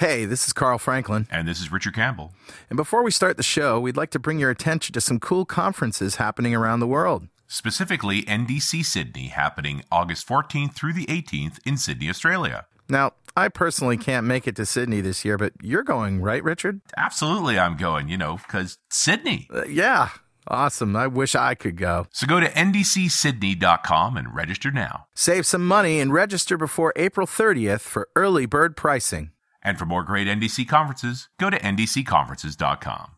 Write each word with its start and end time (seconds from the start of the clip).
Hey, 0.00 0.24
this 0.24 0.46
is 0.46 0.54
Carl 0.54 0.78
Franklin. 0.78 1.28
And 1.30 1.46
this 1.46 1.60
is 1.60 1.70
Richard 1.70 1.94
Campbell. 1.94 2.32
And 2.70 2.78
before 2.78 3.02
we 3.02 3.10
start 3.10 3.36
the 3.36 3.42
show, 3.42 3.78
we'd 3.78 3.98
like 3.98 4.08
to 4.12 4.18
bring 4.18 4.38
your 4.38 4.48
attention 4.48 4.94
to 4.94 5.00
some 5.02 5.20
cool 5.20 5.44
conferences 5.44 6.14
happening 6.14 6.54
around 6.54 6.80
the 6.80 6.86
world. 6.86 7.28
Specifically, 7.46 8.22
NDC 8.22 8.82
Sydney, 8.82 9.26
happening 9.26 9.84
August 9.92 10.26
14th 10.26 10.74
through 10.74 10.94
the 10.94 11.04
18th 11.04 11.58
in 11.66 11.76
Sydney, 11.76 12.08
Australia. 12.08 12.64
Now, 12.88 13.12
I 13.36 13.48
personally 13.50 13.98
can't 13.98 14.26
make 14.26 14.48
it 14.48 14.56
to 14.56 14.64
Sydney 14.64 15.02
this 15.02 15.22
year, 15.22 15.36
but 15.36 15.52
you're 15.60 15.82
going, 15.82 16.22
right, 16.22 16.42
Richard? 16.42 16.80
Absolutely, 16.96 17.58
I'm 17.58 17.76
going, 17.76 18.08
you 18.08 18.16
know, 18.16 18.38
because 18.38 18.78
Sydney. 18.88 19.48
Uh, 19.54 19.66
yeah. 19.66 20.08
Awesome. 20.48 20.96
I 20.96 21.08
wish 21.08 21.34
I 21.34 21.54
could 21.54 21.76
go. 21.76 22.06
So 22.10 22.26
go 22.26 22.40
to 22.40 22.48
ndcsydney.com 22.48 24.16
and 24.16 24.34
register 24.34 24.70
now. 24.70 25.08
Save 25.14 25.44
some 25.44 25.68
money 25.68 26.00
and 26.00 26.10
register 26.10 26.56
before 26.56 26.94
April 26.96 27.26
30th 27.26 27.82
for 27.82 28.08
early 28.16 28.46
bird 28.46 28.78
pricing. 28.78 29.32
And 29.62 29.78
for 29.78 29.86
more 29.86 30.02
great 30.02 30.26
NDC 30.26 30.68
conferences, 30.68 31.28
go 31.38 31.50
to 31.50 31.58
ndcconferences.com. 31.58 33.12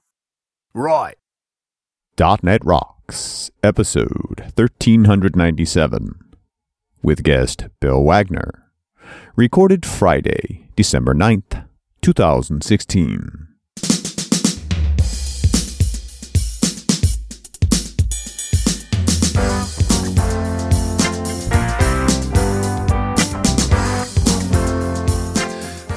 Right. 0.75 1.17
.NET 2.43 2.65
Rocks, 2.65 3.51
episode 3.63 4.53
1397, 4.57 6.33
with 7.03 7.23
guest 7.23 7.69
Bill 7.81 8.03
Wagner. 8.03 8.71
Recorded 9.35 9.87
Friday, 9.87 10.69
December 10.77 11.15
9th, 11.15 11.67
2016. 12.03 13.52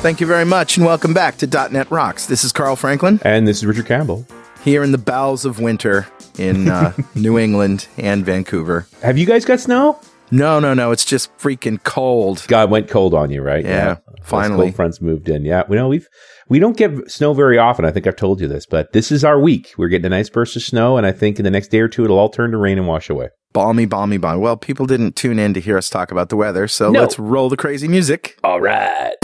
Thank 0.06 0.22
you 0.22 0.28
very 0.28 0.46
much, 0.46 0.78
and 0.78 0.86
welcome 0.86 1.16
back 1.16 1.38
to 1.38 1.48
.NET 1.48 1.90
Rocks. 1.90 2.28
This 2.28 2.44
is 2.44 2.52
Carl 2.52 2.76
Franklin. 2.76 3.20
And 3.24 3.48
this 3.48 3.58
is 3.58 3.66
Richard 3.66 3.88
Campbell. 3.88 4.28
Here 4.64 4.84
in 4.84 4.92
the 4.92 5.00
bowels 5.00 5.46
of 5.46 5.60
winter 5.60 6.06
in 6.38 6.70
uh, 6.70 6.94
New 7.16 7.40
England 7.40 7.88
and 7.98 8.24
Vancouver. 8.24 8.86
Have 9.02 9.18
you 9.18 9.26
guys 9.26 9.46
got 9.46 9.60
snow? 9.62 10.00
No, 10.30 10.60
no, 10.60 10.76
no. 10.76 10.92
It's 10.92 11.06
just 11.06 11.36
freaking 11.40 11.82
cold. 11.82 12.46
God 12.48 12.70
went 12.70 12.88
cold 12.88 13.16
on 13.16 13.32
you, 13.32 13.42
right? 13.42 13.66
Yeah, 13.66 13.98
finally. 14.22 14.68
Cold 14.68 14.76
fronts 14.76 15.02
moved 15.02 15.28
in. 15.28 15.44
Yeah, 15.44 15.64
we 15.68 15.76
know 15.76 15.88
we've 15.88 16.08
we 16.50 16.60
don't 16.60 16.78
get 16.78 17.10
snow 17.10 17.34
very 17.34 17.58
often. 17.58 17.84
I 17.84 17.90
think 17.90 18.06
I've 18.06 18.16
told 18.16 18.40
you 18.42 18.48
this, 18.48 18.68
but 18.68 18.94
this 18.94 19.12
is 19.12 19.24
our 19.24 19.40
week. 19.40 19.74
We're 19.76 19.88
getting 19.88 20.06
a 20.06 20.10
nice 20.10 20.30
burst 20.30 20.56
of 20.56 20.62
snow, 20.62 20.98
and 20.98 21.08
I 21.08 21.14
think 21.14 21.40
in 21.40 21.46
the 21.46 21.52
next 21.52 21.70
day 21.70 21.80
or 21.80 21.88
two 21.88 22.04
it'll 22.04 22.20
all 22.20 22.30
turn 22.30 22.52
to 22.52 22.58
rain 22.58 22.78
and 22.78 22.88
wash 22.88 23.10
away. 23.10 23.30
Balmy, 23.54 23.88
balmy, 23.88 24.18
balmy. 24.20 24.40
Well, 24.40 24.56
people 24.56 24.86
didn't 24.86 25.16
tune 25.16 25.40
in 25.40 25.56
to 25.56 25.60
hear 25.60 25.80
us 25.80 25.90
talk 25.90 26.12
about 26.12 26.30
the 26.30 26.36
weather, 26.36 26.68
so 26.68 26.92
No. 26.92 27.00
let's 27.00 27.18
roll 27.18 27.50
the 27.50 27.58
crazy 27.58 27.88
music. 27.88 28.38
All 28.44 28.62
right. 28.62 29.16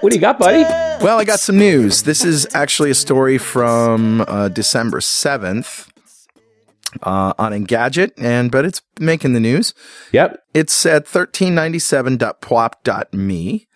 What 0.00 0.10
do 0.10 0.14
you 0.14 0.20
got, 0.20 0.38
buddy? 0.38 0.62
Well, 1.02 1.18
I 1.18 1.24
got 1.24 1.40
some 1.40 1.56
news. 1.56 2.02
This 2.02 2.22
is 2.22 2.46
actually 2.54 2.90
a 2.90 2.94
story 2.94 3.38
from 3.38 4.20
uh, 4.28 4.48
December 4.48 5.00
7th 5.00 5.88
uh, 7.02 7.32
on 7.38 7.52
Engadget, 7.52 8.12
and 8.18 8.50
but 8.50 8.66
it's 8.66 8.82
making 9.00 9.32
the 9.32 9.40
news. 9.40 9.72
Yep. 10.12 10.38
It's 10.52 10.84
at 10.84 11.06
1397.pwop.me, 11.06 13.68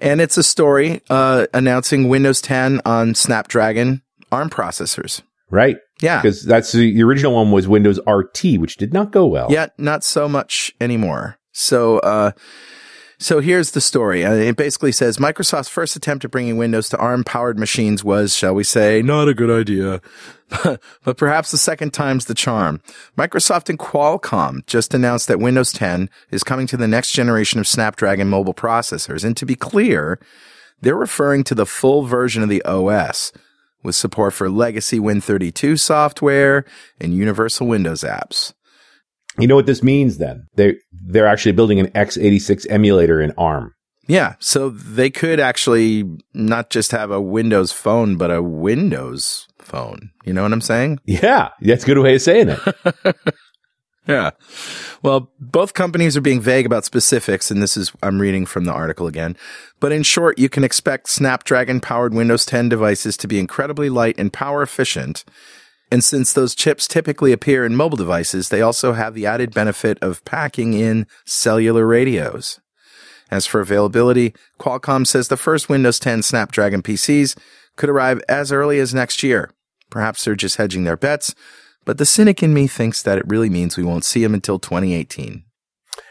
and 0.00 0.20
it's 0.20 0.36
a 0.36 0.42
story 0.42 1.00
uh, 1.08 1.46
announcing 1.54 2.08
Windows 2.08 2.40
10 2.40 2.80
on 2.84 3.14
Snapdragon 3.14 4.02
ARM 4.32 4.50
processors. 4.50 5.22
Right. 5.48 5.76
Yeah. 6.02 6.20
Because 6.20 6.44
that's 6.44 6.72
the, 6.72 6.92
the 6.92 7.02
original 7.02 7.34
one 7.34 7.52
was 7.52 7.68
Windows 7.68 8.00
RT, 8.06 8.58
which 8.58 8.76
did 8.76 8.92
not 8.92 9.12
go 9.12 9.26
well. 9.26 9.48
Yeah, 9.50 9.68
not 9.78 10.04
so 10.04 10.28
much 10.28 10.72
anymore. 10.80 11.38
So, 11.52 11.98
uh, 12.00 12.32
so 13.18 13.38
here's 13.38 13.70
the 13.70 13.80
story. 13.80 14.24
Uh, 14.24 14.32
it 14.32 14.56
basically 14.56 14.90
says 14.90 15.18
Microsoft's 15.18 15.68
first 15.68 15.94
attempt 15.94 16.24
at 16.24 16.30
bringing 16.32 16.56
Windows 16.56 16.88
to 16.88 16.98
ARM-powered 16.98 17.58
machines 17.58 18.02
was, 18.02 18.36
shall 18.36 18.54
we 18.54 18.64
say, 18.64 19.00
not 19.00 19.28
a 19.28 19.34
good 19.34 19.50
idea. 19.50 20.00
but 21.04 21.16
perhaps 21.16 21.50
the 21.52 21.58
second 21.58 21.92
time's 21.92 22.26
the 22.26 22.34
charm. 22.34 22.80
Microsoft 23.16 23.68
and 23.68 23.78
Qualcomm 23.78 24.66
just 24.66 24.92
announced 24.92 25.28
that 25.28 25.38
Windows 25.38 25.72
10 25.72 26.10
is 26.30 26.42
coming 26.42 26.66
to 26.66 26.76
the 26.76 26.88
next 26.88 27.12
generation 27.12 27.60
of 27.60 27.68
Snapdragon 27.68 28.28
mobile 28.28 28.54
processors. 28.54 29.24
And 29.24 29.36
to 29.36 29.46
be 29.46 29.54
clear, 29.54 30.18
they're 30.80 30.96
referring 30.96 31.44
to 31.44 31.54
the 31.54 31.66
full 31.66 32.02
version 32.02 32.42
of 32.42 32.48
the 32.48 32.62
OS 32.64 33.32
with 33.82 33.94
support 33.94 34.34
for 34.34 34.48
legacy 34.48 34.98
Win32 34.98 35.78
software 35.78 36.64
and 37.00 37.14
universal 37.14 37.66
Windows 37.66 38.02
apps. 38.02 38.52
You 39.38 39.46
know 39.46 39.54
what 39.54 39.66
this 39.66 39.82
means 39.82 40.18
then? 40.18 40.46
They 40.56 40.76
they're 40.92 41.26
actually 41.26 41.52
building 41.52 41.80
an 41.80 41.88
x86 41.88 42.66
emulator 42.68 43.20
in 43.20 43.32
ARM. 43.38 43.74
Yeah, 44.08 44.34
so 44.40 44.68
they 44.68 45.10
could 45.10 45.38
actually 45.40 46.04
not 46.34 46.70
just 46.70 46.90
have 46.90 47.10
a 47.10 47.20
Windows 47.20 47.72
phone, 47.72 48.16
but 48.16 48.30
a 48.30 48.42
Windows 48.42 49.46
phone. 49.58 50.10
You 50.24 50.32
know 50.32 50.42
what 50.42 50.52
I'm 50.52 50.60
saying? 50.60 50.98
Yeah, 51.06 51.50
that's 51.60 51.84
a 51.84 51.86
good 51.86 51.98
way 51.98 52.16
of 52.16 52.22
saying 52.22 52.48
it. 52.50 53.16
Yeah. 54.06 54.30
Well, 55.02 55.30
both 55.38 55.74
companies 55.74 56.16
are 56.16 56.22
being 56.22 56.40
vague 56.40 56.66
about 56.66 56.84
specifics, 56.84 57.50
and 57.50 57.62
this 57.62 57.76
is, 57.76 57.92
I'm 58.02 58.20
reading 58.20 58.46
from 58.46 58.64
the 58.64 58.72
article 58.72 59.06
again. 59.06 59.36
But 59.78 59.92
in 59.92 60.02
short, 60.02 60.38
you 60.38 60.48
can 60.48 60.64
expect 60.64 61.08
Snapdragon 61.08 61.80
powered 61.80 62.12
Windows 62.12 62.44
10 62.44 62.68
devices 62.68 63.16
to 63.18 63.28
be 63.28 63.38
incredibly 63.38 63.88
light 63.88 64.16
and 64.18 64.32
power 64.32 64.62
efficient. 64.62 65.24
And 65.92 66.02
since 66.02 66.32
those 66.32 66.54
chips 66.54 66.88
typically 66.88 67.32
appear 67.32 67.64
in 67.64 67.76
mobile 67.76 67.96
devices, 67.98 68.48
they 68.48 68.62
also 68.62 68.94
have 68.94 69.14
the 69.14 69.26
added 69.26 69.54
benefit 69.54 69.98
of 70.02 70.24
packing 70.24 70.72
in 70.72 71.06
cellular 71.24 71.86
radios. 71.86 72.60
As 73.30 73.46
for 73.46 73.60
availability, 73.60 74.34
Qualcomm 74.58 75.06
says 75.06 75.28
the 75.28 75.36
first 75.36 75.68
Windows 75.68 75.98
10 75.98 76.22
Snapdragon 76.22 76.82
PCs 76.82 77.36
could 77.76 77.88
arrive 77.88 78.22
as 78.28 78.52
early 78.52 78.78
as 78.78 78.92
next 78.92 79.22
year. 79.22 79.50
Perhaps 79.90 80.24
they're 80.24 80.34
just 80.34 80.56
hedging 80.56 80.84
their 80.84 80.96
bets, 80.96 81.34
but 81.84 81.98
the 81.98 82.06
cynic 82.06 82.42
in 82.42 82.54
me 82.54 82.66
thinks 82.66 83.02
that 83.02 83.18
it 83.18 83.28
really 83.28 83.50
means 83.50 83.76
we 83.76 83.84
won't 83.84 84.04
see 84.04 84.22
him 84.22 84.34
until 84.34 84.58
2018. 84.58 85.44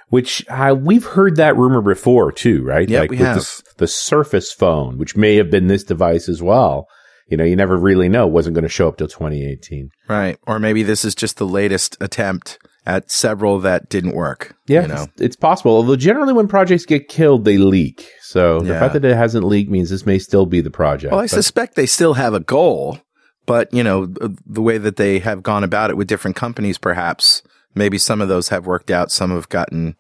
Which 0.10 0.46
uh, 0.50 0.76
we've 0.78 1.06
heard 1.06 1.38
that 1.38 1.56
rumor 1.56 1.82
before 1.82 2.32
too, 2.34 2.64
right? 2.64 2.90
Yeah, 2.90 3.02
like 3.02 3.12
we 3.12 3.18
with 3.18 3.28
have. 3.28 3.38
The, 3.38 3.64
the 3.78 3.88
Surface 3.88 4.52
phone, 4.52 4.98
which 4.98 5.16
may 5.16 5.36
have 5.38 5.50
been 5.50 5.68
this 5.68 5.84
device 5.86 6.28
as 6.28 6.42
well. 6.42 6.88
You 7.30 7.38
know, 7.38 7.46
you 7.46 7.56
never 7.56 7.78
really 7.78 8.10
know. 8.10 8.28
Wasn't 8.28 8.54
going 8.54 8.64
to 8.64 8.70
show 8.70 8.90
up 8.90 8.98
till 8.98 9.08
2018. 9.08 9.90
Right. 10.10 10.38
Or 10.46 10.60
maybe 10.60 10.84
this 10.84 11.06
is 11.06 11.16
just 11.16 11.38
the 11.38 11.48
latest 11.48 11.96
attempt 12.02 12.60
at 12.86 13.10
several 13.10 13.60
that 13.60 13.88
didn't 13.90 14.14
work. 14.14 14.54
Yeah, 14.68 14.82
You 14.82 14.88
know? 14.90 15.04
it's, 15.04 15.22
it's 15.22 15.36
possible. 15.38 15.72
Although 15.72 15.96
generally, 15.96 16.34
when 16.34 16.50
projects 16.50 16.86
get 16.86 17.08
killed, 17.08 17.46
they 17.46 17.58
leak. 17.58 18.06
So 18.22 18.60
the 18.60 18.74
fact 18.74 18.94
that 18.94 19.06
it 19.06 19.16
hasn't 19.16 19.46
leaked 19.46 19.72
means 19.72 19.90
this 19.90 20.06
may 20.06 20.20
still 20.20 20.46
be 20.46 20.60
the 20.60 20.72
project. 20.72 21.12
Well, 21.14 21.22
I 21.22 21.28
suspect 21.28 21.76
they 21.76 21.86
still 21.86 22.16
have 22.16 22.34
a 22.34 22.40
goal, 22.42 23.00
but 23.46 23.74
you 23.74 23.84
know, 23.84 24.06
the 24.06 24.62
way 24.62 24.78
that 24.78 24.96
they 24.98 25.20
have 25.20 25.44
gone 25.44 25.64
about 25.64 25.90
it 25.90 25.98
with 25.98 26.08
different 26.08 26.36
companies, 26.36 26.78
perhaps 26.78 27.42
maybe 27.76 27.98
some 27.98 28.22
of 28.22 28.28
those 28.28 28.50
have 28.50 28.66
worked 28.66 28.92
out, 28.92 29.12
some 29.12 29.32
have 29.32 29.50
gotten, 29.50 29.96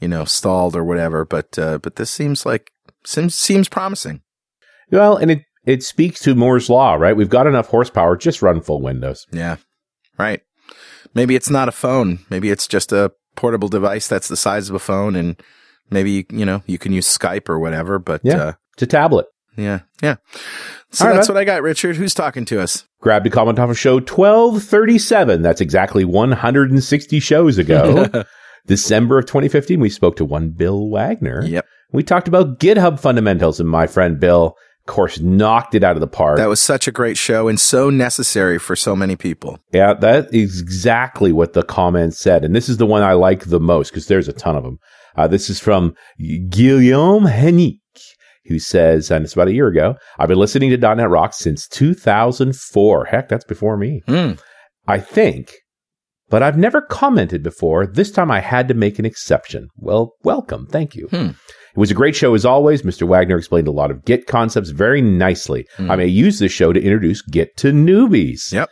you 0.00 0.08
know, 0.08 0.24
stalled 0.24 0.76
or 0.76 0.84
whatever. 0.84 1.24
But 1.24 1.58
uh, 1.58 1.78
but 1.78 1.96
this 1.96 2.10
seems 2.10 2.44
like 2.46 2.70
seems 3.04 3.34
seems 3.34 3.68
promising. 3.68 4.22
well, 4.90 5.16
and 5.16 5.30
it 5.30 5.42
it 5.64 5.82
speaks 5.82 6.20
to 6.20 6.34
Moore's 6.34 6.68
law, 6.68 6.94
right? 6.94 7.16
We've 7.16 7.28
got 7.28 7.46
enough 7.46 7.68
horsepower. 7.68 8.16
Just 8.16 8.42
run 8.42 8.60
full 8.60 8.80
Windows. 8.82 9.26
Yeah. 9.32 9.56
Right. 10.18 10.40
Maybe 11.14 11.34
it's 11.36 11.50
not 11.50 11.68
a 11.68 11.72
phone. 11.72 12.18
Maybe 12.30 12.50
it's 12.50 12.66
just 12.66 12.92
a 12.92 13.12
portable 13.36 13.68
device 13.68 14.08
that's 14.08 14.28
the 14.28 14.36
size 14.36 14.68
of 14.68 14.74
a 14.74 14.78
phone, 14.80 15.14
and 15.16 15.40
maybe 15.90 16.26
you 16.30 16.44
know 16.44 16.62
you 16.66 16.78
can 16.78 16.92
use 16.92 17.06
Skype 17.06 17.48
or 17.48 17.58
whatever. 17.58 17.98
But 17.98 18.20
Yeah. 18.24 18.36
uh, 18.42 18.52
It's 18.74 18.82
a 18.82 18.86
tablet. 18.86 19.26
yeah, 19.56 19.80
yeah. 20.02 20.16
So 20.92 21.04
All 21.04 21.10
right. 21.10 21.16
that's 21.16 21.28
what 21.28 21.38
I 21.38 21.44
got, 21.44 21.62
Richard. 21.62 21.96
Who's 21.96 22.12
talking 22.14 22.44
to 22.46 22.60
us? 22.60 22.84
Grabbed 23.00 23.26
a 23.26 23.30
comment 23.30 23.58
off 23.58 23.70
of 23.70 23.78
show 23.78 23.94
1237. 23.94 25.42
That's 25.42 25.60
exactly 25.60 26.04
160 26.04 27.20
shows 27.20 27.58
ago. 27.58 28.06
December 28.66 29.18
of 29.18 29.26
2015, 29.26 29.80
we 29.80 29.90
spoke 29.90 30.16
to 30.16 30.24
one 30.24 30.50
Bill 30.50 30.88
Wagner. 30.88 31.44
Yep. 31.44 31.66
We 31.92 32.02
talked 32.02 32.28
about 32.28 32.58
GitHub 32.58 33.00
fundamentals, 33.00 33.58
and 33.58 33.68
my 33.68 33.86
friend 33.86 34.20
Bill, 34.20 34.56
of 34.86 34.86
course, 34.86 35.18
knocked 35.18 35.74
it 35.74 35.82
out 35.82 35.96
of 35.96 36.00
the 36.00 36.06
park. 36.06 36.36
That 36.38 36.48
was 36.48 36.60
such 36.60 36.86
a 36.86 36.92
great 36.92 37.16
show 37.16 37.48
and 37.48 37.58
so 37.58 37.90
necessary 37.90 38.58
for 38.58 38.76
so 38.76 38.94
many 38.94 39.16
people. 39.16 39.58
yeah, 39.72 39.94
that 39.94 40.32
is 40.32 40.60
exactly 40.60 41.32
what 41.32 41.54
the 41.54 41.62
comment 41.64 42.14
said. 42.14 42.44
And 42.44 42.54
this 42.54 42.68
is 42.68 42.76
the 42.76 42.86
one 42.86 43.02
I 43.02 43.14
like 43.14 43.46
the 43.46 43.60
most 43.60 43.90
because 43.90 44.06
there's 44.06 44.28
a 44.28 44.32
ton 44.32 44.56
of 44.56 44.62
them. 44.62 44.78
Uh, 45.16 45.26
this 45.26 45.50
is 45.50 45.58
from 45.60 45.94
Guillaume 46.48 47.26
Hennick, 47.26 47.80
who 48.46 48.58
says, 48.58 49.10
and 49.10 49.24
it's 49.24 49.34
about 49.34 49.48
a 49.48 49.54
year 49.54 49.68
ago, 49.68 49.94
I've 50.18 50.28
been 50.28 50.38
listening 50.38 50.70
to 50.70 50.76
.NET 50.76 51.08
Rocks 51.08 51.38
since 51.38 51.68
2004. 51.68 53.04
Heck, 53.06 53.28
that's 53.28 53.44
before 53.44 53.76
me. 53.76 54.02
Hmm. 54.06 54.32
I 54.86 54.98
think, 54.98 55.52
but 56.28 56.42
I've 56.42 56.58
never 56.58 56.80
commented 56.80 57.42
before. 57.42 57.86
This 57.86 58.10
time 58.10 58.30
I 58.30 58.40
had 58.40 58.66
to 58.68 58.74
make 58.74 58.98
an 58.98 59.04
exception. 59.04 59.68
Well, 59.76 60.12
welcome. 60.24 60.66
Thank 60.66 60.96
you. 60.96 61.06
Hmm. 61.08 61.30
It 61.74 61.78
was 61.78 61.90
a 61.90 61.94
great 61.94 62.16
show 62.16 62.34
as 62.34 62.44
always. 62.44 62.82
Mr. 62.82 63.06
Wagner 63.06 63.36
explained 63.38 63.68
a 63.68 63.72
lot 63.72 63.90
of 63.90 64.04
Git 64.04 64.26
concepts 64.26 64.70
very 64.70 65.00
nicely. 65.00 65.66
Hmm. 65.76 65.90
I 65.90 65.96
may 65.96 66.06
use 66.06 66.38
this 66.38 66.52
show 66.52 66.72
to 66.72 66.82
introduce 66.82 67.22
Git 67.22 67.56
to 67.58 67.72
newbies. 67.72 68.52
Yep. 68.52 68.68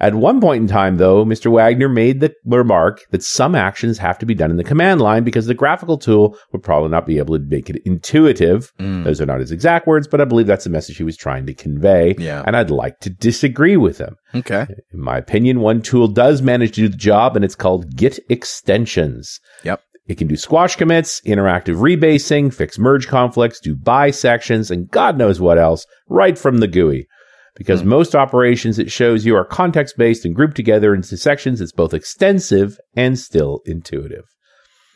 At 0.00 0.14
one 0.14 0.40
point 0.40 0.62
in 0.62 0.68
time, 0.68 0.96
though, 0.96 1.24
Mr. 1.24 1.50
Wagner 1.50 1.88
made 1.88 2.20
the 2.20 2.34
remark 2.44 3.02
that 3.10 3.22
some 3.22 3.54
actions 3.54 3.98
have 3.98 4.18
to 4.18 4.26
be 4.26 4.34
done 4.34 4.50
in 4.50 4.56
the 4.56 4.64
command 4.64 5.00
line 5.00 5.24
because 5.24 5.46
the 5.46 5.54
graphical 5.54 5.98
tool 5.98 6.36
would 6.52 6.62
probably 6.62 6.90
not 6.90 7.06
be 7.06 7.18
able 7.18 7.38
to 7.38 7.44
make 7.44 7.70
it 7.70 7.80
intuitive. 7.84 8.72
Mm. 8.78 9.04
Those 9.04 9.20
are 9.20 9.26
not 9.26 9.40
his 9.40 9.52
exact 9.52 9.86
words, 9.86 10.08
but 10.08 10.20
I 10.20 10.24
believe 10.24 10.46
that's 10.46 10.64
the 10.64 10.70
message 10.70 10.96
he 10.96 11.04
was 11.04 11.16
trying 11.16 11.46
to 11.46 11.54
convey. 11.54 12.14
Yeah. 12.18 12.42
And 12.46 12.56
I'd 12.56 12.70
like 12.70 12.98
to 13.00 13.10
disagree 13.10 13.76
with 13.76 13.98
him. 13.98 14.16
Okay. 14.34 14.66
In 14.92 15.00
my 15.00 15.16
opinion, 15.16 15.60
one 15.60 15.80
tool 15.80 16.08
does 16.08 16.42
manage 16.42 16.72
to 16.72 16.82
do 16.82 16.88
the 16.88 16.96
job, 16.96 17.36
and 17.36 17.44
it's 17.44 17.54
called 17.54 17.94
Git 17.96 18.18
Extensions. 18.28 19.38
Yep. 19.62 19.80
It 20.06 20.18
can 20.18 20.28
do 20.28 20.36
squash 20.36 20.76
commits, 20.76 21.22
interactive 21.22 21.76
rebasing, 21.76 22.52
fix 22.52 22.78
merge 22.78 23.08
conflicts, 23.08 23.58
do 23.60 23.74
bisections, 23.74 24.70
and 24.70 24.90
God 24.90 25.16
knows 25.16 25.40
what 25.40 25.56
else 25.56 25.86
right 26.08 26.36
from 26.36 26.58
the 26.58 26.68
GUI. 26.68 27.06
Because 27.56 27.82
Hmm. 27.82 27.88
most 27.88 28.14
operations 28.16 28.78
it 28.78 28.90
shows 28.90 29.24
you 29.24 29.36
are 29.36 29.44
context 29.44 29.94
based 29.96 30.24
and 30.24 30.34
grouped 30.34 30.56
together 30.56 30.92
into 30.94 31.16
sections. 31.16 31.60
It's 31.60 31.72
both 31.72 31.94
extensive 31.94 32.76
and 32.96 33.18
still 33.18 33.60
intuitive. 33.64 34.24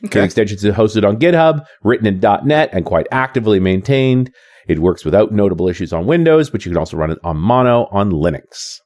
Okay. 0.05 0.25
Extensions 0.25 0.65
is 0.65 0.75
hosted 0.75 1.07
on 1.07 1.19
GitHub, 1.19 1.65
written 1.83 2.07
in 2.07 2.21
.NET, 2.21 2.71
and 2.73 2.85
quite 2.85 3.07
actively 3.13 3.59
maintained. 3.61 4.31
It 4.69 4.79
works 4.81 5.05
without 5.05 5.33
notable 5.33 5.69
issues 5.69 5.93
on 5.93 6.07
Windows, 6.07 6.51
but 6.51 6.65
you 6.65 6.71
can 6.71 6.77
also 6.79 6.97
run 6.97 7.11
it 7.11 7.19
on 7.25 7.37
Mono 7.37 7.89
on 7.91 8.11
Linux. 8.11 8.81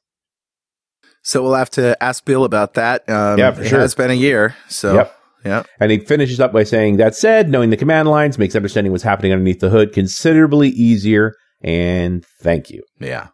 So 1.23 1.41
we'll 1.41 1.53
have 1.55 1.69
to 1.71 2.01
ask 2.03 2.23
Bill 2.25 2.43
about 2.43 2.73
that. 2.75 3.07
Um, 3.09 3.37
Yeah, 3.39 3.51
for 3.51 3.57
sure. 3.57 3.65
it 3.65 3.69
sure. 3.69 3.79
has 3.79 3.95
been 3.95 4.11
a 4.11 4.15
year. 4.15 4.55
So, 4.67 4.93
Yep. 4.95 5.15
yeah. 5.45 5.63
And 5.79 5.91
he 5.91 5.99
finishes 5.99 6.39
up 6.39 6.51
by 6.51 6.63
saying, 6.63 6.97
That 6.97 7.15
said, 7.15 7.49
knowing 7.49 7.69
the 7.69 7.77
command 7.77 8.09
lines 8.09 8.37
makes 8.37 8.55
understanding 8.55 8.91
what's 8.91 9.03
happening 9.03 9.31
underneath 9.31 9.59
the 9.59 9.69
hood 9.69 9.93
considerably 9.93 10.69
easier. 10.69 11.33
And 11.63 12.25
thank 12.41 12.69
you. 12.69 12.83
Yeah. 12.99 13.27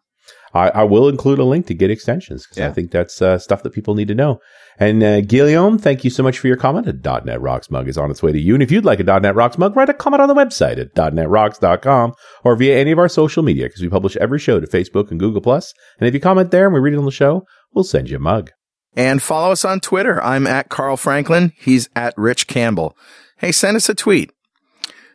I, 0.53 0.69
I 0.69 0.83
will 0.83 1.07
include 1.07 1.39
a 1.39 1.43
link 1.43 1.67
to 1.67 1.73
Git 1.73 1.91
Extensions 1.91 2.45
because 2.45 2.61
I 2.61 2.71
think 2.71 2.91
that's 2.91 3.21
uh, 3.21 3.37
stuff 3.37 3.63
that 3.63 3.73
people 3.73 3.95
need 3.95 4.07
to 4.07 4.15
know. 4.15 4.39
And 4.79 5.03
uh, 5.03 5.21
Guillaume, 5.21 5.77
thank 5.77 6.03
you 6.03 6.09
so 6.09 6.23
much 6.23 6.39
for 6.39 6.47
your 6.47 6.55
comment. 6.55 6.87
A 6.87 7.21
.NET 7.25 7.41
Rocks 7.41 7.69
mug 7.69 7.89
is 7.89 7.97
on 7.97 8.09
its 8.09 8.23
way 8.23 8.31
to 8.31 8.39
you. 8.39 8.53
And 8.53 8.63
if 8.63 8.71
you'd 8.71 8.85
like 8.85 9.01
a 9.01 9.03
.NET 9.03 9.35
Rocks 9.35 9.57
mug, 9.57 9.75
write 9.75 9.89
a 9.89 9.93
comment 9.93 10.21
on 10.21 10.29
the 10.29 10.33
website 10.33 10.79
at 10.79 10.95
dot 10.95 11.13
.NETRocks.com 11.13 12.13
or 12.43 12.55
via 12.55 12.77
any 12.77 12.91
of 12.91 12.99
our 12.99 13.09
social 13.09 13.43
media 13.43 13.65
because 13.65 13.81
we 13.81 13.89
publish 13.89 14.15
every 14.17 14.39
show 14.39 14.59
to 14.59 14.67
Facebook 14.67 15.11
and 15.11 15.19
Google+. 15.19 15.53
And 15.53 16.07
if 16.07 16.13
you 16.13 16.19
comment 16.19 16.51
there 16.51 16.65
and 16.65 16.73
we 16.73 16.79
read 16.79 16.93
it 16.93 16.99
on 16.99 17.05
the 17.05 17.11
show, 17.11 17.45
we'll 17.73 17.83
send 17.83 18.09
you 18.09 18.17
a 18.17 18.21
mug. 18.21 18.51
And 18.95 19.21
follow 19.21 19.51
us 19.51 19.65
on 19.65 19.81
Twitter. 19.81 20.23
I'm 20.23 20.47
at 20.47 20.69
Carl 20.69 20.97
Franklin. 20.97 21.53
He's 21.57 21.89
at 21.95 22.13
Rich 22.17 22.47
Campbell. 22.47 22.95
Hey, 23.37 23.51
send 23.51 23.77
us 23.77 23.89
a 23.89 23.93
tweet. 23.95 24.31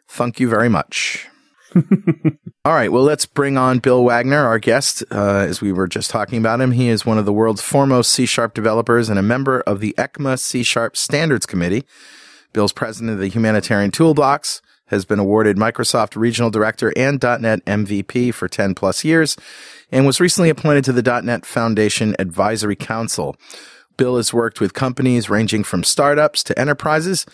Thank 0.09 0.39
you 0.39 0.49
very 0.49 0.69
much. 0.69 1.27
All 2.65 2.73
right. 2.73 2.91
Well, 2.91 3.03
let's 3.03 3.27
bring 3.27 3.59
on 3.59 3.79
Bill 3.79 4.05
Wagner, 4.05 4.47
our 4.47 4.59
guest. 4.59 5.05
Uh, 5.11 5.45
as 5.49 5.61
we 5.61 5.73
were 5.73 5.87
just 5.87 6.11
talking 6.11 6.39
about 6.39 6.61
him, 6.61 6.73
he 6.73 6.89
is 6.89 7.05
one 7.05 7.19
of 7.19 7.25
the 7.25 7.33
world's 7.33 7.61
foremost 7.61 8.13
C 8.13 8.27
Sharp 8.27 8.55
developers 8.55 9.09
and 9.09 9.19
a 9.19 9.23
member 9.23 9.61
of 9.61 9.81
the 9.81 9.95
ECMA 9.99 10.39
C 10.39 10.63
Sharp 10.63 10.97
Standards 10.97 11.47
Committee. 11.47 11.85
Bill's 12.53 12.73
president 12.73 13.13
of 13.13 13.19
the 13.19 13.29
Humanitarian 13.29 13.91
Toolbox, 13.91 14.63
has 14.87 15.05
been 15.05 15.19
awarded 15.19 15.57
Microsoft 15.57 16.17
Regional 16.17 16.51
Director 16.51 16.93
and 16.97 17.23
.NET 17.23 17.65
MVP 17.65 18.33
for 18.35 18.49
10 18.49 18.75
plus 18.75 19.05
years, 19.05 19.37
and 19.91 20.07
was 20.07 20.21
recently 20.21 20.51
appointed 20.51 20.85
to 20.85 20.93
the 20.93 21.23
.NET 21.23 21.47
Foundation 21.47 22.15
Advisory 22.19 22.77
Council. 22.77 23.37
Bill 23.97 24.17
has 24.17 24.35
worked 24.35 24.61
with 24.61 24.75
companies 24.75 25.31
ranging 25.31 25.65
from 25.65 25.85
startups 25.85 26.43
to 26.45 26.59
enterprises, 26.59 27.27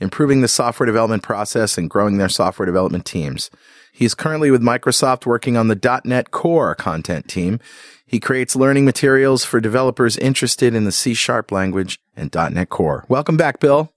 improving 0.00 0.40
the 0.40 0.48
software 0.48 0.86
development 0.86 1.22
process 1.22 1.78
and 1.78 1.88
growing 1.88 2.18
their 2.18 2.28
software 2.28 2.66
development 2.66 3.04
teams. 3.04 3.50
He's 3.98 4.14
currently 4.14 4.52
with 4.52 4.62
Microsoft 4.62 5.26
working 5.26 5.56
on 5.56 5.66
the 5.66 6.00
.NET 6.04 6.30
Core 6.30 6.76
content 6.76 7.26
team. 7.26 7.58
He 8.06 8.20
creates 8.20 8.54
learning 8.54 8.84
materials 8.84 9.44
for 9.44 9.60
developers 9.60 10.16
interested 10.16 10.72
in 10.72 10.84
the 10.84 10.92
C 10.92 11.14
Sharp 11.14 11.50
language 11.50 11.98
and 12.16 12.32
.NET 12.32 12.68
Core. 12.68 13.04
Welcome 13.08 13.36
back, 13.36 13.58
Bill. 13.58 13.92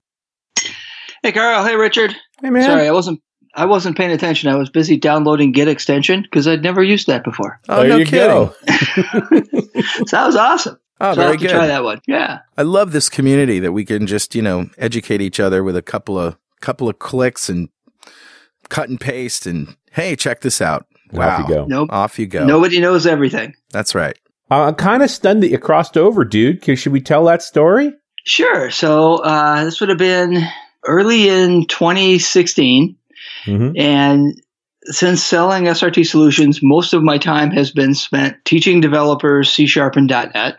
Hey 1.22 1.30
Carl, 1.30 1.64
hey 1.64 1.76
Richard. 1.76 2.16
Hey, 2.40 2.50
man. 2.50 2.64
Sorry, 2.64 2.88
I 2.88 2.90
wasn't 2.90 3.22
I 3.54 3.66
wasn't 3.66 3.96
paying 3.96 4.10
attention. 4.10 4.50
I 4.50 4.56
was 4.56 4.70
busy 4.70 4.96
downloading 4.96 5.52
Git 5.52 5.68
extension 5.68 6.22
because 6.22 6.48
I'd 6.48 6.64
never 6.64 6.82
used 6.82 7.06
that 7.06 7.22
before. 7.22 7.60
Oh, 7.68 7.82
there 7.82 7.90
no 7.90 7.96
you 7.98 8.06
kidding. 8.06 8.28
go. 8.28 8.54
so 10.04 10.16
that 10.16 10.26
was 10.26 10.34
awesome. 10.34 10.80
Oh, 11.00 11.04
so 11.04 11.06
I'll 11.10 11.14
very 11.14 11.28
have 11.28 11.40
to 11.42 11.46
good. 11.46 11.52
try 11.52 11.66
that 11.68 11.84
one. 11.84 12.00
Yeah. 12.08 12.40
I 12.58 12.62
love 12.62 12.90
this 12.90 13.08
community 13.08 13.60
that 13.60 13.70
we 13.70 13.84
can 13.84 14.08
just, 14.08 14.34
you 14.34 14.42
know, 14.42 14.68
educate 14.78 15.20
each 15.20 15.38
other 15.38 15.62
with 15.62 15.76
a 15.76 15.82
couple 15.82 16.18
of 16.18 16.36
couple 16.60 16.88
of 16.88 16.98
clicks 16.98 17.48
and 17.48 17.68
cut 18.68 18.88
and 18.88 19.00
paste 19.00 19.46
and 19.46 19.76
hey, 19.92 20.16
check 20.16 20.40
this 20.40 20.60
out. 20.60 20.86
Wow. 21.12 21.28
Off 21.28 21.48
you 21.48 21.54
go. 21.54 21.64
Nope. 21.66 21.88
Off 21.92 22.18
you 22.18 22.26
go. 22.26 22.44
Nobody 22.46 22.80
knows 22.80 23.06
everything. 23.06 23.54
That's 23.70 23.94
right. 23.94 24.18
Uh, 24.50 24.64
I'm 24.64 24.74
kind 24.74 25.02
of 25.02 25.10
stunned 25.10 25.42
that 25.42 25.48
you 25.48 25.58
crossed 25.58 25.96
over, 25.96 26.24
dude. 26.24 26.64
Should 26.78 26.92
we 26.92 27.00
tell 27.00 27.24
that 27.24 27.42
story? 27.42 27.92
Sure. 28.24 28.70
So 28.70 29.16
uh, 29.16 29.64
this 29.64 29.80
would 29.80 29.88
have 29.88 29.98
been 29.98 30.42
early 30.86 31.28
in 31.28 31.66
2016. 31.66 32.96
Mm-hmm. 33.44 33.70
And 33.76 34.40
since 34.84 35.22
selling 35.22 35.64
SRT 35.64 36.06
solutions, 36.06 36.60
most 36.62 36.92
of 36.92 37.02
my 37.02 37.18
time 37.18 37.50
has 37.52 37.70
been 37.70 37.94
spent 37.94 38.36
teaching 38.44 38.80
developers 38.80 39.50
C 39.50 39.66
Sharp 39.66 39.96
and 39.96 40.08
.NET. 40.08 40.58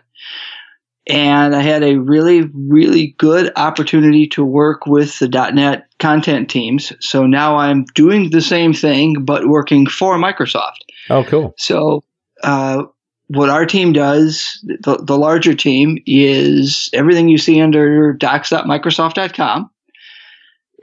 And 1.06 1.54
I 1.54 1.60
had 1.60 1.82
a 1.82 1.96
really, 1.96 2.50
really 2.54 3.14
good 3.18 3.52
opportunity 3.56 4.26
to 4.28 4.44
work 4.44 4.86
with 4.86 5.18
the 5.18 5.28
.NET 5.28 5.86
content 5.98 6.48
teams. 6.48 6.92
So 7.00 7.26
now 7.26 7.56
I'm 7.56 7.84
doing 7.94 8.30
the 8.30 8.40
same 8.40 8.72
thing, 8.72 9.24
but 9.24 9.48
working 9.48 9.86
for 9.86 10.16
Microsoft. 10.16 10.78
Oh, 11.10 11.24
cool. 11.24 11.54
So, 11.58 12.04
uh, 12.42 12.84
what 13.28 13.50
our 13.50 13.66
team 13.66 13.92
does, 13.92 14.62
the, 14.64 14.96
the 15.02 15.16
larger 15.16 15.54
team, 15.54 15.98
is 16.06 16.90
everything 16.92 17.28
you 17.28 17.38
see 17.38 17.60
under 17.60 18.12
docs.microsoft.com. 18.12 19.70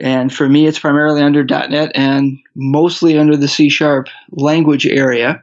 And 0.00 0.34
for 0.34 0.48
me, 0.48 0.66
it's 0.66 0.78
primarily 0.78 1.22
under 1.22 1.44
.NET 1.44 1.92
and 1.94 2.38
mostly 2.56 3.16
under 3.16 3.36
the 3.36 3.46
C 3.46 3.68
Sharp 3.68 4.08
language 4.30 4.86
area. 4.86 5.42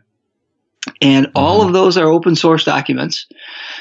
And 1.02 1.32
all 1.34 1.66
of 1.66 1.72
those 1.72 1.98
are 1.98 2.08
open 2.08 2.36
source 2.36 2.66
documents. 2.66 3.26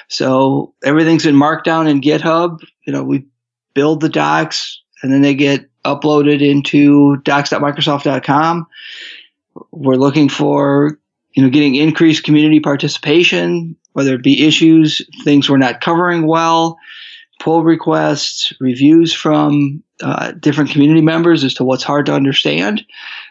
So 0.09 0.75
everything's 0.85 1.27
in 1.27 1.35
Markdown 1.35 1.91
and 1.91 2.03
GitHub. 2.03 2.61
You 2.87 2.93
know, 2.93 3.03
we 3.03 3.27
build 3.75 4.01
the 4.01 4.09
docs 4.09 4.81
and 5.03 5.13
then 5.13 5.23
they 5.23 5.35
get 5.35 5.69
uploaded 5.85 6.41
into 6.41 7.17
docs.microsoft.com. 7.19 8.67
We're 9.73 9.95
looking 9.95 10.29
for 10.29 10.99
you 11.39 11.45
know, 11.45 11.51
getting 11.51 11.77
increased 11.77 12.25
community 12.25 12.59
participation, 12.59 13.77
whether 13.93 14.15
it 14.15 14.25
be 14.25 14.45
issues, 14.45 15.01
things 15.23 15.49
we're 15.49 15.57
not 15.57 15.81
covering 15.81 16.27
well, 16.27 16.77
pull 17.39 17.63
requests, 17.63 18.53
reviews 18.59 19.13
from 19.13 19.83
uh, 20.03 20.33
different 20.33 20.71
community 20.71 21.01
members 21.01 21.45
as 21.45 21.55
to 21.55 21.65
what's 21.65 21.85
hard 21.85 22.07
to 22.07 22.13
understand, 22.13 22.85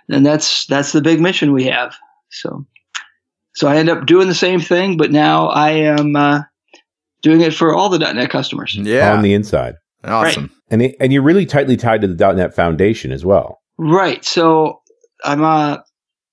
and 0.07 0.25
that's 0.25 0.65
that's 0.67 0.93
the 0.93 1.01
big 1.01 1.19
mission 1.19 1.51
we 1.51 1.65
have. 1.65 1.97
So, 2.29 2.65
so 3.57 3.67
I 3.67 3.77
end 3.77 3.89
up 3.89 4.05
doing 4.05 4.27
the 4.27 4.35
same 4.35 4.59
thing, 4.59 4.97
but 4.97 5.11
now 5.11 5.47
I 5.47 5.71
am 5.71 6.15
uh, 6.15 6.41
doing 7.23 7.41
it 7.41 7.55
for 7.55 7.73
all 7.73 7.89
the 7.89 7.97
.NET 7.97 8.29
customers. 8.29 8.75
Yeah. 8.75 9.11
On 9.11 9.23
the 9.23 9.33
inside. 9.33 9.77
awesome. 10.03 10.51
And, 10.69 10.83
it, 10.83 10.95
and 10.99 11.11
you're 11.11 11.23
really 11.23 11.47
tightly 11.47 11.75
tied 11.75 12.01
to 12.01 12.07
the 12.07 12.33
.NET 12.33 12.53
Foundation 12.53 13.11
as 13.11 13.25
well. 13.25 13.63
Right. 13.79 14.23
So 14.23 14.83
I'm 15.23 15.43
uh 15.43 15.77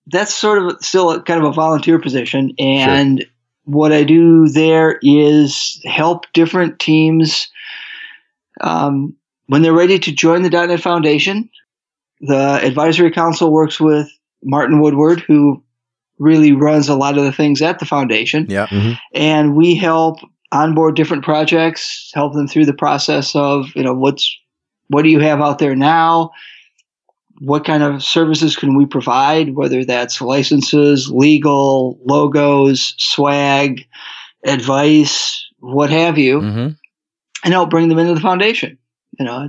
that's 0.09 0.35
sort 0.35 0.59
of 0.59 0.85
still 0.85 1.13
a, 1.13 1.23
kind 1.23 1.43
of 1.43 1.49
a 1.49 1.55
volunteer 1.55 1.99
position 1.99 2.53
and 2.59 3.25
what 3.65 3.91
I 3.91 4.05
do 4.05 4.47
there 4.51 4.99
is 5.01 5.81
help 5.87 6.27
different 6.35 6.79
teams 6.79 7.49
um, 8.61 9.17
when 9.47 9.63
they're 9.63 9.73
ready 9.73 9.99
to 9.99 10.13
join 10.13 10.43
the 10.43 10.51
.NET 10.51 10.79
Foundation. 10.81 11.49
The 12.21 12.61
advisory 12.63 13.13
council 13.13 13.51
works 13.51 13.81
with 13.81 14.11
Martin 14.43 14.83
Woodward, 14.83 15.21
who 15.21 15.65
really 16.19 16.53
runs 16.53 16.89
a 16.89 16.95
lot 16.95 17.19
of 17.19 17.25
the 17.25 17.33
things 17.33 17.61
at 17.63 17.79
the 17.79 17.85
foundation 17.87 18.47
Yeah. 18.49 18.67
and 19.13 19.57
we 19.57 19.75
help 19.75 20.19
onboard 20.53 20.95
different 20.95 21.25
projects, 21.25 22.11
help 22.15 22.33
them 22.35 22.47
through 22.47 22.67
the 22.67 22.73
process 22.75 23.35
of 23.35 23.67
you 23.75 23.83
know 23.83 23.95
what's 23.95 24.37
what 24.89 25.03
do 25.03 25.09
you 25.09 25.19
have 25.21 25.41
out 25.41 25.59
there 25.59 25.75
now, 25.75 26.31
what 27.41 27.65
kind 27.65 27.83
of 27.83 28.03
services 28.03 28.55
can 28.57 28.77
we 28.77 28.87
provide, 28.87 29.55
whether 29.57 29.85
that's 29.85 30.21
licenses, 30.21 31.11
legal, 31.11 31.99
logos, 32.05 32.95
swag, 32.99 33.85
advice, 34.45 35.45
what 35.59 35.91
have 35.91 36.19
you, 36.19 36.41
hmm 36.41 36.69
and 37.45 37.53
help 37.53 37.69
bring 37.69 37.89
them 37.91 37.99
into 37.99 38.15
the 38.15 38.21
foundation. 38.21 38.79
You 39.19 39.27
know, 39.27 39.33
I 39.35 39.49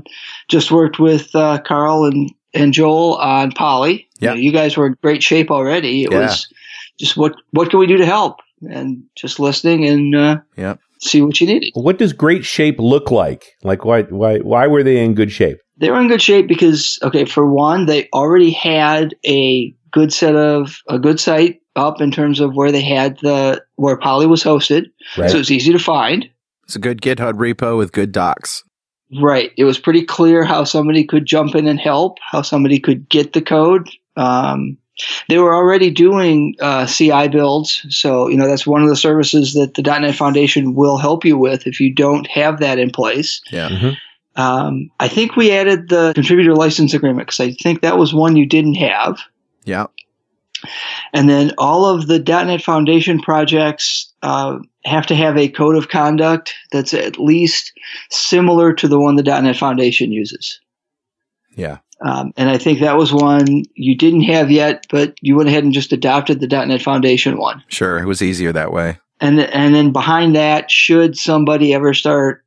just 0.50 0.69
worked 0.69 1.00
with 1.00 1.34
uh, 1.36 1.60
Carl 1.60 2.05
and 2.05 2.29
and 2.53 2.74
Joel 2.74 3.15
on 3.15 3.51
Polly. 3.51 4.07
You, 4.19 4.27
Yeah. 4.27 4.29
know, 4.31 4.36
you 4.38 4.51
guys 4.51 4.75
were 4.77 4.88
in 4.88 4.98
great 5.01 5.22
shape 5.24 5.50
already. 5.51 6.03
It 6.03 6.12
Yeah. 6.12 6.19
was 6.22 6.48
just 6.99 7.17
what 7.17 7.35
what 7.51 7.69
can 7.69 7.79
we 7.79 7.87
do 7.87 7.97
to 7.97 8.05
help, 8.05 8.39
and 8.69 9.03
just 9.15 9.39
listening 9.39 9.85
and 9.85 10.15
uh, 10.15 10.37
Yep. 10.57 10.79
see 10.99 11.21
what 11.21 11.39
you 11.41 11.47
needed. 11.47 11.71
What 11.73 11.97
does 11.97 12.13
great 12.13 12.45
shape 12.45 12.79
look 12.79 13.11
like? 13.11 13.55
Like, 13.63 13.83
why, 13.85 14.03
why, 14.03 14.39
why 14.39 14.67
were 14.67 14.83
they 14.83 15.03
in 15.03 15.13
good 15.13 15.31
shape? 15.31 15.57
They 15.77 15.91
were 15.91 15.99
in 15.99 16.07
good 16.07 16.21
shape 16.21 16.47
because, 16.47 16.97
okay, 17.03 17.25
for 17.25 17.45
one, 17.51 17.85
they 17.85 18.07
already 18.13 18.51
had 18.51 19.13
a 19.25 19.75
good 19.91 20.13
set 20.13 20.35
of 20.35 20.77
a 20.87 20.97
good 20.99 21.19
site 21.19 21.61
up 21.75 21.99
in 21.99 22.11
terms 22.11 22.39
of 22.39 22.55
where 22.55 22.71
they 22.71 22.81
had 22.81 23.17
the 23.21 23.61
where 23.75 23.97
Polly 23.97 24.25
was 24.25 24.41
hosted, 24.43 24.85
Right. 25.17 25.29
so 25.29 25.37
it's 25.37 25.51
easy 25.51 25.73
to 25.73 25.79
find. 25.79 26.29
It's 26.63 26.75
a 26.77 26.79
good 26.79 27.01
GitHub 27.01 27.33
repo 27.33 27.77
with 27.77 27.91
good 27.91 28.11
docs. 28.13 28.63
Right. 29.21 29.51
It 29.57 29.65
was 29.65 29.77
pretty 29.77 30.03
clear 30.03 30.43
how 30.45 30.63
somebody 30.63 31.03
could 31.03 31.25
jump 31.25 31.53
in 31.55 31.67
and 31.67 31.79
help, 31.79 32.17
how 32.21 32.41
somebody 32.41 32.79
could 32.79 33.07
get 33.09 33.33
the 33.33 33.41
code. 33.41 33.87
Um, 34.15 34.77
they 35.27 35.37
were 35.37 35.53
already 35.53 35.89
doing 35.89 36.55
uh, 36.59 36.85
CI 36.85 37.27
builds, 37.27 37.85
so 37.89 38.27
you 38.27 38.37
know 38.37 38.47
that's 38.47 38.67
one 38.67 38.81
of 38.81 38.89
the 38.89 38.95
services 38.95 39.53
that 39.53 39.73
the 39.73 39.81
.NET 39.81 40.15
Foundation 40.15 40.75
will 40.75 40.97
help 40.97 41.25
you 41.25 41.37
with 41.37 41.67
if 41.67 41.79
you 41.79 41.93
don't 41.93 42.27
have 42.27 42.59
that 42.59 42.79
in 42.79 42.89
place. 42.91 43.41
Yeah. 43.51 43.69
Mhm. 43.69 43.97
Um, 44.37 44.91
I 44.99 45.07
think 45.07 45.35
we 45.35 45.51
added 45.51 45.89
the 45.89 46.11
contributor 46.13 46.55
license 46.55 46.93
agreement 46.93 47.27
because 47.27 47.39
I 47.39 47.51
think 47.51 47.81
that 47.81 47.97
was 47.97 48.13
one 48.13 48.35
you 48.35 48.45
didn't 48.45 48.75
have. 48.75 49.19
Yeah. 49.63 49.87
And 51.13 51.29
then 51.29 51.51
all 51.57 51.85
of 51.85 52.07
the 52.07 52.19
.NET 52.19 52.61
Foundation 52.61 53.19
projects 53.19 54.11
uh, 54.23 54.57
have 54.83 55.05
to 55.07 55.15
have 55.15 55.37
a 55.37 55.49
code 55.49 55.75
of 55.75 55.89
conduct 55.89 56.53
that's 56.71 56.93
at 56.93 57.19
least 57.19 57.71
similar 58.09 58.73
to 58.73 58.87
the 58.87 58.99
one 58.99 59.15
the 59.15 59.23
.NET 59.23 59.55
Foundation 59.57 60.11
uses. 60.11 60.59
Yeah. 61.55 61.77
Um, 62.05 62.33
and 62.38 62.50
I 62.50 62.59
think 62.59 62.81
that 62.81 62.97
was 62.97 63.12
one 63.12 63.63
you 63.74 63.97
didn't 63.97 64.21
have 64.21 64.51
yet, 64.51 64.85
but 64.91 65.15
you 65.21 65.35
went 65.35 65.50
ahead 65.50 65.63
and 65.63 65.74
just 65.74 65.91
adopted 65.91 66.39
the 66.39 66.47
.NET 66.47 66.81
Foundation 66.81 67.38
one. 67.38 67.63
Sure. 67.67 67.97
It 67.97 68.05
was 68.05 68.21
easier 68.21 68.51
that 68.53 68.71
way. 68.71 69.00
And 69.19 69.39
and 69.39 69.74
then 69.74 69.91
behind 69.91 70.35
that, 70.35 70.69
should 70.69 71.17
somebody 71.17 71.74
ever 71.74 71.93
start 71.93 72.43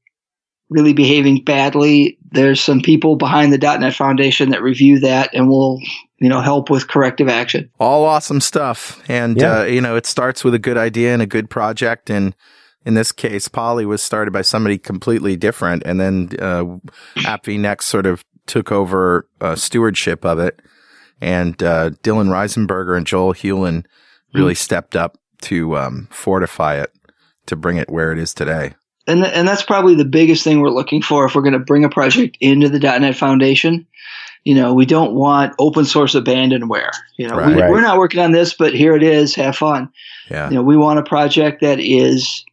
really 0.70 0.92
behaving 0.92 1.42
badly, 1.42 2.18
there's 2.30 2.60
some 2.60 2.82
people 2.82 3.16
behind 3.16 3.52
the 3.52 3.58
.NET 3.58 3.94
Foundation 3.94 4.50
that 4.50 4.62
review 4.62 5.00
that 5.00 5.34
and 5.34 5.48
will 5.48 5.80
you 6.18 6.28
know 6.28 6.40
help 6.40 6.70
with 6.70 6.86
corrective 6.86 7.28
action. 7.28 7.70
All 7.80 8.04
awesome 8.04 8.40
stuff. 8.40 9.02
And, 9.08 9.40
Yeah. 9.40 9.60
uh, 9.60 9.64
you 9.64 9.80
know, 9.80 9.96
it 9.96 10.06
starts 10.06 10.44
with 10.44 10.54
a 10.54 10.58
good 10.58 10.76
idea 10.76 11.12
and 11.12 11.22
a 11.22 11.26
good 11.26 11.48
project. 11.48 12.10
And 12.10 12.34
in 12.84 12.94
this 12.94 13.12
case, 13.12 13.48
Polly 13.48 13.86
was 13.86 14.02
started 14.02 14.30
by 14.32 14.42
somebody 14.42 14.78
completely 14.78 15.36
different. 15.36 15.82
And 15.84 15.98
then, 16.00 16.30
uh, 16.38 16.64
App-vNext 17.26 17.82
sort 17.82 18.06
of 18.06 18.24
took 18.48 18.72
over, 18.72 19.28
uh, 19.40 19.54
stewardship 19.54 20.24
of 20.24 20.38
it. 20.40 20.60
And, 21.20 21.62
uh, 21.62 21.90
Dylan 22.02 22.28
Reisenberger 22.28 22.96
and 22.96 23.06
Joel 23.06 23.34
Hulen 23.34 23.84
really 24.34 24.54
stepped 24.54 24.96
up 24.96 25.18
to, 25.42 25.76
um, 25.76 26.08
fortify 26.10 26.76
it 26.80 26.92
to 27.46 27.56
bring 27.56 27.76
it 27.76 27.88
where 27.90 28.10
it 28.12 28.18
is 28.18 28.34
today. 28.34 28.74
and 29.06 29.22
th- 29.24 29.34
and 29.34 29.48
that's 29.48 29.62
probably 29.62 29.94
the 29.94 30.04
biggest 30.04 30.44
thing 30.44 30.60
we're 30.60 30.68
looking 30.68 31.00
for 31.00 31.24
if 31.24 31.34
we're 31.34 31.40
going 31.40 31.54
to 31.54 31.58
bring 31.58 31.82
a 31.82 31.88
project 31.88 32.36
into 32.42 32.68
the 32.68 32.78
.NET 32.78 33.16
Foundation. 33.16 33.86
You 34.44 34.54
know, 34.54 34.74
we 34.74 34.84
don't 34.84 35.14
want 35.14 35.54
open 35.58 35.86
source 35.86 36.14
abandonware. 36.14 36.90
You 37.16 37.26
know, 37.28 37.36
we, 37.36 37.54
Right. 37.54 37.70
we're 37.70 37.80
not 37.80 37.96
working 37.96 38.20
on 38.20 38.32
this, 38.32 38.52
but 38.52 38.74
here 38.74 38.94
it 38.94 39.02
is. 39.02 39.34
Have 39.34 39.56
fun. 39.56 39.88
Yeah. 40.30 40.50
You 40.50 40.56
know, 40.56 40.62
we 40.62 40.76
want 40.76 40.98
a 40.98 41.02
project 41.02 41.62
that 41.62 41.80
is 41.80 42.44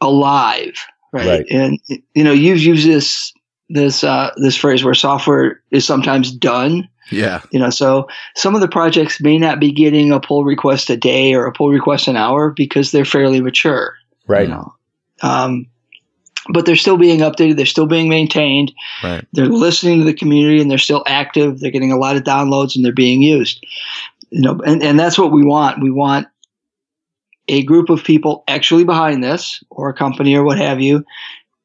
alive, 0.00 0.74
right? 1.12 1.26
Right. 1.26 1.46
And 1.50 1.78
you 2.14 2.24
know, 2.24 2.32
you've 2.32 2.58
used 2.60 2.86
this 2.86 3.32
this 3.68 4.04
uh, 4.04 4.30
this 4.36 4.56
phrase 4.56 4.84
where 4.84 4.94
software 4.94 5.60
is 5.70 5.84
sometimes 5.84 6.30
done. 6.32 6.88
Yeah. 7.10 7.42
You 7.50 7.58
know, 7.58 7.70
so 7.70 8.08
some 8.36 8.54
of 8.54 8.60
the 8.60 8.68
projects 8.68 9.20
may 9.20 9.36
not 9.38 9.60
be 9.60 9.70
getting 9.70 10.12
a 10.12 10.20
pull 10.20 10.44
request 10.44 10.88
a 10.88 10.96
day 10.96 11.34
or 11.34 11.46
a 11.46 11.52
pull 11.52 11.68
request 11.68 12.08
an 12.08 12.16
hour 12.16 12.50
because 12.50 12.90
they're 12.90 13.04
fairly 13.04 13.40
mature 13.40 13.94
Right. 14.26 14.48
you 14.48 14.54
know. 14.54 14.74
Um, 15.22 15.66
but 16.52 16.66
they're 16.66 16.74
still 16.76 16.96
being 16.96 17.20
updated. 17.20 17.56
They're 17.56 17.66
still 17.66 17.86
being 17.86 18.08
maintained. 18.08 18.72
Right. 19.04 19.26
They're 19.32 19.46
listening 19.46 19.98
to 20.00 20.04
the 20.04 20.14
community 20.14 20.60
and 20.60 20.70
they're 20.70 20.78
still 20.78 21.04
active. 21.06 21.60
They're 21.60 21.70
getting 21.70 21.92
a 21.92 21.98
lot 21.98 22.16
of 22.16 22.24
downloads 22.24 22.74
and 22.74 22.84
they're 22.84 22.92
being 22.92 23.22
used. 23.22 23.64
You 24.30 24.40
know, 24.42 24.60
and, 24.66 24.82
and 24.82 24.98
that's 24.98 25.18
what 25.18 25.32
we 25.32 25.44
want. 25.44 25.82
We 25.82 25.90
want 25.90 26.26
a 27.48 27.62
group 27.62 27.90
of 27.90 28.02
people 28.02 28.42
actually 28.48 28.84
behind 28.84 29.22
this 29.22 29.62
or 29.70 29.88
a 29.88 29.94
company 29.94 30.34
or 30.34 30.42
what 30.42 30.58
have 30.58 30.80
you. 30.80 31.04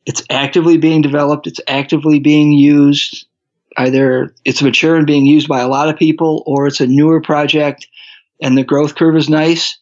It's 0.08 0.24
actively 0.32 0.78
being 0.78 1.04
developed. 1.04 1.46
It's 1.46 1.62
actively 1.68 2.20
being 2.20 2.52
used. 2.52 3.28
Either 3.78 4.34
it's 4.44 4.64
mature 4.64 4.96
and 4.96 5.06
being 5.06 5.28
used 5.28 5.48
by 5.48 5.60
a 5.60 5.68
lot 5.68 5.90
of 5.90 5.98
people 5.98 6.42
or 6.48 6.66
it's 6.66 6.82
a 6.82 6.88
newer 6.88 7.22
project 7.22 7.88
and 8.42 8.58
the 8.58 8.64
growth 8.64 8.96
curve 8.96 9.16
is 9.16 9.30
nice 9.30 9.78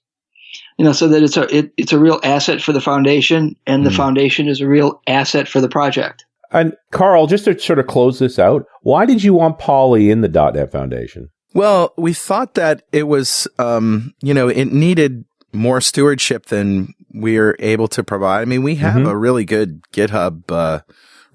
you 0.77 0.83
know, 0.83 0.91
so 0.91 1.07
that 1.07 1.23
it's 1.23 1.37
a 1.37 1.55
it, 1.55 1.71
it's 1.77 1.93
a 1.93 1.99
real 1.99 2.19
asset 2.23 2.61
for 2.61 2.73
the 2.73 2.81
foundation, 2.81 3.55
and 3.65 3.85
the 3.85 3.89
Mm. 3.91 3.95
foundation 3.97 4.47
is 4.47 4.61
a 4.61 4.67
real 4.67 5.01
asset 5.07 5.47
for 5.47 5.61
the 5.61 5.69
project. 5.69 6.25
And 6.51 6.75
Carl, 6.91 7.27
just 7.27 7.45
to 7.45 7.57
sort 7.57 7.79
of 7.79 7.87
close 7.87 8.19
this 8.19 8.37
out, 8.37 8.65
why 8.81 9.05
did 9.05 9.23
you 9.23 9.33
want 9.33 9.57
Polly 9.57 10.09
in 10.09 10.21
the 10.21 10.27
.NET 10.27 10.71
Foundation? 10.71 11.29
Well, 11.53 11.93
we 11.97 12.13
thought 12.13 12.55
that 12.55 12.83
it 12.91 13.03
was, 13.03 13.47
um, 13.57 14.13
you 14.21 14.33
know, 14.33 14.49
it 14.49 14.65
needed 14.65 15.23
more 15.55 15.81
stewardship 15.81 16.47
than 16.47 16.93
we're 17.13 17.55
able 17.59 17.87
to 17.89 18.03
provide. 18.03 18.41
I 18.41 18.45
mean, 18.45 18.63
we 18.63 18.75
have 18.75 18.95
Mhm. 18.95 19.09
a 19.09 19.17
really 19.17 19.45
good 19.45 19.81
GitHub 19.93 20.43
uh, 20.51 20.81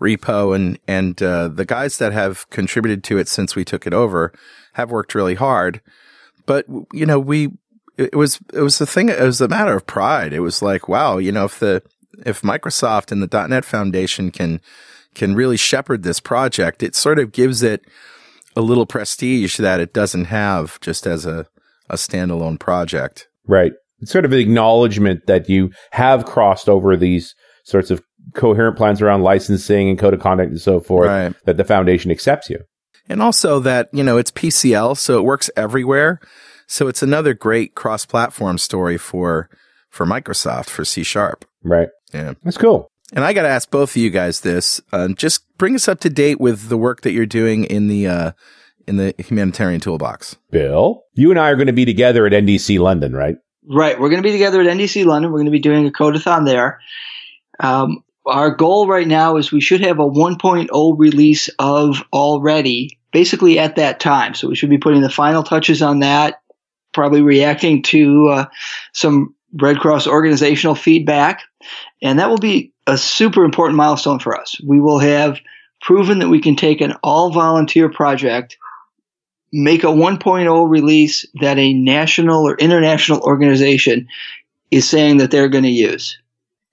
repo, 0.01 0.55
and 0.55 0.79
and 0.87 1.23
uh, 1.23 1.49
the 1.49 1.65
guys 1.65 1.99
that 1.99 2.13
have 2.13 2.49
contributed 2.51 3.03
to 3.05 3.19
it 3.19 3.29
since 3.29 3.57
we 3.57 3.65
took 3.65 3.87
it 3.87 3.95
over 3.95 4.33
have 4.75 4.91
worked 4.91 5.15
really 5.15 5.35
hard. 5.35 5.81
But 6.47 6.67
you 6.93 7.07
know, 7.07 7.19
we 7.19 7.51
it 7.97 8.15
was 8.15 8.39
it 8.53 8.61
was 8.61 8.79
the 8.79 8.87
thing. 8.87 9.09
It 9.09 9.21
was 9.21 9.41
a 9.41 9.49
matter 9.49 9.75
of 9.75 9.87
pride. 9.87 10.33
It 10.33 10.41
was 10.41 10.63
like, 10.63 10.89
wow, 10.89 11.19
you 11.19 11.33
know, 11.33 11.45
if 11.45 11.59
the 11.59 11.83
if 12.27 12.43
Microsoft 12.43 13.13
and 13.13 13.23
the 13.23 13.47
.NET 13.49 13.65
Foundation 13.65 14.31
can 14.31 14.61
can 15.15 15.35
really 15.35 15.57
shepherd 15.57 16.03
this 16.03 16.21
project, 16.21 16.83
it 16.83 16.95
sort 16.95 17.19
of 17.19 17.33
gives 17.33 17.63
it 17.63 17.85
a 18.57 18.61
little 18.61 18.87
prestige 18.87 19.59
that 19.59 19.81
it 19.81 19.93
doesn't 19.93 20.27
have 20.27 20.81
just 20.81 21.07
as 21.07 21.25
a, 21.27 21.47
a 21.89 21.95
standalone 21.97 22.59
project. 22.59 23.29
Right. 23.47 23.73
It's 24.01 24.11
sort 24.13 24.25
of 24.25 24.33
an 24.33 24.39
acknowledgement 24.39 25.27
that 25.27 25.49
you 25.49 25.71
have 25.93 26.25
crossed 26.25 26.69
over 26.69 26.97
these 26.97 27.35
sorts 27.65 27.91
of 27.91 28.03
coherent 28.35 28.77
plans 28.77 29.01
around 29.03 29.23
licensing 29.23 29.89
and 29.89 29.99
code 29.99 30.15
of 30.15 30.21
conduct 30.21 30.51
and 30.51 30.61
so 30.61 30.81
forth, 30.81 31.09
Right. 31.09 31.35
that 31.47 31.57
the 31.57 31.65
foundation 31.65 32.11
accepts 32.11 32.49
you. 32.51 32.61
And 33.09 33.21
also 33.23 33.59
that, 33.61 33.89
you 33.93 34.05
know, 34.05 34.19
it's 34.19 34.31
PCL, 34.31 34.97
so 34.97 35.19
it 35.19 35.23
works 35.25 35.51
everywhere. 35.57 36.21
So 36.67 36.87
it's 36.87 37.03
another 37.03 37.35
great 37.35 37.75
cross 37.75 38.05
platform 38.07 38.57
story 38.59 38.97
for, 38.97 39.51
for 39.91 40.07
Microsoft, 40.07 40.71
for 40.71 40.85
C 40.85 41.03
sharp. 41.03 41.45
Right. 41.65 41.89
Yeah. 42.15 42.35
That's 42.45 42.57
cool. 42.57 42.89
And 43.13 43.25
I 43.25 43.33
got 43.33 43.43
to 43.43 43.49
ask 43.49 43.69
both 43.71 43.91
of 43.91 43.97
you 43.97 44.11
guys 44.11 44.41
this. 44.43 44.81
Um, 44.93 45.17
just 45.17 45.43
bring 45.59 45.75
us 45.75 45.89
up 45.89 45.99
to 46.01 46.11
date 46.11 46.41
with 46.41 46.69
the 46.69 46.77
work 46.79 47.01
that 47.01 47.11
you're 47.11 47.27
doing 47.27 47.65
in 47.65 47.89
the, 47.89 48.07
uh, 48.07 48.33
in 48.87 48.97
the 48.99 49.15
humanitarian 49.19 49.81
toolbox. 49.81 50.37
Bill, 50.53 51.03
you 51.15 51.31
and 51.31 51.41
I 51.41 51.51
are 51.51 51.57
going 51.57 51.67
to 51.67 51.73
be 51.73 51.85
together 51.85 52.25
at 52.27 52.33
NDC 52.33 52.79
London, 52.79 53.13
right? 53.15 53.35
Right, 53.73 54.01
we're 54.01 54.09
going 54.09 54.23
to 54.23 54.27
be 54.27 54.33
together 54.33 54.61
at 54.61 54.67
NDC 54.67 55.05
London. 55.05 55.31
We're 55.31 55.39
going 55.39 55.47
to 55.47 55.53
be 55.53 55.61
doing 55.61 55.87
a 55.87 55.93
codeathon 55.93 56.45
there. 56.45 56.81
Um, 57.61 58.03
our 58.27 58.51
goal 58.51 58.89
right 58.89 59.07
now 59.07 59.37
is 59.37 59.53
we 59.53 59.61
should 59.61 59.81
have 59.83 60.01
a 60.01 60.11
1.0 60.11 60.99
release 60.99 61.49
of 61.61 62.03
allReady, 62.13 62.99
basically 63.13 63.61
at 63.61 63.77
that 63.77 64.01
time. 64.01 64.35
So 64.35 64.49
we 64.49 64.57
should 64.57 64.71
be 64.71 64.79
putting 64.79 65.03
the 65.03 65.09
final 65.09 65.45
touches 65.45 65.83
on 65.83 66.01
that, 66.01 66.43
probably 66.93 67.23
reacting 67.23 67.83
to 67.85 68.29
uh, 68.29 68.45
some 68.93 69.37
Red 69.53 69.79
Cross 69.79 70.09
organizational 70.09 70.75
feedback, 70.75 71.43
and 72.03 72.19
that 72.19 72.29
will 72.29 72.39
be 72.39 72.73
a 72.87 72.99
super 72.99 73.45
important 73.45 73.77
milestone 73.77 74.19
for 74.19 74.37
us. 74.37 74.61
We 74.67 74.81
will 74.81 74.99
have 74.99 75.39
proven 75.81 76.19
that 76.19 76.29
we 76.29 76.41
can 76.41 76.57
take 76.57 76.81
an 76.81 76.95
all 77.03 77.31
volunteer 77.31 77.89
project, 77.89 78.59
make 79.53 79.85
a 79.85 79.89
1.0 79.89 80.71
release 80.71 81.27
that 81.41 81.59
a 81.59 81.73
national 81.73 82.47
or 82.47 82.57
international 82.57 83.21
organization 83.21 84.07
is 84.71 84.89
saying 84.89 85.17
that 85.19 85.31
they're 85.31 85.49
going 85.49 85.65
to 85.65 85.71
use. 85.71 86.17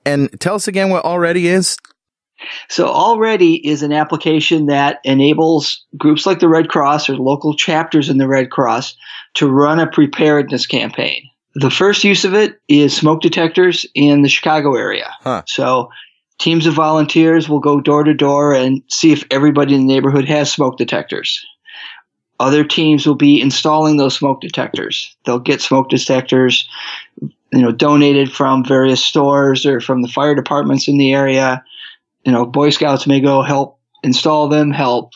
And 0.05 0.29
tell 0.39 0.55
us 0.55 0.67
again 0.67 0.89
what 0.89 1.03
allReady 1.03 1.43
is. 1.43 1.77
So 2.69 2.87
allReady 2.87 3.59
is 3.63 3.81
an 3.81 3.91
application 3.91 4.67
that 4.67 4.99
enables 5.03 5.83
groups 5.97 6.25
like 6.25 6.39
the 6.39 6.47
Red 6.47 6.69
Cross 6.69 7.09
or 7.09 7.17
local 7.17 7.55
chapters 7.55 8.09
in 8.09 8.19
the 8.19 8.27
Red 8.27 8.51
Cross 8.51 8.95
to 9.35 9.49
run 9.49 9.79
a 9.79 9.87
preparedness 9.87 10.67
campaign. 10.67 11.29
The 11.55 11.71
first 11.71 12.03
use 12.03 12.23
of 12.23 12.35
it 12.35 12.59
is 12.67 12.95
smoke 12.95 13.21
detectors 13.21 13.85
in 13.95 14.21
the 14.21 14.29
Chicago 14.29 14.75
area. 14.75 15.11
Huh. 15.21 15.41
So 15.47 15.89
teams 16.37 16.67
of 16.67 16.75
volunteers 16.75 17.49
will 17.49 17.59
go 17.59 17.81
door 17.81 18.03
to 18.03 18.13
door 18.13 18.53
and 18.53 18.83
see 18.89 19.11
if 19.11 19.23
everybody 19.31 19.73
in 19.73 19.87
the 19.87 19.93
neighborhood 19.93 20.25
has 20.25 20.51
smoke 20.51 20.77
detectors. 20.77 21.43
Other 22.39 22.63
teams 22.63 23.05
will 23.07 23.15
be 23.15 23.41
installing 23.41 23.97
those 23.97 24.15
smoke 24.15 24.41
detectors. 24.41 25.15
They'll 25.25 25.39
get 25.39 25.61
smoke 25.61 25.89
detectors, 25.89 26.67
you 27.21 27.61
know, 27.61 27.71
donated 27.71 28.31
from 28.31 28.63
various 28.63 29.03
stores 29.03 29.65
or 29.65 29.79
from 29.81 30.01
the 30.03 30.07
fire 30.07 30.35
departments 30.35 30.87
in 30.87 30.97
the 30.97 31.13
area. 31.13 31.63
You 32.25 32.31
know, 32.31 32.45
Boy 32.45 32.69
Scouts 32.69 33.07
may 33.07 33.19
go 33.21 33.41
help 33.41 33.79
install 34.03 34.49
them, 34.49 34.69
help 34.71 35.13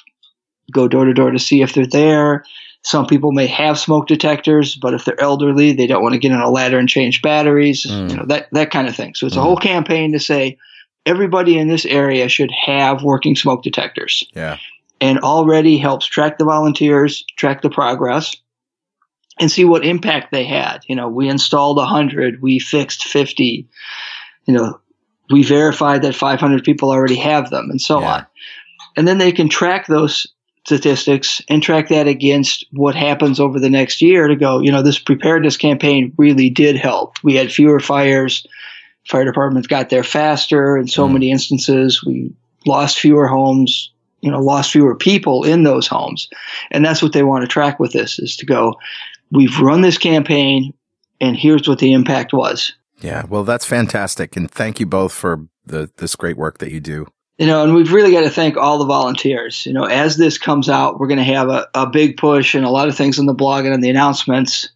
go 0.71 0.87
door 0.87 1.05
to 1.05 1.13
door 1.13 1.29
to 1.31 1.37
see 1.39 1.61
if 1.61 1.73
they're 1.73 1.85
there. 1.85 2.43
Some 2.83 3.05
people 3.05 3.31
may 3.31 3.45
have 3.45 3.77
smoke 3.77 4.07
detectors, 4.07 4.75
but 4.75 4.95
if 4.95 5.05
they're 5.05 5.19
elderly, 5.21 5.73
they 5.73 5.85
don't 5.85 6.01
want 6.01 6.13
to 6.13 6.19
get 6.19 6.31
on 6.31 6.41
a 6.41 6.49
ladder 6.49 6.79
and 6.79 6.89
change 6.89 7.21
batteries, 7.21 7.85
Mm. 7.85 8.09
you 8.09 8.15
know, 8.15 8.25
that, 8.25 8.47
that 8.53 8.71
kind 8.71 8.87
of 8.87 8.95
thing. 8.95 9.13
So 9.13 9.27
it's 9.27 9.35
a 9.35 9.39
Mhm. 9.39 9.43
whole 9.43 9.57
campaign 9.57 10.11
to 10.13 10.19
say 10.19 10.57
everybody 11.05 11.59
in 11.59 11.67
this 11.67 11.85
area 11.85 12.27
should 12.27 12.49
have 12.65 13.03
working 13.03 13.35
smoke 13.35 13.61
detectors 13.61 14.23
Yeah. 14.35 14.57
And 15.01 15.19
allReady 15.21 15.81
helps 15.81 16.05
track 16.05 16.37
the 16.37 16.45
volunteers, 16.45 17.25
track 17.37 17.61
the 17.61 17.69
progress. 17.69 18.35
and 19.39 19.49
see 19.51 19.65
what 19.65 19.83
impact 19.85 20.31
they 20.31 20.43
had. 20.43 20.81
You 20.87 20.95
know, 20.95 21.07
we 21.07 21.27
installed 21.27 21.77
100, 21.77 22.41
we 22.43 22.59
fixed 22.59 23.05
50, 23.05 23.67
you 24.45 24.53
know, 24.53 24.79
we 25.31 25.41
verified 25.43 26.03
that 26.03 26.13
500 26.13 26.63
people 26.63 26.91
already 26.91 27.15
have 27.15 27.49
them 27.49 27.69
and 27.71 27.81
so 27.81 28.01
Yeah. 28.01 28.07
on. 28.13 28.25
And 28.97 29.07
then 29.07 29.17
they 29.17 29.31
can 29.31 29.49
track 29.49 29.87
those 29.87 30.27
statistics 30.65 31.41
and 31.49 31.63
track 31.63 31.87
that 31.89 32.07
against 32.07 32.65
what 32.71 32.93
happens 32.93 33.39
over 33.39 33.59
the 33.59 33.69
next 33.69 34.01
year 34.01 34.27
to 34.27 34.35
go, 34.35 34.59
you 34.59 34.71
know, 34.71 34.83
this 34.83 34.99
preparedness 34.99 35.57
campaign 35.57 36.11
really 36.17 36.49
did 36.51 36.75
help. 36.75 37.15
We 37.23 37.35
had 37.35 37.51
fewer 37.51 37.79
fires, 37.79 38.45
fire 39.07 39.25
departments 39.25 39.67
got 39.67 39.89
there 39.89 40.03
faster 40.03 40.77
in 40.77 40.87
so 40.87 41.07
Mm. 41.07 41.13
many 41.13 41.31
instances. 41.31 42.03
We 42.05 42.31
lost 42.67 42.99
fewer 42.99 43.27
homes, 43.27 43.90
you 44.21 44.31
know, 44.31 44.39
lost 44.39 44.71
fewer 44.71 44.95
people 44.95 45.43
in 45.43 45.63
those 45.63 45.87
homes. 45.87 46.29
And 46.71 46.85
that's 46.85 47.01
what 47.01 47.13
they 47.13 47.23
want 47.23 47.41
to 47.43 47.47
track 47.47 47.79
with 47.79 47.91
this 47.91 48.19
is 48.19 48.35
to 48.37 48.45
go, 48.45 48.75
we've 49.31 49.59
run 49.59 49.81
this 49.81 49.97
campaign 49.97 50.73
and 51.19 51.35
here's 51.35 51.67
what 51.67 51.79
the 51.79 51.93
impact 51.93 52.33
was. 52.33 52.73
Yeah. 53.01 53.25
Well, 53.27 53.43
that's 53.43 53.65
fantastic. 53.65 54.35
And 54.35 54.49
thank 54.49 54.79
you 54.79 54.85
both 54.85 55.11
for 55.13 55.45
the, 55.65 55.89
this 55.97 56.15
great 56.15 56.37
work 56.37 56.59
that 56.59 56.71
you 56.71 56.79
do. 56.79 57.07
You 57.37 57.47
know, 57.47 57.63
and 57.63 57.73
we've 57.73 57.91
really 57.91 58.11
got 58.11 58.21
to 58.21 58.29
thank 58.29 58.55
all 58.57 58.77
the 58.77 58.85
volunteers. 58.85 59.65
You 59.65 59.73
know, 59.73 59.85
as 59.85 60.17
this 60.17 60.37
comes 60.37 60.69
out, 60.69 60.99
we're 60.99 61.07
going 61.07 61.17
to 61.17 61.23
have 61.23 61.49
a, 61.49 61.67
a 61.73 61.87
big 61.87 62.17
push 62.17 62.53
and 62.53 62.65
a 62.65 62.69
lot 62.69 62.87
of 62.87 62.95
things 62.95 63.17
on 63.17 63.25
the 63.25 63.33
blog 63.33 63.65
and 63.65 63.73
on 63.73 63.81
the 63.81 63.89
announcements. 63.89 64.69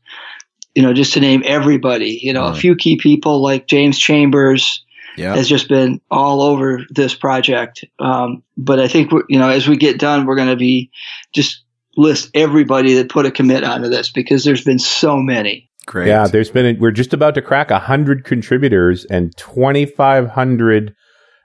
You 0.74 0.82
know, 0.82 0.92
just 0.94 1.14
to 1.14 1.20
name 1.20 1.44
everybody, 1.46 2.20
you 2.22 2.34
know, 2.34 2.46
a 2.48 2.52
Mm. 2.52 2.58
few 2.58 2.76
key 2.76 2.98
people 2.98 3.42
like 3.42 3.68
James 3.68 3.98
Chambers 4.00 4.84
Yeah. 5.18 5.36
has 5.36 5.48
just 5.48 5.70
been 5.70 6.02
all 6.12 6.42
over 6.42 6.82
this 6.90 7.16
project. 7.16 7.86
Um, 8.00 8.44
but 8.58 8.80
I 8.80 8.88
think, 8.88 9.12
we're, 9.12 9.24
you 9.30 9.40
know, 9.40 9.50
as 9.50 9.68
we 9.68 9.78
get 9.78 10.00
done, 10.00 10.26
we're 10.26 10.36
going 10.36 10.50
to 10.50 10.56
be 10.56 10.92
just 11.34 11.64
list 11.98 12.30
everybody 12.34 12.94
that 12.96 13.10
put 13.10 13.26
a 13.26 13.32
commit 13.32 13.64
onto 13.64 13.90
this 13.90 14.12
because 14.12 14.44
there's 14.44 14.64
been 14.64 14.80
so 14.80 15.18
many. 15.18 15.70
Great. 15.86 16.08
Yeah, 16.08 16.28
there's 16.28 16.50
been. 16.50 16.66
A, 16.66 16.80
we're 16.80 16.92
just 16.92 17.14
about 17.14 17.36
to 17.36 17.42
crack 17.42 17.70
hundred 17.70 18.26
contributors 18.26 19.06
and 19.06 19.36
2,500 19.38 20.96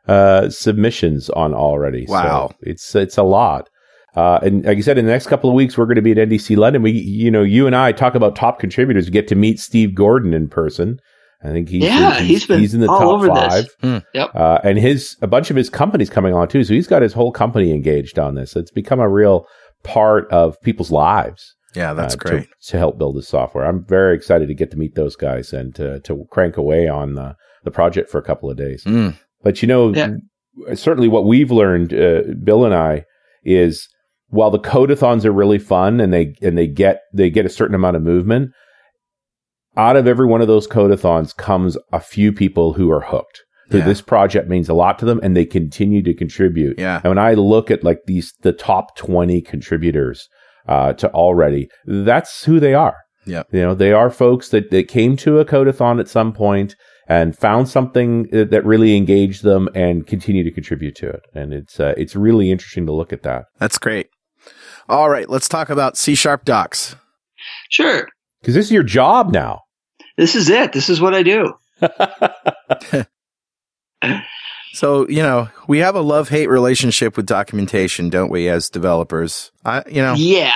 uh, 0.08 0.48
submissions 0.48 1.28
on 1.30 1.52
allReady. 1.52 2.08
Wow. 2.08 2.48
so 2.48 2.56
it's 2.62 2.94
it's 2.94 3.18
a 3.18 3.22
lot. 3.22 3.68
Uh, 4.16 4.40
and 4.42 4.64
like 4.64 4.78
I 4.78 4.80
said, 4.80 4.98
in 4.98 5.06
the 5.06 5.12
next 5.12 5.28
couple 5.28 5.48
of 5.50 5.54
weeks, 5.54 5.78
we're 5.78 5.84
going 5.84 5.96
to 5.96 6.02
be 6.02 6.12
at 6.12 6.16
NDC 6.16 6.56
London. 6.56 6.82
We, 6.82 6.90
you 6.90 7.30
know, 7.30 7.42
you 7.42 7.66
and 7.66 7.76
I 7.76 7.92
talk 7.92 8.14
about 8.14 8.34
top 8.34 8.58
contributors. 8.58 9.06
We 9.06 9.12
get 9.12 9.28
to 9.28 9.36
meet 9.36 9.60
Steve 9.60 9.94
Gordon 9.94 10.34
in 10.34 10.48
person. 10.48 10.98
I 11.42 11.48
think 11.52 11.68
he's 11.68 11.82
Yeah, 11.84 12.18
he's, 12.18 12.28
he's 12.28 12.46
been 12.46 12.60
he's 12.60 12.74
in 12.74 12.80
the 12.80 12.90
all 12.90 12.98
top 13.00 13.08
over 13.08 13.26
this. 13.28 13.34
five. 13.36 13.66
Hmm. 13.80 13.98
Yep. 14.14 14.30
Uh, 14.34 14.58
and 14.62 14.78
his 14.78 15.16
a 15.22 15.26
bunch 15.26 15.50
of 15.50 15.56
his 15.56 15.70
companies 15.70 16.10
coming 16.10 16.34
on 16.34 16.48
too. 16.48 16.64
So 16.64 16.74
he's 16.74 16.86
got 16.86 17.02
his 17.02 17.12
whole 17.14 17.32
company 17.32 17.72
engaged 17.72 18.18
on 18.18 18.34
this. 18.34 18.56
It's 18.56 18.70
become 18.70 19.00
a 19.00 19.08
real 19.08 19.46
part 19.82 20.30
of 20.30 20.60
people's 20.62 20.90
lives. 20.90 21.54
Yeah. 21.74 21.94
That's 21.94 22.14
uh, 22.14 22.18
great. 22.18 22.42
To, 22.42 22.66
to 22.72 22.78
help 22.78 22.98
build 22.98 23.16
the 23.16 23.22
software. 23.22 23.64
I'm 23.64 23.84
very 23.86 24.14
excited 24.16 24.48
to 24.48 24.54
get 24.54 24.70
to 24.72 24.76
meet 24.76 24.94
those 24.96 25.16
guys 25.16 25.52
and 25.52 25.74
to, 25.76 26.00
to 26.00 26.26
crank 26.30 26.56
away 26.56 26.88
on 26.88 27.14
the, 27.14 27.36
the 27.64 27.70
project 27.70 28.10
for 28.10 28.18
a 28.18 28.22
couple 28.24 28.50
of 28.50 28.56
days. 28.58 28.84
Mm. 28.84 29.16
But 29.42 29.62
you 29.62 29.68
know, 29.68 29.94
Yeah. 29.94 30.16
certainly 30.74 31.08
what 31.08 31.24
we've 31.24 31.50
learned, 31.50 31.94
uh, 31.94 32.22
Bill 32.44 32.64
and 32.66 32.74
I, 32.74 33.04
is 33.44 33.88
while 34.28 34.50
the 34.50 34.58
codeathons 34.58 35.24
are 35.24 35.32
really 35.32 35.58
fun 35.58 36.00
and 36.00 36.12
they 36.12 36.34
and 36.42 36.56
they 36.58 36.66
get 36.66 37.00
they 37.14 37.30
get 37.30 37.46
a 37.46 37.48
certain 37.48 37.74
amount 37.74 37.96
of 37.96 38.02
movement, 38.02 38.50
out 39.80 39.96
of 39.96 40.06
every 40.06 40.26
one 40.26 40.42
of 40.42 40.48
those 40.48 40.68
codeathons 40.68 41.34
comes 41.34 41.78
a 41.92 42.00
few 42.00 42.32
people 42.32 42.74
who 42.74 42.90
are 42.90 43.00
hooked. 43.00 43.42
Yeah. 43.72 43.84
this 43.84 44.00
project 44.00 44.48
means 44.48 44.68
a 44.68 44.74
lot 44.74 44.98
to 44.98 45.04
them 45.04 45.20
and 45.22 45.36
they 45.36 45.46
continue 45.46 46.02
to 46.02 46.12
contribute. 46.12 46.76
Yeah. 46.78 47.00
And 47.04 47.10
when 47.12 47.18
I 47.18 47.34
look 47.34 47.70
at 47.70 47.84
like 47.84 48.00
these 48.06 48.34
the 48.42 48.52
top 48.52 48.96
twenty 48.96 49.40
contributors 49.40 50.28
uh, 50.66 50.92
to 50.94 51.08
allReady, 51.10 51.68
that's 51.86 52.44
who 52.44 52.58
they 52.58 52.74
are. 52.74 52.96
Yeah. 53.26 53.44
You 53.52 53.60
know, 53.60 53.74
they 53.74 53.92
are 53.92 54.10
folks 54.10 54.48
that, 54.48 54.70
that 54.72 54.88
came 54.88 55.16
to 55.18 55.38
a 55.38 55.44
codeathon 55.44 56.00
at 56.00 56.08
some 56.08 56.32
point 56.32 56.74
and 57.06 57.38
found 57.38 57.68
something 57.68 58.26
uh, 58.32 58.44
that 58.50 58.64
really 58.64 58.96
engaged 58.96 59.44
them 59.44 59.68
and 59.74 60.04
continue 60.06 60.42
to 60.42 60.50
contribute 60.50 60.96
to 60.96 61.08
it. 61.08 61.20
And 61.32 61.54
it's 61.54 61.78
uh, 61.78 61.94
it's 61.96 62.16
really 62.16 62.50
interesting 62.50 62.86
to 62.86 62.92
look 62.92 63.12
at 63.12 63.22
that 63.22 63.44
That's 63.60 63.78
great. 63.78 64.08
All 64.88 65.08
right. 65.08 65.30
Let's 65.30 65.48
talk 65.48 65.70
about 65.70 65.96
C 65.96 66.16
sharp 66.16 66.44
docs. 66.44 66.96
Sure. 67.70 68.08
because 68.40 68.54
this 68.56 68.66
is 68.66 68.72
your 68.72 68.82
job 68.82 69.32
now. 69.32 69.60
This 70.20 70.34
is 70.34 70.50
it. 70.50 70.74
This 70.74 70.90
is 70.90 71.00
what 71.00 71.14
I 71.14 71.22
do. 71.22 71.54
So, 74.72 75.08
you 75.08 75.22
know, 75.22 75.48
we 75.66 75.78
have 75.78 75.96
a 75.96 76.00
love 76.00 76.28
hate 76.28 76.48
relationship 76.48 77.16
with 77.16 77.26
documentation, 77.26 78.08
don't 78.08 78.30
we, 78.30 78.48
as 78.48 78.70
developers? 78.70 79.50
I, 79.64 79.82
you 79.88 80.00
know, 80.00 80.14
Yeah. 80.14 80.52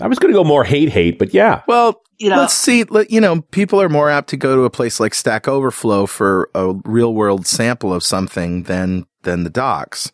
I 0.00 0.08
was 0.08 0.18
going 0.18 0.32
to 0.32 0.36
go 0.36 0.44
more 0.44 0.64
hate 0.64 0.88
hate, 0.88 1.18
but 1.18 1.32
yeah, 1.32 1.62
well, 1.68 2.02
You 2.18 2.30
know, 2.30 2.38
let's 2.38 2.54
see. 2.54 2.84
Let, 2.84 3.10
you 3.10 3.20
know, 3.20 3.42
people 3.42 3.80
are 3.80 3.88
more 3.88 4.10
apt 4.10 4.30
to 4.30 4.36
go 4.36 4.56
to 4.56 4.62
a 4.64 4.70
place 4.70 4.98
like 4.98 5.14
Stack 5.14 5.46
Overflow 5.46 6.06
for 6.06 6.50
a 6.54 6.72
real 6.84 7.14
world 7.14 7.46
sample 7.46 7.92
of 7.92 8.02
something 8.02 8.64
than, 8.64 9.06
than 9.22 9.44
the 9.44 9.50
docs. 9.50 10.10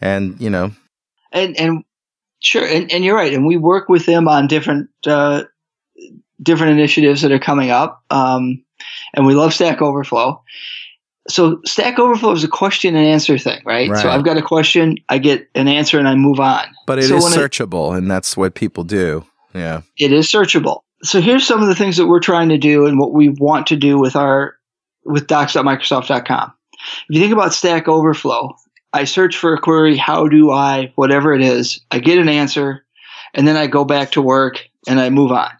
And, 0.00 0.40
you 0.40 0.48
know, 0.48 0.70
and 1.32 1.58
and 1.58 1.84
sure 2.38 2.64
and, 2.64 2.90
and 2.92 3.04
you're 3.04 3.16
right 3.16 3.34
and 3.34 3.46
we 3.46 3.56
work 3.56 3.88
with 3.88 4.06
them 4.06 4.28
on 4.28 4.46
different 4.46 4.90
uh, 5.06 5.42
different 6.42 6.72
initiatives 6.72 7.22
that 7.22 7.32
are 7.32 7.38
coming 7.38 7.70
up 7.70 8.02
um, 8.10 8.62
and 9.14 9.26
we 9.26 9.34
love 9.34 9.52
stack 9.52 9.80
overflow 9.82 10.42
so 11.28 11.60
stack 11.66 11.98
overflow 11.98 12.32
is 12.32 12.42
a 12.44 12.48
question 12.48 12.96
and 12.96 13.06
answer 13.06 13.36
thing 13.38 13.60
right, 13.64 13.90
Right. 13.90 14.02
so 14.02 14.08
i've 14.08 14.24
got 14.24 14.36
a 14.38 14.42
question 14.42 14.96
i 15.08 15.18
get 15.18 15.48
an 15.54 15.68
answer 15.68 15.98
and 15.98 16.08
i 16.08 16.14
move 16.14 16.40
on 16.40 16.64
but 16.86 16.98
it 16.98 17.04
is 17.04 17.08
So 17.10 17.16
it- 17.16 17.22
searchable 17.50 17.96
and 17.96 18.10
that's 18.10 18.36
what 18.36 18.54
people 18.54 18.84
do. 18.84 19.24
Yeah. 19.54 19.82
it 19.98 20.12
is 20.12 20.26
searchable 20.30 20.80
so 21.02 21.20
here's 21.20 21.46
some 21.46 21.60
of 21.62 21.68
the 21.68 21.74
things 21.74 21.96
that 21.96 22.06
we're 22.06 22.20
trying 22.20 22.48
to 22.50 22.58
do 22.58 22.86
and 22.86 22.98
what 22.98 23.12
we 23.12 23.28
want 23.30 23.66
to 23.68 23.76
do 23.76 23.98
with 23.98 24.16
our 24.16 24.54
with 25.04 25.26
docs.microsoft.com 25.26 26.52
if 26.72 27.14
you 27.14 27.20
think 27.20 27.32
about 27.32 27.52
stack 27.52 27.86
overflow 27.88 28.54
i 28.92 29.04
search 29.04 29.36
for 29.36 29.52
a 29.54 29.60
query 29.60 29.96
how 29.96 30.26
do 30.28 30.50
i 30.50 30.90
whatever 30.96 31.34
it 31.34 31.42
is 31.42 31.80
i 31.90 31.98
get 31.98 32.18
an 32.18 32.28
answer 32.28 32.84
and 33.34 33.46
then 33.46 33.56
i 33.56 33.66
go 33.66 33.84
back 33.84 34.12
to 34.12 34.22
work 34.22 34.64
and 34.88 34.98
i 35.00 35.10
move 35.10 35.32
on 35.32 35.50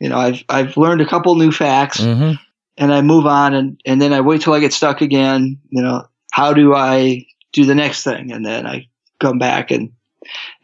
you 0.00 0.08
know 0.08 0.18
i've 0.18 0.42
i've 0.48 0.76
learned 0.76 1.00
a 1.00 1.06
couple 1.06 1.34
new 1.36 1.52
facts 1.52 2.00
Mm-hmm. 2.00 2.32
and 2.78 2.92
i 2.94 3.00
move 3.02 3.26
on 3.26 3.54
and 3.54 3.80
and 3.86 4.00
then 4.02 4.12
i 4.12 4.20
wait 4.20 4.40
till 4.42 4.52
i 4.54 4.60
get 4.60 4.72
stuck 4.72 5.00
again 5.00 5.58
you 5.70 5.82
know 5.82 6.06
how 6.32 6.52
do 6.52 6.74
i 6.74 7.26
do 7.52 7.64
the 7.64 7.74
next 7.74 8.04
thing? 8.04 8.30
And 8.32 8.44
then 8.46 8.66
i 8.66 8.86
come 9.18 9.38
back 9.38 9.70
and 9.72 9.90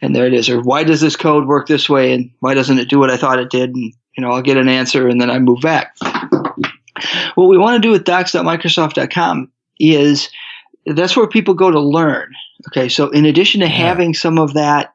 and 0.00 0.14
there 0.14 0.26
it 0.26 0.34
is. 0.34 0.48
Or 0.48 0.60
why 0.62 0.84
does 0.84 1.00
this 1.00 1.16
code 1.16 1.46
work 1.48 1.66
this 1.66 1.88
way? 1.88 2.12
And 2.12 2.30
why 2.40 2.54
doesn't 2.54 2.78
it 2.78 2.88
do 2.88 2.98
what 3.00 3.10
i 3.10 3.16
thought 3.16 3.40
it 3.40 3.50
did? 3.50 3.70
And 3.74 3.92
you 4.16 4.22
know 4.22 4.30
i'll 4.30 4.42
get 4.42 4.56
an 4.56 4.68
answer 4.68 5.08
and 5.08 5.20
then 5.20 5.30
i 5.30 5.38
move 5.40 5.60
back. 5.62 5.96
What 7.34 7.48
we 7.48 7.58
want 7.58 7.74
to 7.82 7.86
do 7.86 7.90
with 7.92 8.04
docs.microsoft.com 8.04 9.50
is 9.80 10.30
that's 10.86 11.16
where 11.16 11.26
people 11.26 11.54
go 11.54 11.70
to 11.70 11.80
learn. 11.80 12.32
Okay 12.68 12.88
so 12.88 13.10
in 13.10 13.24
addition 13.26 13.60
to 13.60 13.66
Yeah. 13.66 13.72
having 13.72 14.14
some 14.14 14.38
of 14.38 14.54
that 14.54 14.94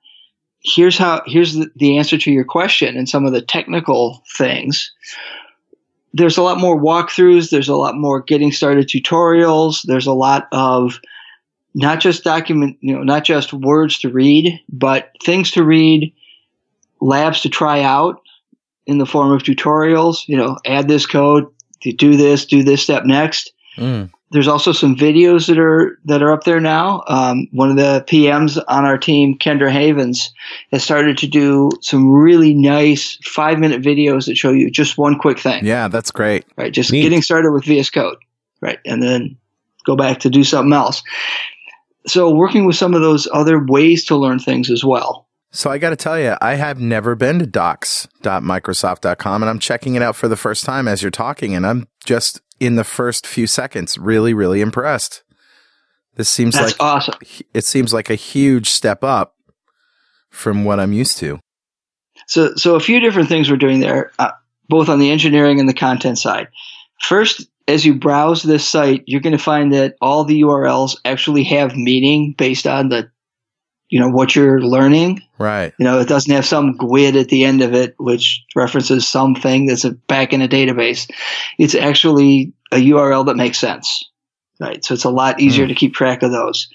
here's 0.63 0.97
how 0.97 1.21
here's 1.26 1.54
the, 1.54 1.97
answer 1.97 2.17
to 2.17 2.32
your 2.32 2.43
question 2.43 2.97
and 2.97 3.10
some 3.10 3.26
of 3.26 3.34
the 3.34 3.41
technical 3.41 4.24
things. 4.36 4.91
There's 6.13 6.38
a 6.38 6.43
lot 6.43 6.60
more 6.60 6.80
walkthroughs. 6.80 7.50
There's 7.50 7.69
a 7.69 7.76
lot 7.76 7.95
more 7.95 8.21
getting 8.21 8.52
started 8.52 8.88
tutorials. 8.88 9.82
There's 9.84 10.08
a 10.08 10.13
lot 10.13 10.47
of 10.52 11.00
not 11.74 12.02
just 12.02 12.24
document 12.24 12.78
you 12.82 12.93
know 12.93 13.04
not 13.04 13.24
just 13.24 13.54
words 13.54 13.97
to 14.00 14.10
read 14.10 14.60
but 14.67 15.12
things 15.24 15.52
to 15.52 15.63
read 15.63 16.13
labs 17.00 17.39
to 17.41 17.50
try 17.50 17.82
out 17.82 18.21
in 18.86 18.97
the 18.97 19.06
form 19.06 19.32
of 19.32 19.43
tutorials. 19.43 20.28
You 20.28 20.38
know 20.38 20.58
add 20.65 20.88
this 20.88 21.06
code 21.06 21.47
do 21.82 22.15
this 22.17 22.45
do 22.45 22.62
this 22.62 22.84
step 22.84 23.06
next 23.06 23.54
Mm. 23.77 24.12
there's 24.31 24.47
also 24.49 24.71
some 24.73 24.95
videos 24.95 25.47
that 25.47 25.57
are 25.57 25.97
that 26.05 26.21
are 26.21 26.31
up 26.31 26.43
there 26.43 26.60
now. 26.60 27.03
Um, 27.07 27.47
one 27.51 27.69
of 27.69 27.77
the 27.77 28.03
PMs 28.07 28.62
on 28.67 28.86
our 28.86 28.97
team, 28.97 29.38
Kendra 29.38 29.71
Havens, 29.71 30.34
has 30.71 30.84
started 30.84 31.17
to 31.19 31.27
do 31.27 31.69
some 31.81 32.12
really 32.12 32.53
nice 32.53 33.17
five 33.23 33.60
minute 33.60 33.81
videos 33.81 34.25
that 34.25 34.36
show 34.38 34.51
you 34.51 34.69
just 34.69 34.97
one 34.97 35.17
quick 35.17 35.39
thing, 35.39 35.65
Yeah. 35.65 35.88
That's 35.88 36.12
great. 36.12 36.45
right? 36.57 36.73
Just 36.73 36.91
Neat. 36.91 37.03
getting 37.03 37.21
started 37.21 37.51
with 37.51 37.63
VS 37.65 37.89
Code, 37.89 38.17
right? 38.62 38.79
And 38.86 39.01
then 39.01 39.38
go 39.86 39.95
back 39.95 40.19
to 40.19 40.29
do 40.29 40.43
something 40.43 40.73
else. 40.73 41.01
So 42.07 42.29
working 42.34 42.65
with 42.65 42.75
some 42.75 42.93
of 42.93 43.01
those 43.01 43.27
other 43.31 43.63
ways 43.63 44.03
to 44.05 44.15
learn 44.15 44.39
things 44.39 44.69
as 44.71 44.84
well. 44.84 45.27
So 45.52 45.70
I 45.70 45.78
got 45.78 45.90
to 45.90 45.98
tell 45.98 46.18
you, 46.18 46.36
I 46.42 46.56
have 46.56 46.80
never 46.80 47.14
been 47.14 47.40
to 47.40 47.46
docs.microsoft.com 47.46 49.44
and 49.44 49.50
I'm 49.50 49.60
checking 49.60 49.96
it 49.96 50.02
out 50.02 50.16
for 50.16 50.30
the 50.30 50.38
first 50.38 50.64
time 50.64 50.88
as 50.88 51.02
you're 51.02 51.12
talking 51.12 51.54
and 51.54 51.68
I'm 51.68 51.88
just 52.06 52.42
in 52.60 52.76
the 52.76 52.86
first 52.86 53.28
few 53.28 53.48
seconds 53.48 53.98
really, 53.98 54.34
really 54.34 54.62
impressed. 54.62 55.24
This 56.16 56.30
seems 56.30 56.56
That's 56.56 56.80
like 56.80 56.82
awesome. 56.82 57.16
it 57.54 57.66
seems 57.66 57.94
like 57.94 58.10
a 58.10 58.16
huge 58.16 58.70
step 58.70 59.04
up 59.04 59.36
from 60.30 60.64
what 60.64 60.80
I'm 60.80 60.94
used 60.94 61.18
to. 61.18 61.40
So, 62.28 62.56
so 62.56 62.76
a 62.76 62.80
few 62.80 63.00
different 63.00 63.28
things 63.28 63.50
we're 63.50 63.58
doing 63.58 63.80
there, 63.80 64.12
uh, 64.20 64.32
both 64.70 64.88
on 64.88 65.00
the 65.00 65.12
engineering 65.12 65.60
and 65.60 65.68
the 65.68 65.74
content 65.74 66.18
side. 66.18 66.48
First, 67.02 67.48
as 67.68 67.86
you 67.86 67.96
browse 67.96 68.44
this 68.44 68.68
site, 68.68 69.04
you're 69.06 69.22
going 69.22 69.38
to 69.38 69.44
find 69.44 69.74
that 69.74 69.96
all 70.02 70.24
the 70.24 70.42
URLs 70.42 70.98
actually 71.04 71.44
have 71.46 71.76
meaning 71.76 72.36
based 72.38 72.68
on 72.68 72.90
the 72.90 73.10
you 73.91 73.99
know, 73.99 74.10
what 74.10 74.36
you're 74.36 74.62
learning. 74.62 75.21
Right. 75.38 75.73
You 75.77 75.84
know, 75.84 75.99
it 75.99 76.08
doesn't 76.08 76.34
have 76.34 76.45
some 76.45 76.77
GUID 76.77 77.17
at 77.17 77.27
the 77.27 77.43
end 77.43 77.62
of 77.62 77.73
it, 77.73 77.93
which 77.99 78.43
references 78.56 79.08
something 79.08 79.65
that's 79.65 79.86
back 80.08 80.34
in 80.34 80.41
a 80.41 80.47
database. 80.47 81.12
It's 81.60 81.75
actually 81.75 82.54
a 82.71 82.77
URL 82.77 83.25
that 83.25 83.36
makes 83.36 83.60
sense. 83.60 84.10
Right. 84.60 84.84
So 84.84 84.93
it's 84.93 85.04
a 85.04 85.10
lot 85.10 85.41
easier 85.41 85.65
hmm. 85.65 85.69
to 85.69 85.75
keep 85.75 85.93
track 85.93 86.23
of 86.23 86.32
those. 86.32 86.69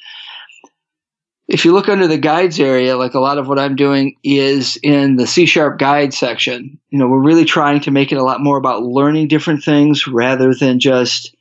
If 1.48 1.64
you 1.64 1.72
look 1.72 1.88
under 1.88 2.09
the 2.09 2.18
guides 2.18 2.61
area, 2.61 2.96
like 2.96 3.14
a 3.14 3.20
lot 3.20 3.38
of 3.38 3.48
what 3.48 3.59
I'm 3.59 3.76
doing 3.76 4.16
is 4.22 4.76
in 4.83 5.16
the 5.16 5.29
C 5.29 5.46
sharp 5.46 5.79
guide 5.79 6.12
section. 6.12 6.79
You 6.90 6.98
know, 6.98 7.07
we're 7.07 7.22
really 7.22 7.44
trying 7.44 7.81
to 7.83 7.92
make 7.92 8.11
it 8.12 8.18
a 8.18 8.24
lot 8.24 8.42
more 8.42 8.59
about 8.59 8.83
learning 8.83 9.29
different 9.29 9.62
things 9.62 10.07
rather 10.09 10.52
than 10.52 10.81
just, 10.81 11.35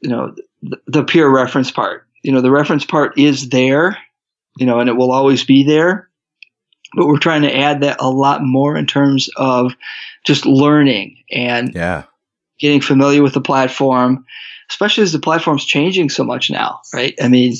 you 0.00 0.08
know, 0.08 0.34
the, 0.62 0.80
the 0.86 1.04
pure 1.04 1.28
reference 1.28 1.72
part. 1.72 2.06
You 2.22 2.30
know, 2.30 2.40
the 2.40 2.52
reference 2.52 2.84
part 2.84 3.18
is 3.18 3.48
there, 3.48 3.98
you 4.58 4.66
know, 4.66 4.80
and 4.80 4.88
it 4.88 4.96
will 4.96 5.12
always 5.12 5.44
be 5.44 5.64
there. 5.64 6.08
But 6.94 7.06
we're 7.06 7.18
trying 7.18 7.42
to 7.42 7.56
add 7.56 7.82
that 7.82 7.98
a 8.00 8.10
lot 8.10 8.42
more 8.42 8.76
in 8.76 8.86
terms 8.86 9.28
of 9.36 9.74
just 10.24 10.44
learning 10.44 11.16
and 11.30 11.72
Yeah. 11.74 12.04
getting 12.58 12.80
familiar 12.80 13.22
with 13.22 13.32
the 13.34 13.40
platform, 13.40 14.24
especially 14.70 15.04
as 15.04 15.12
the 15.12 15.20
platform's 15.20 15.64
changing 15.64 16.10
so 16.10 16.24
much 16.24 16.50
now, 16.50 16.80
right? 16.92 17.14
I 17.22 17.28
mean, 17.28 17.54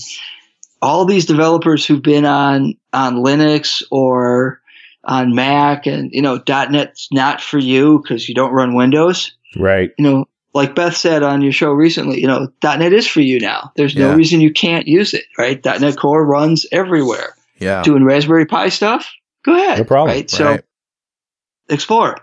all 0.83 1.05
these 1.05 1.27
developers 1.27 1.87
who've 1.87 2.03
been 2.03 2.25
on 2.27 2.75
on 2.93 3.17
Linux 3.17 3.83
or 3.91 4.61
on 5.05 5.35
Mac 5.35 5.87
and 5.87 6.11
you 6.13 6.23
know 6.23 6.43
.NET's 6.49 7.09
not 7.13 7.41
for 7.41 7.59
you 7.59 8.01
because 8.03 8.29
you 8.29 8.35
don't 8.35 8.53
run 8.53 8.75
Windows. 8.75 9.33
Right. 9.57 9.93
You 9.99 10.05
know, 10.05 10.29
like 10.55 10.75
Beth 10.75 10.97
said 10.97 11.23
on 11.23 11.43
your 11.43 11.53
show 11.53 11.71
recently, 11.73 12.21
you 12.21 12.27
know, 12.27 12.49
.NET 12.63 12.93
is 12.93 13.07
for 13.07 13.21
you 13.21 13.39
now. 13.41 13.71
There's 13.77 13.95
no 13.97 14.09
Yeah. 14.11 14.15
reason 14.15 14.41
you 14.41 14.53
can't 14.53 14.89
use 14.89 15.15
it, 15.15 15.25
right? 15.39 15.65
.NET 15.65 15.97
Core 15.97 16.25
runs 16.25 16.67
everywhere. 16.73 17.35
Yeah. 17.59 17.83
Doing 17.83 18.05
Raspberry 18.05 18.47
Pi 18.47 18.69
stuff, 18.69 19.11
go 19.45 19.55
ahead. 19.55 19.79
No 19.79 19.85
problem. 19.85 20.17
Right? 20.17 20.31
So 20.31 20.47
Right. 20.47 20.65
explore. 21.69 22.17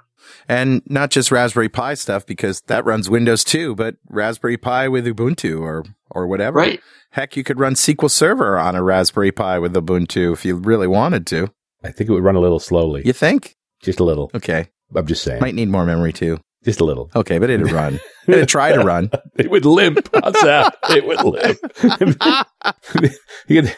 And 0.50 0.82
not 0.88 1.12
just 1.12 1.32
Raspberry 1.32 1.70
Pi 1.70 1.94
stuff 1.94 2.26
because 2.26 2.62
that 2.68 2.86
runs 2.86 3.10
Windows 3.10 3.44
too, 3.44 3.76
but 3.76 3.96
Raspberry 4.10 4.58
Pi 4.58 4.88
with 4.88 5.06
Ubuntu 5.06 5.62
or 5.62 5.84
or 6.12 6.26
whatever. 6.26 6.58
Right. 6.60 6.80
Heck, 7.12 7.36
you 7.36 7.44
could 7.44 7.60
run 7.60 7.74
SQL 7.76 8.10
Server 8.10 8.58
on 8.58 8.76
a 8.76 8.84
Raspberry 8.84 9.32
Pi 9.32 9.60
with 9.60 9.74
Ubuntu 9.74 10.34
if 10.34 10.46
you 10.46 10.56
really 10.56 10.88
wanted 10.88 11.28
to. 11.28 11.50
I 11.84 11.92
think 11.92 12.10
it 12.10 12.14
would 12.14 12.24
run 12.24 12.36
a 12.36 12.40
little 12.40 12.60
slowly. 12.60 13.02
You 13.06 13.14
think? 13.14 13.56
Just 13.82 14.00
a 14.00 14.04
little. 14.04 14.32
Okay. 14.34 14.68
I'm 14.96 15.06
just 15.06 15.24
saying. 15.24 15.42
Might 15.42 15.56
need 15.56 15.68
more 15.70 15.86
memory 15.86 16.14
too. 16.14 16.40
Just 16.64 16.82
a 16.82 16.84
little. 16.84 17.10
Okay, 17.16 17.38
but 17.40 17.50
it'd 17.50 17.72
run. 17.72 18.00
it'd 18.28 18.50
try 18.50 18.74
to 18.74 18.84
run. 18.84 19.10
It 19.38 19.52
would 19.52 19.66
limp. 19.66 20.10
How's 20.14 20.34
that? 20.34 20.76
It 20.90 21.06
would 21.06 21.22
limp. 21.24 21.60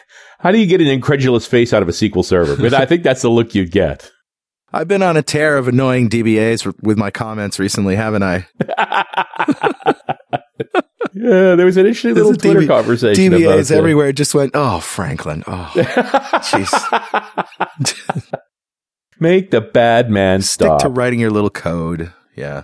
How 0.38 0.50
do 0.52 0.58
you 0.58 0.66
get 0.66 0.80
an 0.80 0.86
incredulous 0.86 1.46
face 1.46 1.74
out 1.74 1.82
of 1.82 1.88
a 1.88 1.92
SQL 1.92 2.24
server? 2.24 2.56
Because 2.56 2.72
I 2.72 2.86
think 2.86 3.02
that's 3.02 3.20
the 3.20 3.28
look 3.28 3.54
you'd 3.54 3.70
get. 3.70 4.10
I've 4.72 4.88
been 4.88 5.02
on 5.02 5.18
a 5.18 5.22
tear 5.22 5.58
of 5.58 5.68
annoying 5.68 6.08
DBAs 6.08 6.72
with 6.82 6.96
my 6.96 7.10
comments 7.10 7.58
recently, 7.58 7.94
haven't 7.96 8.22
I? 8.22 8.46
Yeah, 11.12 11.56
there 11.56 11.66
was 11.66 11.76
an 11.76 11.86
interesting 11.86 12.14
There's 12.14 12.26
little 12.28 12.40
Twitter 12.40 12.60
DB 12.60 12.68
conversation 12.68 13.32
DBAs 13.32 13.70
it. 13.72 13.76
everywhere 13.76 14.12
just 14.12 14.32
went, 14.34 14.52
oh, 14.54 14.78
Franklin. 14.80 15.42
Oh, 15.46 15.70
jeez. 15.74 16.70
Make 19.18 19.50
the 19.50 19.60
bad 19.60 20.08
man 20.10 20.40
Stick 20.42 20.66
stop. 20.66 20.80
to 20.82 20.88
writing 20.88 21.18
your 21.18 21.30
little 21.30 21.50
code. 21.50 22.12
Yeah. 22.36 22.62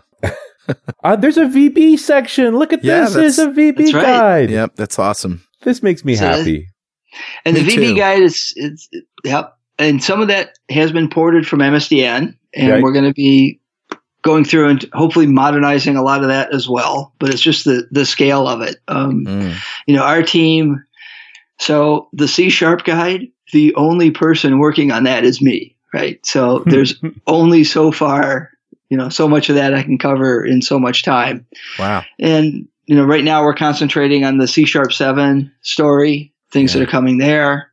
Uh, 1.04 1.14
there's 1.14 1.36
a 1.36 1.44
VB 1.44 1.96
section. 1.98 2.56
Look 2.58 2.72
at 2.72 2.82
Yeah, 2.82 3.02
this. 3.04 3.14
There's 3.14 3.38
a 3.38 3.46
VB 3.50 3.92
right. 3.94 4.02
guide. 4.02 4.50
Yep. 4.50 4.74
That's 4.76 4.98
awesome. 4.98 5.44
This 5.62 5.82
makes 5.82 6.04
me 6.04 6.16
So- 6.16 6.26
happy. 6.26 6.66
And 7.44 7.56
the 7.56 7.60
VB 7.60 7.74
too. 7.74 7.96
guide 7.96 8.22
is, 8.22 8.52
it's, 8.56 8.88
yep. 9.24 9.54
And 9.78 10.02
some 10.02 10.20
of 10.20 10.28
that 10.28 10.58
has 10.70 10.90
been 10.92 11.08
ported 11.08 11.46
from 11.46 11.60
MSDN, 11.60 12.34
and 12.54 12.70
Right. 12.72 12.82
we're 12.82 12.92
going 12.92 13.04
to 13.04 13.14
be 13.14 13.60
going 14.22 14.44
through 14.44 14.68
and 14.70 14.84
hopefully 14.92 15.26
modernizing 15.26 15.96
a 15.96 16.02
lot 16.02 16.22
of 16.22 16.28
that 16.28 16.52
as 16.52 16.68
well. 16.68 17.14
But 17.20 17.30
it's 17.30 17.40
just 17.40 17.64
the 17.64 17.86
the 17.92 18.04
scale 18.04 18.48
of 18.48 18.60
it. 18.60 18.76
Um, 18.88 19.24
Mm. 19.24 19.54
you 19.86 19.94
know, 19.94 20.02
our 20.02 20.22
team. 20.22 20.82
So 21.58 22.08
the 22.12 22.26
C 22.28 22.50
sharp 22.50 22.84
guide, 22.84 23.28
the 23.52 23.74
only 23.76 24.10
person 24.10 24.58
working 24.58 24.90
on 24.90 25.04
that 25.04 25.24
is 25.24 25.40
me, 25.40 25.76
right? 25.94 26.18
So 26.26 26.64
there's 26.66 27.00
only 27.26 27.62
so 27.64 27.92
far, 27.92 28.50
you 28.88 28.96
know, 28.96 29.08
so 29.08 29.28
much 29.28 29.48
of 29.48 29.56
that 29.56 29.74
I 29.74 29.82
can 29.82 29.98
cover 29.98 30.44
in 30.44 30.62
so 30.62 30.78
much 30.78 31.02
time. 31.02 31.46
Wow. 31.78 32.04
And 32.18 32.68
you 32.86 32.94
know, 32.96 33.04
right 33.04 33.24
now 33.24 33.42
we're 33.42 33.54
concentrating 33.54 34.24
on 34.24 34.38
the 34.38 34.46
C 34.46 34.64
sharp 34.64 34.92
seven 34.92 35.52
story, 35.62 36.32
things 36.52 36.72
Yeah. 36.74 36.80
that 36.80 36.88
are 36.88 36.90
coming 36.90 37.18
there, 37.18 37.72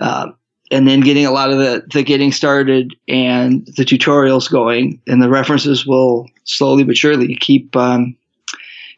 um, 0.00 0.34
and 0.72 0.88
then 0.88 1.00
getting 1.00 1.26
a 1.26 1.30
lot 1.30 1.50
of 1.52 1.58
the 1.58 1.84
the 1.92 2.02
getting 2.02 2.32
started 2.32 2.94
and 3.06 3.64
the 3.76 3.84
tutorials 3.84 4.50
going, 4.50 5.00
and 5.06 5.22
the 5.22 5.28
references 5.28 5.86
will 5.86 6.28
slowly 6.44 6.82
but 6.84 6.96
surely 6.96 7.36
keep 7.36 7.76
um, 7.76 8.16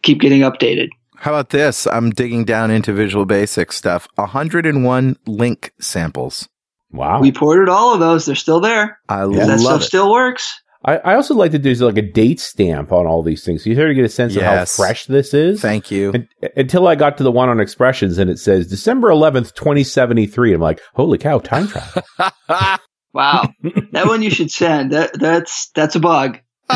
keep 0.03 0.21
getting 0.21 0.41
updated. 0.43 0.89
How 1.17 1.31
about 1.33 1.51
this? 1.51 1.87
I'm 1.87 2.11
digging 2.11 2.45
down 2.45 2.71
into 2.71 2.93
Visual 2.93 3.25
Basic 3.25 3.73
stuff. 3.73 4.07
101 4.17 5.17
LINQ 5.27 5.71
samples. 5.81 6.49
Wow. 6.93 7.21
We 7.21 7.33
ported 7.33 7.69
all 7.69 7.93
of 7.95 8.01
those; 8.01 8.25
they're 8.27 8.35
still 8.35 8.61
there. 8.61 8.99
I 9.09 9.27
Yeah. 9.27 9.47
that 9.47 9.61
stuff 9.61 9.81
it. 9.83 9.85
still 9.85 10.11
works. 10.13 10.61
I, 10.85 10.97
I 10.99 11.15
also 11.15 11.35
like 11.35 11.53
to 11.53 11.59
do 11.59 11.73
like 11.75 11.97
a 11.97 12.03
date 12.03 12.41
stamp 12.41 12.93
on 12.93 13.07
all 13.07 13.23
these 13.23 13.45
things. 13.45 13.65
You 13.67 13.75
sort 13.75 13.91
of 13.91 13.97
get 13.97 14.05
a 14.05 14.09
sense 14.09 14.35
Yes. 14.35 14.43
of 14.43 14.59
how 14.59 14.65
fresh 14.85 15.07
this 15.07 15.33
is. 15.33 15.61
Thank 15.63 15.91
you. 15.91 16.13
Un- 16.15 16.29
until 16.57 16.87
I 16.87 16.95
got 16.95 17.17
to 17.19 17.25
the 17.25 17.33
one 17.33 17.49
on 17.49 17.61
expressions 17.61 18.19
and 18.19 18.29
it 18.29 18.39
says 18.39 18.67
December 18.67 19.09
11th, 19.09 19.55
2073. 19.55 20.55
I'm 20.55 20.61
like, 20.61 20.81
holy 20.95 21.19
cow, 21.19 21.39
time 21.39 21.69
travel. 21.69 22.03
Wow, 23.15 23.49
that 23.93 24.09
one 24.09 24.23
you 24.23 24.31
should 24.31 24.51
send. 24.51 24.91
That 24.91 25.17
that's 25.17 25.71
that's 25.71 25.95
a 25.95 26.01
bug. 26.01 26.41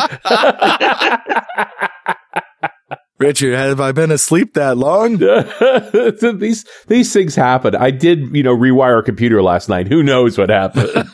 Richard, 3.19 3.55
have 3.55 3.81
I 3.81 3.91
been 3.91 4.13
asleep 4.13 4.55
that 4.55 4.77
long? 4.77 5.17
these 6.39 6.65
these 6.87 7.13
things 7.13 7.35
happen. 7.35 7.75
I 7.75 7.91
did, 7.91 8.37
you 8.37 8.45
know, 8.45 8.57
rewire 8.57 9.01
a 9.01 9.03
computer 9.03 9.43
last 9.43 9.69
night. 9.69 9.89
Who 9.89 10.05
knows 10.05 10.39
what 10.39 10.51
happened? 10.51 11.09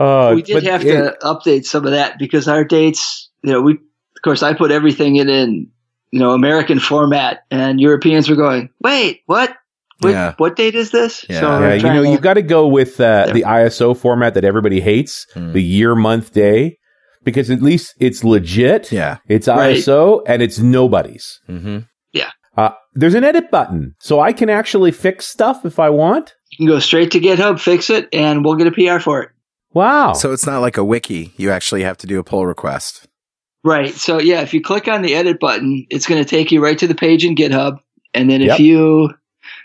Uh, 0.00 0.32
we 0.34 0.42
did 0.42 0.54
but 0.54 0.62
have 0.64 0.84
it- 0.84 0.92
to 0.94 1.16
update 1.22 1.64
some 1.64 1.84
of 1.84 1.92
that 1.92 2.18
because 2.18 2.48
our 2.48 2.64
dates, 2.64 3.28
you 3.42 3.52
know, 3.52 3.60
we 3.60 3.74
of 3.74 4.22
course 4.24 4.42
I 4.42 4.54
put 4.54 4.70
everything 4.70 5.16
in 5.16 5.28
in 5.28 5.68
you 6.10 6.18
know 6.18 6.32
American 6.32 6.78
format, 6.80 7.40
and 7.50 7.80
Europeans 7.80 8.28
were 8.28 8.36
going, 8.36 8.70
"Wait, 8.80 9.20
what? 9.26 9.54
What, 10.00 10.10
Yeah. 10.10 10.34
what 10.38 10.56
date 10.56 10.74
is 10.74 10.90
this?" 10.90 11.24
Yeah. 11.28 11.40
So 11.40 11.60
Yeah, 11.60 11.74
you 11.74 11.80
trying 11.80 11.94
know, 11.96 12.02
to- 12.04 12.10
you 12.10 12.18
got 12.18 12.34
to 12.34 12.42
go 12.42 12.66
with 12.66 12.98
uh, 13.00 13.24
Yeah. 13.26 13.32
the 13.34 13.42
ISO 13.44 13.94
format 13.96 14.32
that 14.34 14.44
everybody 14.44 14.80
hates, 14.80 15.26
Hmm. 15.34 15.52
the 15.52 15.62
year, 15.62 15.94
month, 15.94 16.32
day, 16.32 16.78
because 17.22 17.50
at 17.50 17.60
least 17.62 17.94
it's 18.00 18.24
legit. 18.24 18.90
Yeah. 18.90 19.18
It's 19.28 19.46
Right. 19.46 19.76
ISO 19.76 20.22
and 20.26 20.40
it's 20.42 20.58
nobody's. 20.58 21.38
Mm-hmm. 21.48 21.78
Uh, 22.56 22.70
there's 22.94 23.14
an 23.14 23.22
edit 23.24 23.48
button, 23.50 23.94
so 24.00 24.18
I 24.20 24.32
can 24.32 24.50
actually 24.50 24.90
fix 24.90 25.24
stuff 25.26 25.64
if 25.64 25.78
I 25.78 25.88
want. 25.88 26.34
you 26.50 26.56
can 26.56 26.66
go 26.66 26.80
straight 26.80 27.12
to 27.12 27.20
GitHub, 27.20 27.60
fix 27.60 27.88
it, 27.90 28.08
and 28.12 28.44
we'll 28.44 28.56
get 28.56 28.66
a 28.66 28.72
PR 28.72 28.98
for 29.00 29.22
it. 29.22 29.28
Wow. 29.72 30.12
So 30.14 30.32
it's 30.32 30.46
not 30.46 30.60
like 30.60 30.76
a 30.76 30.84
wiki. 30.84 31.32
You 31.36 31.50
actually 31.50 31.82
have 31.82 31.96
to 31.98 32.06
do 32.06 32.18
a 32.18 32.24
pull 32.24 32.46
request. 32.46 33.06
Right. 33.62 33.94
So 33.94 34.18
yeah, 34.18 34.40
if 34.40 34.52
you 34.54 34.60
click 34.62 34.88
on 34.88 35.02
the 35.02 35.14
edit 35.14 35.38
button, 35.38 35.86
it's 35.90 36.06
going 36.06 36.22
to 36.22 36.28
take 36.28 36.50
you 36.50 36.62
right 36.62 36.78
to 36.78 36.86
the 36.86 36.94
page 36.94 37.24
in 37.24 37.34
GitHub, 37.34 37.78
and 38.14 38.30
then 38.30 38.40
if 38.40 38.48
Yep. 38.48 38.60
you, 38.60 39.10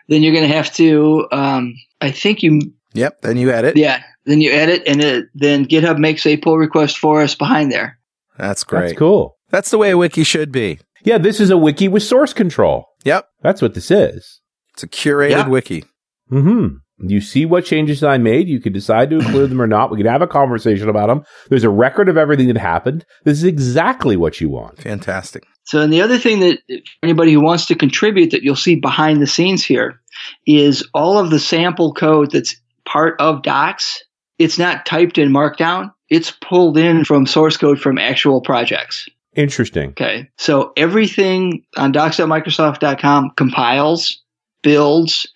then 0.10 0.22
you're 0.22 0.34
going 0.34 0.48
to 0.48 0.54
have 0.56 0.74
to, 0.76 1.28
um, 1.32 1.74
I 2.02 2.12
think 2.12 2.44
you, 2.44 2.60
Yep. 2.94 3.22
Then 3.22 3.38
you 3.38 3.52
edit. 3.52 3.76
yeah, 3.78 4.04
then 4.26 4.42
you 4.42 4.52
edit, 4.52 4.84
and 4.88 5.02
it, 5.02 5.26
then 5.34 5.66
GitHub 5.66 5.98
makes 5.98 6.26
a 6.26 6.38
pull 6.38 6.58
request 6.58 6.98
for 6.98 7.22
us 7.22 7.36
behind 7.36 7.72
there. 7.72 7.98
That's 8.38 8.64
great. 8.64 8.88
That's 8.88 9.00
cool. 9.00 9.38
That's 9.50 9.70
the 9.72 9.78
way 9.78 9.92
a 9.92 9.98
wiki 9.98 10.24
should 10.24 10.52
be. 10.52 10.80
Yeah, 11.04 11.18
this 11.18 11.40
is 11.40 11.50
a 11.50 11.58
wiki 11.58 11.88
with 11.88 12.04
source 12.04 12.34
control. 12.34 12.86
Yep. 13.06 13.28
That's 13.42 13.62
what 13.62 13.74
this 13.76 13.92
is. 13.92 14.42
It's 14.74 14.84
a 14.84 14.88
curated 14.88 15.32
Yeah. 15.32 15.48
wiki. 15.48 15.84
hmm 16.30 16.68
You 16.98 17.20
see 17.20 17.46
what 17.46 17.66
changes 17.66 18.04
I 18.04 18.18
made. 18.18 18.48
You 18.48 18.62
can 18.62 18.72
decide 18.72 19.10
to 19.10 19.18
include 19.18 19.52
them 19.52 19.62
or 19.62 19.68
not. 19.68 19.92
We 19.92 19.98
can 19.98 20.06
have 20.06 20.22
a 20.22 20.28
conversation 20.28 20.88
about 20.88 21.08
them. 21.08 21.24
There's 21.50 21.66
a 21.66 21.70
record 21.70 22.08
of 22.08 22.18
everything 22.18 22.48
that 22.48 22.58
happened. 22.58 23.06
This 23.26 23.38
is 23.38 23.44
exactly 23.44 24.16
what 24.16 24.40
you 24.40 24.50
want. 24.50 24.82
Fantastic. 24.82 25.46
So, 25.66 25.82
and 25.82 25.92
the 25.92 26.02
other 26.02 26.18
thing 26.18 26.40
that 26.40 26.60
anybody 27.04 27.34
who 27.34 27.42
wants 27.42 27.66
to 27.66 27.76
contribute 27.76 28.32
that 28.32 28.44
you'll 28.44 28.56
see 28.56 28.76
behind 28.76 29.22
the 29.22 29.28
scenes 29.28 29.66
here 29.66 30.00
is 30.48 30.88
all 30.94 31.18
of 31.18 31.32
the 31.32 31.40
sample 31.40 31.94
code 31.94 32.32
that's 32.32 32.56
part 32.86 33.20
of 33.20 33.44
docs. 33.44 34.04
It's 34.40 34.58
not 34.58 34.86
typed 34.86 35.18
in 35.18 35.32
Markdown. 35.32 35.92
It's 36.10 36.32
pulled 36.32 36.78
in 36.78 37.04
from 37.04 37.26
source 37.26 37.58
code 37.58 37.80
from 37.80 37.98
actual 37.98 38.42
projects. 38.42 39.10
Interesting. 39.36 39.90
Okay. 39.90 40.30
So 40.38 40.72
everything 40.78 41.66
on 41.76 41.92
docs.microsoft.com 41.92 43.32
compiles, 43.36 44.22
builds, 44.62 45.28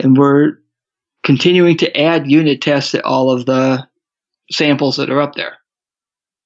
and 0.00 0.16
we're 0.16 0.58
continuing 1.28 1.76
to 1.76 1.94
add 1.94 2.30
unit 2.30 2.62
tests 2.62 2.92
to 2.92 3.04
all 3.04 3.30
of 3.30 3.44
the 3.44 3.86
samples 4.50 4.96
that 4.96 5.10
are 5.10 5.20
up 5.20 5.34
there. 5.34 5.58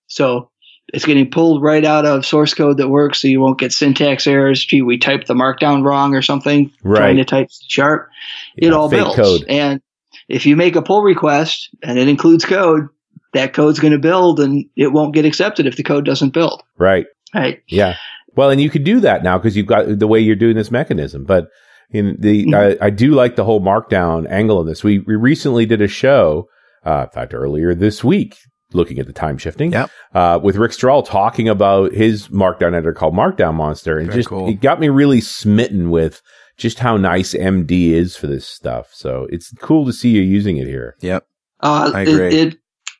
So 0.08 0.50
it's 0.92 1.04
getting 1.04 1.30
pulled 1.30 1.62
right 1.62 1.84
out 1.84 2.04
of 2.04 2.26
source 2.26 2.52
code 2.52 2.78
that 2.78 2.88
works 2.88 3.22
so 3.22 3.28
you 3.28 3.40
won't 3.40 3.60
get 3.60 3.72
syntax 3.72 4.26
errors. 4.26 4.64
Gee, 4.64 4.82
we 4.82 4.98
typed 4.98 5.28
the 5.28 5.34
markdown 5.34 5.84
wrong 5.84 6.16
or 6.16 6.20
something. 6.20 6.68
Right. 6.82 6.98
Trying 6.98 7.16
to 7.18 7.24
type 7.24 7.48
sharp. 7.68 8.08
it 8.56 8.72
all 8.72 8.88
builds. 8.88 9.14
code. 9.14 9.44
And 9.48 9.80
if 10.28 10.46
you 10.46 10.56
make 10.56 10.74
a 10.74 10.82
pull 10.82 11.04
request 11.04 11.72
and 11.84 11.96
it 11.96 12.08
includes 12.08 12.44
code, 12.44 12.88
that 13.34 13.52
code's 13.52 13.78
going 13.78 13.92
to 13.92 14.00
build 14.00 14.40
and 14.40 14.64
it 14.74 14.88
won't 14.88 15.14
get 15.14 15.24
accepted 15.24 15.64
if 15.64 15.76
the 15.76 15.84
code 15.84 16.04
doesn't 16.04 16.30
build. 16.30 16.60
Right. 16.76 17.06
Right. 17.32 17.62
Yeah. 17.68 17.98
Well, 18.34 18.50
and 18.50 18.60
you 18.60 18.68
could 18.68 18.82
do 18.82 18.98
that 18.98 19.22
now 19.22 19.38
because 19.38 19.56
you've 19.56 19.66
got 19.66 20.00
the 20.00 20.08
way 20.08 20.18
you're 20.18 20.34
doing 20.34 20.56
this 20.56 20.72
mechanism. 20.72 21.22
But 21.22 21.50
in 21.92 22.16
the, 22.18 22.44
Mm-hmm. 22.46 22.82
I, 22.82 22.86
I 22.86 22.90
do 22.90 23.12
like 23.12 23.36
the 23.36 23.44
whole 23.44 23.60
markdown 23.60 24.28
angle 24.30 24.58
of 24.60 24.66
this. 24.66 24.82
We, 24.82 24.98
we 25.00 25.14
recently 25.16 25.66
did 25.66 25.80
a 25.82 25.88
show, 25.88 26.48
uh, 26.84 27.06
in 27.08 27.10
fact, 27.10 27.34
earlier 27.34 27.74
this 27.74 28.02
week, 28.02 28.36
looking 28.72 28.98
at 28.98 29.06
the 29.06 29.12
time 29.12 29.38
shifting, 29.38 29.72
Yep. 29.72 29.90
uh, 30.14 30.40
with 30.42 30.56
Rick 30.56 30.72
Strahl 30.72 31.04
talking 31.06 31.48
about 31.48 31.92
his 31.92 32.28
markdown 32.28 32.72
editor 32.74 32.92
called 32.94 33.14
Markdown 33.14 33.54
Monster. 33.54 33.98
And 33.98 34.06
Very 34.08 34.18
just, 34.20 34.28
cool. 34.28 34.48
it 34.48 34.60
got 34.60 34.80
me 34.80 34.88
really 34.88 35.20
smitten 35.20 35.90
with 35.90 36.22
just 36.56 36.78
how 36.78 36.96
nice 36.96 37.34
MD 37.34 37.90
is 37.90 38.16
for 38.16 38.26
this 38.26 38.46
stuff. 38.46 38.90
So 38.92 39.26
it's 39.30 39.52
cool 39.60 39.84
to 39.86 39.92
see 39.92 40.10
you 40.10 40.22
using 40.22 40.56
it 40.56 40.66
here. 40.66 40.96
Yep. 41.00 41.26
Uh, 41.60 41.90
I 41.94 42.02
it, 42.02 42.08
agree. 42.08 42.34
it 42.34 42.58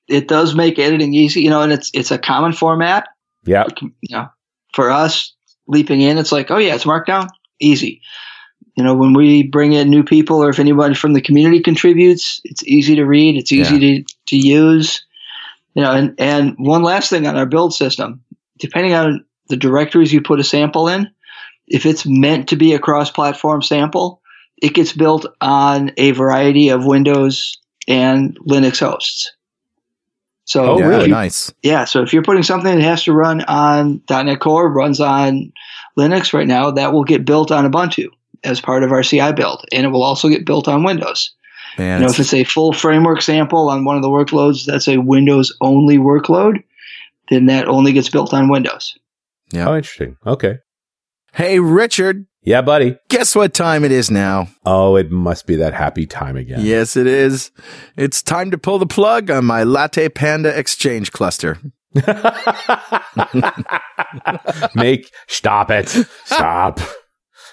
it 0.09 0.29
does 0.29 0.55
make 0.55 0.79
editing 0.79 1.15
easy, 1.15 1.41
you 1.43 1.51
know, 1.51 1.63
and 1.63 1.73
it's 1.73 1.91
it's 1.95 2.11
a 2.11 2.19
common 2.19 2.53
format. 2.53 3.09
Yeah. 3.45 3.65
You 3.81 3.93
know, 4.17 4.27
for 4.75 4.91
us 4.91 5.35
leaping 5.67 6.01
in, 6.01 6.19
it's 6.19 6.33
like, 6.33 6.51
oh 6.51 6.59
yeah, 6.59 6.75
it's 6.75 6.85
markdown, 6.85 7.29
easy. 7.61 8.01
You 8.75 8.85
know, 8.85 8.95
when 8.95 9.13
we 9.13 9.43
bring 9.43 9.73
in 9.73 9.91
new 9.91 10.03
people 10.03 10.43
or 10.43 10.49
if 10.49 10.59
anybody 10.59 10.95
from 10.95 11.13
the 11.13 11.21
community 11.21 11.61
contributes, 11.61 12.41
it's 12.45 12.65
easy 12.65 12.95
to 12.97 13.05
read, 13.05 13.37
it's 13.37 13.53
easy 13.53 13.79
to, 14.05 14.15
to 14.29 14.37
use. 14.37 15.05
You 15.75 15.83
know, 15.83 15.93
and, 15.93 16.15
and 16.19 16.55
one 16.59 16.83
last 16.83 17.11
thing 17.11 17.27
on 17.27 17.37
our 17.37 17.47
build 17.47 17.75
system, 17.75 18.23
depending 18.59 18.95
on 18.95 19.25
the 19.49 19.57
directories 19.57 20.13
you 20.13 20.23
put 20.23 20.41
a 20.41 20.45
sample 20.45 20.89
in, 20.89 21.11
if 21.67 21.87
it's 21.87 22.07
meant 22.07 22.49
to 22.49 22.57
be 22.57 22.73
a 22.73 22.79
cross 22.79 23.11
platform 23.11 23.63
sample, 23.63 24.21
it 24.61 24.75
gets 24.75 24.93
built 24.93 25.27
on 25.41 25.93
a 25.97 26.13
variety 26.13 26.69
of 26.69 26.87
Windows 26.87 27.59
and 27.89 28.39
Linux 28.41 28.81
hosts. 28.81 29.33
So 30.45 30.73
Oh, 30.73 30.79
yeah, 30.79 30.87
really? 30.87 31.11
Nice. 31.11 31.53
yeah, 31.63 31.85
so 31.85 32.03
if 32.03 32.13
you're 32.13 32.23
putting 32.23 32.43
something 32.43 32.75
that 32.75 32.85
has 32.85 33.05
to 33.05 33.13
run 33.13 33.43
on 33.43 34.03
.NET 34.11 34.41
Core, 34.41 34.71
runs 34.71 35.01
on 35.01 35.53
Linux 35.99 36.33
right 36.33 36.47
now, 36.47 36.71
that 36.73 36.93
will 36.93 37.05
get 37.05 37.25
built 37.25 37.51
on 37.51 37.71
Ubuntu 37.71 38.09
as 38.45 38.61
part 38.61 38.83
of 38.83 38.93
our 38.93 39.03
CI 39.03 39.33
build, 39.33 39.65
and 39.73 39.85
it 39.87 39.91
will 39.91 40.03
also 40.03 40.29
get 40.29 40.45
built 40.47 40.69
on 40.69 40.83
Windows. 40.85 41.33
Man, 41.79 42.01
you 42.01 42.07
know, 42.07 42.13
if 42.13 42.19
it's 42.21 42.35
a 42.35 42.45
full 42.45 42.73
framework 42.73 43.23
sample 43.23 43.69
on 43.71 43.85
one 43.85 43.97
of 43.97 44.03
the 44.03 44.09
workloads 44.09 44.67
that's 44.67 44.89
a 44.89 44.99
Windows 44.99 45.57
only 45.61 45.97
workload, 45.97 46.63
then 47.31 47.47
that 47.47 47.67
only 47.69 47.93
gets 47.93 48.11
built 48.11 48.35
on 48.35 48.51
Windows. 48.51 48.99
Yeah. 49.53 49.69
Oh, 49.69 49.77
interesting. 49.77 50.17
Okay. 50.27 50.59
hey, 51.33 51.61
Richard, 51.61 52.27
Yeah, 52.43 52.61
buddy. 52.61 52.99
guess 53.09 53.35
what 53.35 53.55
time 53.55 53.85
it 53.85 53.93
is 53.93 54.11
now? 54.11 54.49
Oh, 54.67 54.97
it 54.97 55.11
must 55.11 55.47
be 55.47 55.57
that 55.57 55.73
happy 55.73 56.05
time 56.07 56.37
again. 56.37 56.61
Yes, 56.63 56.95
it 56.97 57.07
is. 57.07 57.51
It's 57.97 58.23
time 58.23 58.51
to 58.51 58.59
pull 58.59 58.79
the 58.79 58.87
plug 58.87 59.31
on 59.31 59.45
my 59.47 59.63
LattePanda 59.65 60.55
Exchange 60.57 61.11
cluster. 61.13 61.59
Make 64.75 65.11
stop 65.29 65.71
it. 65.71 65.89
Stop. 66.25 66.81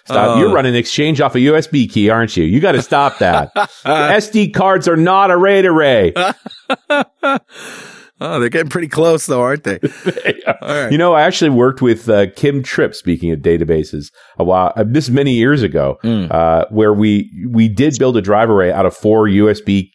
Stop. 0.05 0.37
Oh. 0.37 0.39
You're 0.39 0.53
running 0.53 0.75
Exchange 0.75 1.21
off 1.21 1.35
a 1.35 1.39
USB 1.39 1.89
key, 1.91 2.09
aren't 2.09 2.35
you? 2.37 2.43
You 2.43 2.59
got 2.59 2.73
to 2.73 2.81
stop 2.81 3.17
that. 3.19 3.53
SD 3.85 4.53
cards 4.53 4.87
are 4.87 4.97
not 4.97 5.31
a 5.31 5.37
RAID 5.37 5.65
array. 5.65 6.13
Oh, 8.21 8.37
they're 8.37 8.49
getting 8.49 8.69
pretty 8.69 8.89
close, 8.89 9.25
though, 9.27 9.41
aren't 9.41 9.63
they? 9.63 9.79
All 10.61 10.67
right. 10.83 10.91
You 10.91 10.97
know, 10.97 11.13
I 11.13 11.21
actually 11.21 11.51
worked 11.51 11.81
with 11.81 12.09
uh, 12.09 12.25
Kim 12.35 12.61
Tripp. 12.63 12.93
Speaking 12.93 13.31
of 13.31 13.39
databases, 13.39 14.07
a 14.37 14.43
while 14.43 14.73
uh, 14.75 14.83
this 14.85 15.09
many 15.09 15.35
years 15.35 15.63
ago, 15.63 15.97
Mm. 16.03 16.29
uh, 16.29 16.65
where 16.69 16.93
we 16.93 17.31
we 17.49 17.69
did 17.69 17.97
build 17.97 18.17
a 18.17 18.21
drive 18.21 18.49
array 18.49 18.73
out 18.73 18.85
of 18.85 18.93
four 18.93 19.25
USB 19.27 19.91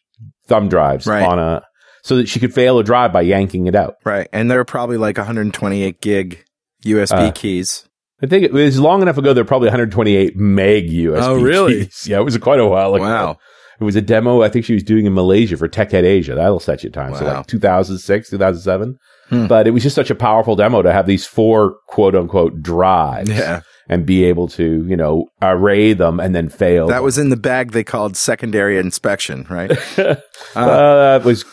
thumb 0.47 0.71
drives 0.71 1.07
Right. 1.07 1.23
on 1.23 1.39
a 1.39 1.63
so 2.03 2.17
that 2.17 2.27
she 2.29 2.41
could 2.41 2.55
fail 2.55 2.79
a 2.79 2.83
drive 2.83 3.13
by 3.13 3.21
yanking 3.21 3.67
it 3.67 3.75
out. 3.75 3.97
Right. 4.07 4.27
And 4.33 4.51
they're 4.51 4.65
probably 4.65 4.97
like 4.97 5.19
128 5.19 6.01
gig 6.01 6.43
USB 6.83 7.29
Uh, 7.29 7.33
keys. 7.33 7.87
I 8.23 8.27
think 8.27 8.45
it 8.45 8.53
was 8.53 8.79
long 8.79 9.03
enough 9.03 9.19
ago. 9.19 9.33
They're 9.35 9.45
probably 9.45 9.67
128 9.69 10.37
meg 10.37 10.89
USB. 10.89 11.19
Oh, 11.23 11.35
really? 11.41 11.85
keys. 11.87 12.07
Yeah, 12.09 12.21
it 12.21 12.25
was 12.25 12.37
quite 12.39 12.61
a 12.61 12.67
while 12.67 12.95
ago. 12.95 13.05
Wow. 13.05 13.37
It 13.81 13.85
was 13.85 13.97
a 13.97 14.03
demo 14.03 14.41
I 14.43 14.49
think 14.49 14.65
she 14.65 14.75
was 14.75 14.85
doing 14.85 15.05
in 15.05 15.15
Malaysia 15.15 15.57
for 15.57 15.69
TechEd 15.69 16.05
Asia. 16.05 16.35
That'll 16.37 16.61
set 16.61 16.85
you 16.85 16.91
time. 16.91 17.15
So 17.17 17.25
Wow. 17.25 17.39
like 17.39 17.47
2006, 17.49 18.31
2007. 18.31 18.97
Hmm. 19.31 19.47
But 19.47 19.67
it 19.67 19.73
was 19.73 19.83
just 19.83 19.97
such 19.97 20.11
a 20.11 20.15
powerful 20.15 20.55
demo 20.55 20.81
to 20.83 20.93
have 20.93 21.07
these 21.07 21.27
four 21.27 21.77
quote 21.89 22.15
unquote 22.15 22.63
drives 22.63 23.31
Yeah. 23.31 23.63
And 23.87 24.07
be 24.07 24.25
able 24.25 24.49
to, 24.49 24.87
you 24.87 24.97
know, 24.97 25.27
array 25.43 25.93
them 25.93 26.19
and 26.19 26.35
then 26.35 26.49
fail. 26.49 26.87
That 26.87 27.03
was 27.03 27.19
in 27.19 27.29
the 27.29 27.37
bag 27.37 27.73
they 27.73 27.85
called 27.85 28.17
secondary 28.17 28.79
inspection, 28.79 29.47
right? 29.51 29.71
uh, 29.99 30.15
that 30.55 31.23
was 31.23 31.45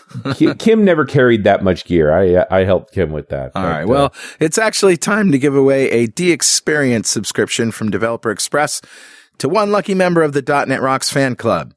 Kim, 0.57 0.85
never 0.85 1.03
carried 1.05 1.43
that 1.43 1.61
much 1.63 1.83
gear. 1.85 2.11
I 2.13 2.45
I 2.49 2.63
helped 2.63 2.93
Kim 2.93 3.11
with 3.11 3.29
that. 3.29 3.51
All 3.55 3.63
But, 3.63 3.69
right. 3.69 3.83
uh, 3.83 3.87
Well, 3.87 4.13
it's 4.39 4.57
actually 4.57 4.95
time 4.95 5.31
to 5.33 5.37
give 5.37 5.55
away 5.55 5.89
a 5.91 6.07
DXperience 6.07 7.07
subscription 7.07 7.71
from 7.71 7.89
Developer 7.89 8.31
Express 8.31 8.81
to 9.39 9.49
one 9.49 9.71
lucky 9.71 9.93
member 9.93 10.21
of 10.21 10.33
the 10.33 10.41
.NET 10.67 10.81
Rocks 10.81 11.09
fan 11.09 11.35
club. 11.35 11.73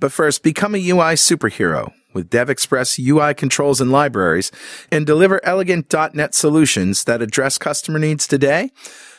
But 0.00 0.12
first, 0.12 0.42
become 0.42 0.74
a 0.74 0.78
UI 0.78 1.14
superhero 1.14 1.92
with 2.14 2.30
DevExpress 2.30 2.98
UI 2.98 3.34
controls 3.34 3.80
and 3.80 3.90
libraries 3.92 4.50
and 4.90 5.04
deliver 5.06 5.44
elegant 5.44 5.92
.NET 6.14 6.34
solutions 6.34 7.04
that 7.04 7.20
address 7.20 7.58
customer 7.58 7.98
needs 7.98 8.26
today 8.26 8.70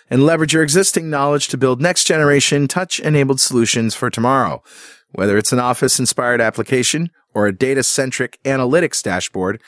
and 0.09 0.23
leverage 0.23 0.53
your 0.53 0.63
existing 0.63 1.09
knowledge 1.09 1.47
to 1.49 1.57
build 1.57 1.81
next 1.81 2.05
generation 2.05 2.67
touch 2.67 2.99
enabled 2.99 3.39
solutions 3.39 3.95
for 3.95 4.09
tomorrow. 4.09 4.63
Whether 5.11 5.37
it's 5.37 5.53
an 5.53 5.59
office 5.59 5.99
inspired 5.99 6.41
application 6.41 7.09
or 7.33 7.47
a 7.47 7.55
data 7.55 7.83
centric 7.83 8.39
analytics 8.43 9.01
dashboard, 9.03 9.61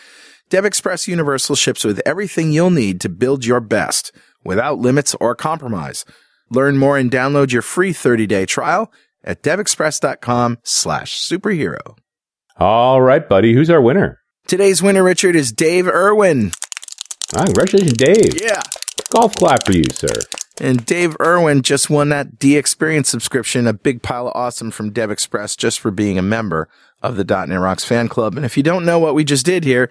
DevExpress 0.50 1.08
Universal 1.08 1.56
ships 1.56 1.84
with 1.84 2.02
everything 2.06 2.52
you'll 2.52 2.70
need 2.70 3.00
to 3.02 3.10
build 3.10 3.46
your 3.46 3.62
best 3.62 4.12
without 4.44 4.80
limits 4.80 5.16
or 5.20 5.34
compromise. 5.36 6.04
Learn 6.50 6.78
more 6.78 6.98
and 6.98 7.10
download 7.10 7.52
your 7.52 7.62
free 7.62 7.94
30-day 7.94 8.46
trial 8.46 8.92
at 9.24 9.42
devexpress.com 9.44 10.58
slash 10.64 11.18
superhero. 11.20 11.96
all 12.58 13.02
right, 13.02 13.28
buddy. 13.30 13.54
Who's 13.54 13.70
our 13.70 13.82
winner? 13.82 14.20
Today's 14.48 14.82
winner, 14.84 15.04
Richard, 15.04 15.36
is 15.36 15.52
Dave 15.52 15.88
Irwin. 15.88 16.52
Ah, 17.36 17.46
congratulations, 17.46 17.94
Dave. 17.94 18.42
Yeah. 18.42 18.62
Golf 19.12 19.36
clap 19.36 19.66
for 19.66 19.74
you, 19.74 19.84
sir. 19.92 20.08
And 20.62 20.86
Dave 20.86 21.18
Irwin 21.20 21.64
just 21.64 21.90
won 21.90 22.10
that 22.10 22.40
DXperience 22.40 23.08
subscription, 23.08 23.68
a 23.68 23.74
big 23.74 24.02
pile 24.02 24.28
of 24.28 24.34
awesome 24.36 24.72
from 24.72 24.94
DevExpress 24.94 25.58
just 25.58 25.82
for 25.82 25.92
being 25.92 26.18
a 26.18 26.22
member 26.22 26.70
of 27.02 27.18
the 27.18 27.26
.NET 27.26 27.60
Rocks 27.60 27.84
fan 27.84 28.08
club. 28.08 28.38
And 28.38 28.46
if 28.46 28.56
you 28.56 28.64
don't 28.64 28.86
know 28.86 29.00
what 29.00 29.14
we 29.14 29.26
just 29.26 29.46
did 29.46 29.66
here, 29.66 29.90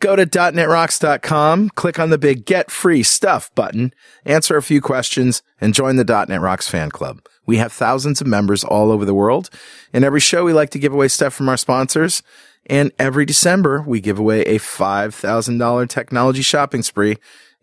go 0.00 0.16
to 0.16 0.26
.NETRocks.com, 0.26 1.70
click 1.70 1.98
on 1.98 2.10
the 2.10 2.18
big 2.18 2.44
Get 2.44 2.70
Free 2.70 3.02
Stuff 3.02 3.54
button, 3.54 3.94
answer 4.26 4.58
a 4.58 4.62
few 4.62 4.82
questions, 4.82 5.42
and 5.58 5.72
join 5.72 5.96
the 5.96 6.26
.NET 6.28 6.40
Rocks 6.42 6.68
fan 6.68 6.90
club. 6.90 7.22
We 7.46 7.56
have 7.56 7.72
thousands 7.72 8.20
of 8.20 8.26
members 8.26 8.64
all 8.64 8.90
over 8.90 9.06
the 9.06 9.14
world. 9.14 9.48
In 9.94 10.04
every 10.04 10.20
show, 10.20 10.44
we 10.44 10.52
like 10.52 10.70
to 10.70 10.78
give 10.78 10.92
away 10.92 11.08
stuff 11.08 11.32
from 11.32 11.48
our 11.48 11.56
sponsors. 11.56 12.22
And 12.68 12.92
every 12.98 13.24
December, 13.24 13.82
we 13.86 14.00
give 14.00 14.18
away 14.18 14.42
a 14.42 14.58
$5,000 14.58 15.88
technology 15.88 16.42
shopping 16.42 16.82
spree. 16.82 17.16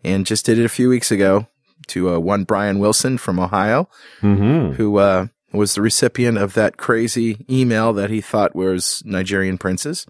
And 0.04 0.26
just 0.26 0.44
did 0.44 0.58
it 0.58 0.64
a 0.64 0.68
few 0.68 0.88
weeks 0.88 1.10
ago 1.10 1.46
to 1.88 2.14
uh, 2.14 2.18
one 2.18 2.44
Brian 2.44 2.78
Wilson 2.78 3.18
from 3.18 3.40
Ohio, 3.40 3.88
Mm-hmm. 4.22 4.72
who 4.74 4.98
uh, 4.98 5.26
was 5.52 5.74
the 5.74 5.82
recipient 5.82 6.38
of 6.38 6.54
that 6.54 6.76
crazy 6.76 7.44
email 7.48 7.92
that 7.94 8.10
he 8.10 8.20
thought 8.20 8.54
was 8.54 9.02
Nigerian 9.04 9.56
princes. 9.58 10.06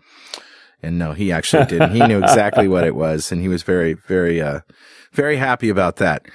And 0.82 0.98
no, 0.98 1.12
he 1.12 1.32
actually 1.32 1.66
didn't. 1.66 1.92
He 1.92 2.06
knew 2.06 2.18
exactly 2.22 2.68
what 2.68 2.84
it 2.84 2.94
was, 2.94 3.32
and 3.32 3.40
he 3.40 3.48
was 3.48 3.62
very, 3.62 3.94
very, 3.94 4.40
uh, 4.42 4.60
very 5.12 5.36
happy 5.36 5.68
about 5.70 5.96
that. 5.96 6.26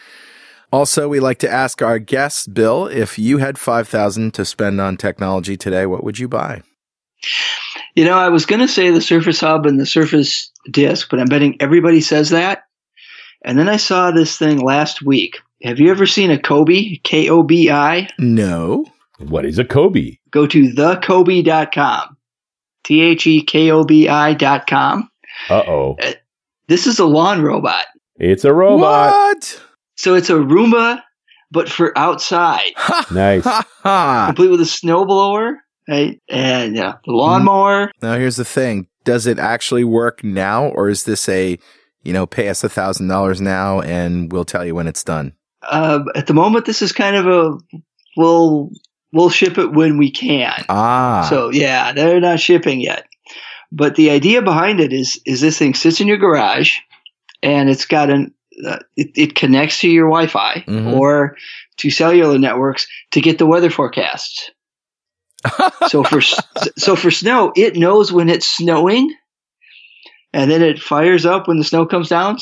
Also, 0.71 1.07
we 1.09 1.19
like 1.19 1.39
to 1.39 1.49
ask 1.49 1.81
our 1.81 1.99
guests, 1.99 2.47
Bill, 2.47 2.87
if 2.87 3.17
you 3.19 3.39
had 3.39 3.57
five 3.57 3.87
thousand 3.87 4.33
to 4.35 4.45
spend 4.45 4.79
on 4.79 4.97
technology 4.97 5.57
today, 5.57 5.85
what 5.85 6.03
would 6.03 6.17
you 6.19 6.27
buy? 6.27 6.61
You 7.95 8.05
know, 8.05 8.17
I 8.17 8.29
was 8.29 8.45
going 8.45 8.61
to 8.61 8.67
say 8.67 8.91
the 8.91 9.01
Surface 9.01 9.41
Hub 9.41 9.65
and 9.65 9.79
the 9.79 9.85
Surface 9.85 10.51
Disk, 10.69 11.09
but 11.09 11.19
I'm 11.19 11.27
betting 11.27 11.57
everybody 11.59 12.01
says 12.01 12.29
that. 12.29 12.63
And 13.43 13.57
then 13.57 13.69
I 13.69 13.77
saw 13.77 14.11
this 14.11 14.37
thing 14.37 14.59
last 14.59 15.01
week. 15.01 15.39
Have 15.63 15.79
you 15.79 15.91
ever 15.91 16.05
seen 16.05 16.31
a 16.31 16.37
Kobi? 16.37 17.01
K 17.03 17.29
O 17.29 17.43
B 17.43 17.69
I? 17.69 18.07
No. 18.17 18.85
What 19.19 19.45
is 19.45 19.59
a 19.59 19.65
Kobi? 19.65 20.19
Go 20.31 20.47
to 20.47 20.71
thekobi.com. 20.73 22.17
T 22.83 23.01
H 23.01 23.27
E 23.27 23.41
K 23.41 23.71
O 23.71 23.83
B 23.83 24.07
I.com. 24.07 25.09
Uh 25.49 25.63
oh. 25.67 25.97
This 26.67 26.87
is 26.87 26.99
a 26.99 27.05
lawn 27.05 27.41
robot. 27.41 27.85
It's 28.17 28.45
a 28.45 28.53
robot. 28.53 29.11
What? 29.11 29.61
So 29.95 30.15
it's 30.15 30.29
a 30.29 30.33
Roomba, 30.33 31.01
but 31.51 31.69
for 31.69 31.97
outside, 31.97 32.71
Nice. 33.11 33.43
Ha 33.43 33.65
ha. 33.83 34.25
complete 34.27 34.49
with 34.49 34.61
a 34.61 34.65
snowblower, 34.65 35.55
right? 35.89 36.21
And 36.29 36.75
yeah, 36.75 36.93
the 37.05 37.11
lawnmower. 37.11 37.91
Now 38.01 38.17
here's 38.17 38.37
the 38.37 38.45
thing: 38.45 38.87
Does 39.03 39.25
it 39.27 39.39
actually 39.39 39.83
work 39.83 40.23
now, 40.23 40.67
or 40.67 40.89
is 40.89 41.03
this 41.03 41.27
a, 41.27 41.57
you 42.03 42.13
know, 42.13 42.25
pay 42.25 42.49
us 42.49 42.63
a 42.63 42.69
thousand 42.69 43.07
dollars 43.07 43.41
now 43.41 43.81
and 43.81 44.31
we'll 44.31 44.45
tell 44.45 44.65
you 44.65 44.75
when 44.75 44.87
it's 44.87 45.03
done? 45.03 45.33
Uh, 45.61 46.03
at 46.15 46.27
the 46.27 46.33
moment, 46.33 46.65
this 46.65 46.81
is 46.81 46.91
kind 46.91 47.15
of 47.15 47.27
a 47.27 47.57
we'll 48.15 48.69
we'll 49.11 49.29
ship 49.29 49.57
it 49.57 49.73
when 49.73 49.97
we 49.97 50.09
can. 50.11 50.63
Ah. 50.69 51.27
So 51.29 51.49
yeah, 51.49 51.91
they're 51.93 52.21
not 52.21 52.39
shipping 52.39 52.79
yet. 52.81 53.05
But 53.71 53.95
the 53.95 54.09
idea 54.09 54.41
behind 54.41 54.79
it 54.79 54.93
is 54.93 55.19
is 55.25 55.41
this 55.41 55.57
thing 55.59 55.73
sits 55.73 55.99
in 56.01 56.07
your 56.07 56.17
garage, 56.17 56.77
and 57.43 57.69
it's 57.69 57.85
got 57.85 58.09
an 58.09 58.33
uh, 58.65 58.79
it, 58.97 59.11
it 59.15 59.35
connects 59.35 59.79
to 59.81 59.89
your 59.89 60.07
Wi-Fi 60.07 60.63
Mhm. 60.67 60.93
or 60.97 61.35
to 61.77 61.89
cellular 61.91 62.37
networks 62.39 62.87
to 63.11 63.21
get 63.21 63.37
the 63.37 63.45
weather 63.45 63.69
forecasts. 63.69 64.49
so 65.87 66.03
for 66.03 66.19
so 66.21 66.95
for 66.95 67.11
snow, 67.11 67.53
it 67.55 67.75
knows 67.75 68.11
when 68.11 68.27
it's 68.29 68.47
snowing, 68.47 69.13
and 70.33 70.49
then 70.49 70.61
it 70.61 70.79
fires 70.79 71.25
up 71.25 71.47
when 71.47 71.57
the 71.57 71.63
snow 71.63 71.85
comes 71.85 72.09
down, 72.09 72.37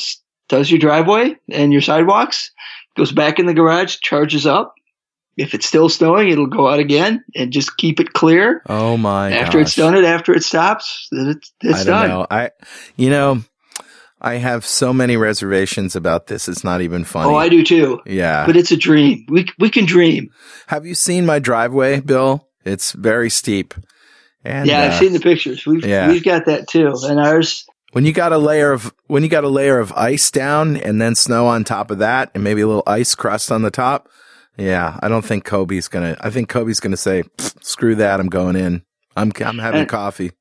does 0.48 0.70
your 0.70 0.78
driveway 0.78 1.36
and 1.50 1.72
your 1.72 1.82
sidewalks, 1.82 2.50
goes 2.96 3.12
back 3.12 3.38
in 3.38 3.46
the 3.46 3.54
garage, 3.54 3.98
charges 4.00 4.46
up. 4.46 4.74
If 5.36 5.54
it's 5.54 5.66
still 5.66 5.88
snowing, 5.88 6.30
it'll 6.30 6.48
go 6.48 6.68
out 6.68 6.80
again 6.80 7.24
and 7.36 7.52
just 7.52 7.76
keep 7.76 8.00
it 8.00 8.12
clear. 8.12 8.60
oh 8.66 8.96
my 8.96 9.30
after 9.30 9.60
it's 9.60 9.76
done 9.76 9.94
it, 9.94 10.04
after 10.04 10.32
it 10.32 10.42
stops, 10.42 11.06
then 11.12 11.28
it's, 11.28 11.52
it's 11.62 11.80
I 11.80 11.84
don't 11.84 11.86
done. 11.86 12.08
know. 12.08 12.26
I, 12.28 12.50
you 12.96 13.10
know, 13.10 13.42
I 14.20 14.34
have 14.34 14.66
so 14.66 14.92
many 14.92 15.16
reservations 15.16 15.94
about 15.94 16.26
this. 16.26 16.48
It's 16.48 16.64
not 16.64 16.80
even 16.80 17.04
funny. 17.04 17.30
Oh, 17.30 17.36
I 17.36 17.48
do 17.48 17.62
too. 17.62 18.00
Yeah. 18.04 18.46
But 18.46 18.56
it's 18.56 18.72
a 18.72 18.76
dream. 18.76 19.26
We 19.28 19.46
we 19.60 19.70
can 19.70 19.84
dream. 19.84 20.30
have 20.66 20.84
you 20.84 20.94
seen 20.96 21.24
my 21.24 21.38
driveway, 21.38 22.00
Bill? 22.00 22.48
It's 22.64 22.90
very 22.92 23.30
steep. 23.30 23.74
And 24.44 24.66
yeah, 24.66 24.80
uh, 24.80 24.86
I've 24.86 24.98
seen 24.98 25.12
the 25.12 25.20
pictures. 25.20 25.64
We've 25.66 25.86
yeah. 25.86 26.08
we've 26.08 26.24
got 26.24 26.46
that 26.46 26.66
too. 26.66 26.94
And 27.02 27.20
ours 27.20 27.64
when 27.92 28.04
you 28.04 28.12
got 28.12 28.32
a 28.32 28.38
layer 28.38 28.72
of 28.72 28.92
when 29.06 29.22
you 29.22 29.28
got 29.28 29.44
a 29.44 29.48
layer 29.48 29.78
of 29.78 29.92
ice 29.92 30.30
down 30.30 30.76
and 30.76 31.00
then 31.00 31.14
snow 31.14 31.46
on 31.46 31.64
top 31.64 31.90
of 31.90 31.98
that 31.98 32.30
and 32.34 32.44
maybe 32.44 32.60
a 32.60 32.66
little 32.66 32.82
ice 32.86 33.14
crust 33.14 33.50
on 33.50 33.62
the 33.62 33.70
top. 33.70 34.08
Yeah, 34.56 34.98
I 35.02 35.08
don't 35.08 35.24
think 35.24 35.44
Kobi's 35.44 35.86
gonna. 35.88 36.16
I 36.20 36.30
think 36.30 36.50
Kobi's 36.50 36.80
gonna 36.80 36.96
say, 36.96 37.22
"Screw 37.60 37.94
that! 37.96 38.18
I'm 38.20 38.28
going 38.28 38.56
in. 38.56 38.82
I'm 39.16 39.30
I'm 39.44 39.58
having 39.58 39.86
coffee." 39.86 40.32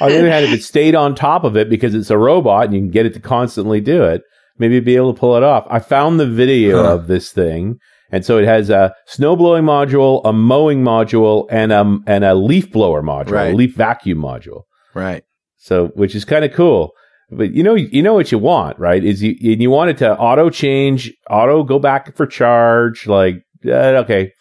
On 0.00 0.10
the 0.10 0.18
other 0.20 0.30
hand, 0.30 0.44
if 0.46 0.52
it 0.52 0.62
stayed 0.62 0.94
on 0.94 1.16
top 1.16 1.42
of 1.42 1.56
it 1.56 1.68
because 1.68 1.92
it's 1.94 2.10
a 2.10 2.18
robot 2.18 2.66
and 2.66 2.74
you 2.74 2.80
can 2.80 2.90
get 2.90 3.04
it 3.06 3.14
to 3.14 3.20
constantly 3.20 3.80
do 3.80 4.04
it, 4.04 4.22
maybe 4.56 4.78
be 4.78 4.94
able 4.94 5.12
to 5.12 5.18
pull 5.18 5.36
it 5.36 5.42
off. 5.42 5.66
I 5.68 5.80
found 5.80 6.20
the 6.20 6.26
video 6.26 6.84
Huh. 6.84 6.94
of 6.94 7.06
this 7.08 7.32
thing. 7.32 7.78
And 8.12 8.24
so 8.24 8.38
it 8.38 8.44
has 8.46 8.70
a 8.70 8.94
snow 9.06 9.34
blowing 9.36 9.64
module, 9.64 10.22
a 10.24 10.32
mowing 10.32 10.82
module, 10.84 11.46
and 11.50 11.72
um 11.72 12.04
and 12.06 12.24
a 12.24 12.34
leaf 12.36 12.70
blower 12.70 13.02
module, 13.02 13.32
Right. 13.32 13.52
a 13.52 13.56
leaf 13.56 13.74
vacuum 13.74 14.18
module. 14.18 14.62
Right. 14.94 15.24
So, 15.58 15.88
which 15.94 16.14
is 16.14 16.24
kind 16.24 16.44
of 16.44 16.52
cool. 16.52 16.92
But 17.30 17.52
you 17.52 17.62
know, 17.62 17.74
you 17.74 18.02
know 18.02 18.14
what 18.14 18.32
you 18.32 18.38
want, 18.38 18.78
right? 18.78 19.04
Is 19.04 19.22
you 19.22 19.36
and 19.52 19.60
you 19.60 19.70
want 19.70 19.90
it 19.90 19.98
to 19.98 20.16
auto 20.16 20.48
change, 20.48 21.12
auto 21.28 21.62
go 21.62 21.78
back 21.78 22.16
for 22.16 22.26
charge. 22.26 23.06
Like, 23.06 23.44
uh, 23.66 24.02
okay, 24.04 24.32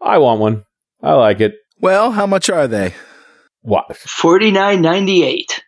I 0.00 0.16
want 0.18 0.40
one. 0.40 0.64
I 1.02 1.12
like 1.14 1.40
it. 1.40 1.54
Well, 1.80 2.12
how 2.12 2.26
much 2.26 2.48
are 2.48 2.66
they? 2.66 2.94
What? 3.60 3.94
forty 3.96 4.50
nine 4.50 4.80
ninety 4.80 5.22
eight. 5.22 5.62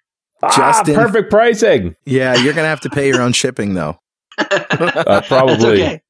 Justin- 0.56 0.96
ah, 0.96 1.02
perfect 1.04 1.30
pricing. 1.30 1.94
Yeah, 2.06 2.34
you're 2.36 2.54
gonna 2.54 2.68
have 2.68 2.80
to 2.80 2.90
pay 2.90 3.08
your 3.08 3.20
own 3.20 3.32
shipping 3.34 3.74
though. 3.74 3.98
Uh, 4.38 4.46
That's 5.04 5.28
probably. 5.28 5.82
okay. 5.84 6.00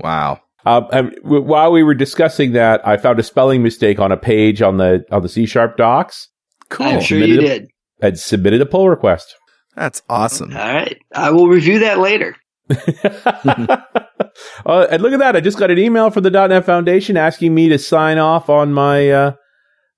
Wow. 0.00 0.40
Um, 0.64 0.86
and 0.92 1.14
w- 1.22 1.42
while 1.42 1.72
we 1.72 1.82
were 1.82 1.94
discussing 1.94 2.52
that, 2.52 2.86
I 2.86 2.96
found 2.96 3.18
a 3.18 3.22
spelling 3.22 3.62
mistake 3.62 3.98
on 3.98 4.12
a 4.12 4.16
page 4.16 4.62
on 4.62 4.78
the 4.78 5.04
on 5.10 5.20
the 5.20 5.28
C 5.28 5.44
sharp 5.44 5.76
docs. 5.76 6.28
Cool. 6.70 6.86
I'm 6.86 7.00
sure 7.00 7.18
you 7.18 7.34
Submitted 7.34 7.60
did. 7.60 7.70
I'd 8.02 8.18
submitted 8.18 8.60
a 8.62 8.66
pull 8.66 8.88
request. 8.88 9.34
That's 9.76 10.02
awesome. 10.08 10.56
All 10.56 10.72
right. 10.74 10.98
I 11.14 11.30
will 11.30 11.48
review 11.48 11.80
that 11.80 11.98
later. 11.98 12.34
uh, 12.70 14.86
and 14.90 15.02
look 15.02 15.12
at 15.12 15.18
that! 15.18 15.36
I 15.36 15.40
just 15.40 15.58
got 15.58 15.70
an 15.70 15.78
email 15.78 16.10
from 16.10 16.22
the 16.22 16.30
.NET 16.30 16.64
Foundation 16.64 17.16
asking 17.16 17.54
me 17.54 17.68
to 17.68 17.78
sign 17.78 18.18
off 18.18 18.48
on 18.48 18.72
my 18.72 19.10
uh, 19.10 19.32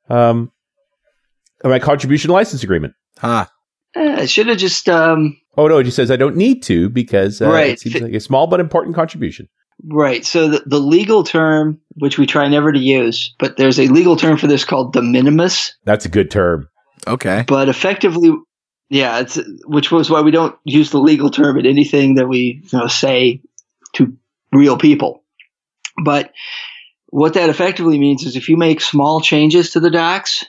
um, 0.09 0.51
my 1.63 1.79
contribution 1.79 2.31
license 2.31 2.63
agreement. 2.63 2.95
Huh. 3.19 3.47
Eh, 3.95 4.23
I 4.23 4.27
should 4.27 4.47
have 4.47 4.59
just 4.59 4.89
um 4.89 5.37
Oh 5.57 5.69
no, 5.69 5.79
it 5.79 5.85
just 5.85 5.97
says 5.97 6.11
I 6.11 6.17
don't 6.17 6.37
need 6.37 6.63
to 6.65 6.89
because 6.89 7.43
uh, 7.43 7.51
Right. 7.51 7.73
it 7.73 7.81
seems 7.81 8.01
like 8.01 8.15
a 8.15 8.21
small 8.21 8.47
but 8.47 8.61
important 8.61 8.97
contribution. 8.97 9.49
Right. 9.85 10.25
So 10.25 10.49
the, 10.49 10.63
the 10.67 10.79
legal 10.81 11.25
term, 11.25 11.81
which 11.95 12.19
we 12.19 12.27
try 12.27 12.49
never 12.49 12.73
to 12.73 12.79
use, 12.79 13.35
but 13.39 13.57
there's 13.57 13.79
a 13.79 13.87
legal 13.89 14.17
term 14.17 14.37
for 14.37 14.47
this 14.47 14.65
called 14.65 14.93
de 14.93 15.03
minimis. 15.03 15.75
That's 15.85 16.05
a 16.05 16.09
good 16.09 16.31
term. 16.31 16.69
Okay. 17.07 17.45
But 17.47 17.69
effectively, 17.69 18.33
yeah, 18.89 19.21
it's 19.21 19.39
which 19.65 19.91
was 19.91 20.11
why 20.11 20.21
we 20.21 20.31
don't 20.31 20.57
use 20.65 20.91
the 20.91 21.01
legal 21.01 21.31
term 21.31 21.59
in 21.59 21.67
anything 21.67 22.15
that 22.17 22.29
we 22.29 22.63
you 22.71 22.79
know 22.79 22.87
say 22.87 23.41
to 23.95 24.17
real 24.53 24.77
people. 24.77 25.25
But 26.03 26.33
what 27.07 27.35
that 27.35 27.51
effectively 27.51 27.99
means 27.99 28.25
is 28.25 28.37
if 28.37 28.49
you 28.49 28.57
make 28.57 28.81
small 28.81 29.21
changes 29.21 29.71
to 29.71 29.81
the 29.81 29.91
docs, 29.91 30.45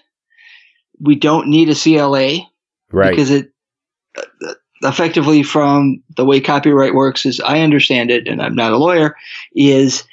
we 0.99 1.15
don't 1.15 1.47
need 1.47 1.69
a 1.69 1.75
CLA 1.75 2.47
Right. 2.91 3.09
because 3.09 3.31
it 3.31 3.51
uh, 4.17 4.53
effectively 4.83 5.43
from 5.43 6.01
the 6.17 6.25
way 6.25 6.39
copyright 6.39 6.93
works 6.93 7.25
as 7.25 7.39
I 7.41 7.61
understand 7.61 8.11
it 8.11 8.27
and 8.27 8.41
I'm 8.41 8.55
not 8.55 8.71
a 8.73 8.77
lawyer 8.77 9.15
is 9.55 10.03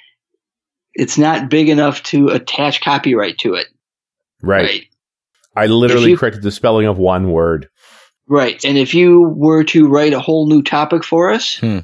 it's 0.95 1.19
not 1.19 1.49
big 1.49 1.69
enough 1.69 2.03
to 2.05 2.29
attach 2.29 2.81
copyright 2.81 3.39
to 3.39 3.55
it 3.55 3.67
right. 4.43 4.85
I 5.57 5.67
literally 5.67 6.11
you- 6.11 6.17
corrected 6.19 6.43
the 6.43 6.51
spelling 6.53 6.87
of 6.87 6.97
one 6.99 7.31
word. 7.31 7.69
Right. 8.29 8.65
And 8.65 8.79
if 8.79 8.95
you 8.95 9.23
were 9.37 9.65
to 9.65 9.89
write 9.89 10.13
a 10.13 10.21
whole 10.21 10.47
new 10.49 10.63
topic 10.63 11.03
for 11.03 11.31
us, 11.33 11.57
Hmm. 11.57 11.81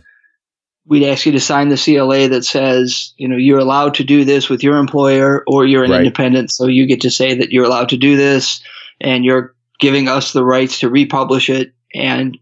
we'd 0.86 1.02
ask 1.04 1.26
you 1.26 1.32
to 1.32 1.40
sign 1.40 1.68
the 1.70 1.76
CLA 1.76 2.28
that 2.28 2.44
says, 2.44 3.12
you 3.16 3.26
know, 3.26 3.36
you're 3.36 3.58
allowed 3.58 3.94
to 3.94 4.04
do 4.04 4.24
this 4.24 4.48
with 4.48 4.62
your 4.62 4.76
employer 4.78 5.42
or 5.48 5.66
you're 5.66 5.82
an 5.82 5.90
Right. 5.90 5.98
independent. 6.02 6.52
So 6.52 6.68
you 6.68 6.86
get 6.86 7.00
to 7.00 7.10
say 7.10 7.34
that 7.34 7.50
you're 7.50 7.64
allowed 7.64 7.88
to 7.88 7.96
do 7.96 8.16
this 8.16 8.60
and 9.00 9.24
you're 9.24 9.54
giving 9.80 10.06
us 10.08 10.32
the 10.32 10.44
rights 10.44 10.78
to 10.80 10.88
republish 10.88 11.50
it. 11.50 11.72
And, 11.92 12.38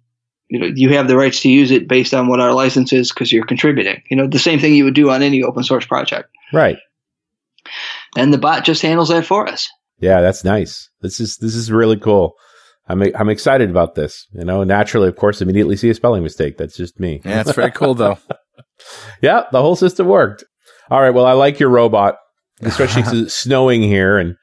you 0.54 0.60
know, 0.60 0.70
you 0.72 0.90
have 0.90 1.08
the 1.08 1.16
rights 1.16 1.40
to 1.40 1.48
use 1.48 1.72
it 1.72 1.88
based 1.88 2.14
on 2.14 2.28
what 2.28 2.38
our 2.38 2.52
license 2.52 2.92
is 2.92 3.10
because 3.10 3.32
you're 3.32 3.44
contributing. 3.44 4.00
You 4.08 4.16
know, 4.16 4.28
the 4.28 4.38
same 4.38 4.60
thing 4.60 4.72
you 4.72 4.84
would 4.84 4.94
do 4.94 5.10
on 5.10 5.20
any 5.20 5.42
open 5.42 5.64
source 5.64 5.84
project. 5.84 6.28
Right. 6.52 6.76
And 8.16 8.32
the 8.32 8.38
bot 8.38 8.64
just 8.64 8.80
handles 8.80 9.08
that 9.08 9.26
for 9.26 9.48
us. 9.48 9.68
Yeah, 9.98 10.20
that's 10.20 10.44
nice. 10.44 10.88
This 11.00 11.18
is 11.18 11.38
this 11.38 11.56
is 11.56 11.72
really 11.72 11.96
cool. 11.96 12.34
I'm 12.86 13.02
I'm 13.16 13.30
excited 13.30 13.68
about 13.68 13.96
this. 13.96 14.28
You 14.32 14.44
know, 14.44 14.62
naturally, 14.62 15.08
of 15.08 15.16
course, 15.16 15.42
immediately 15.42 15.76
see 15.76 15.90
a 15.90 15.94
spelling 15.94 16.22
mistake. 16.22 16.56
That's 16.56 16.76
just 16.76 17.00
me. 17.00 17.20
Yeah, 17.24 17.40
it's 17.40 17.52
very 17.52 17.72
cool 17.72 17.94
though. 17.94 18.18
yeah, 19.22 19.44
the 19.50 19.60
whole 19.60 19.74
system 19.74 20.06
worked. 20.06 20.44
All 20.88 21.00
right. 21.00 21.10
Well, 21.10 21.26
I 21.26 21.32
like 21.32 21.58
your 21.58 21.70
robot, 21.70 22.14
especially 22.60 23.02
'cause 23.02 23.18
it's 23.22 23.34
snowing 23.42 23.82
here, 23.82 24.18
and 24.18 24.36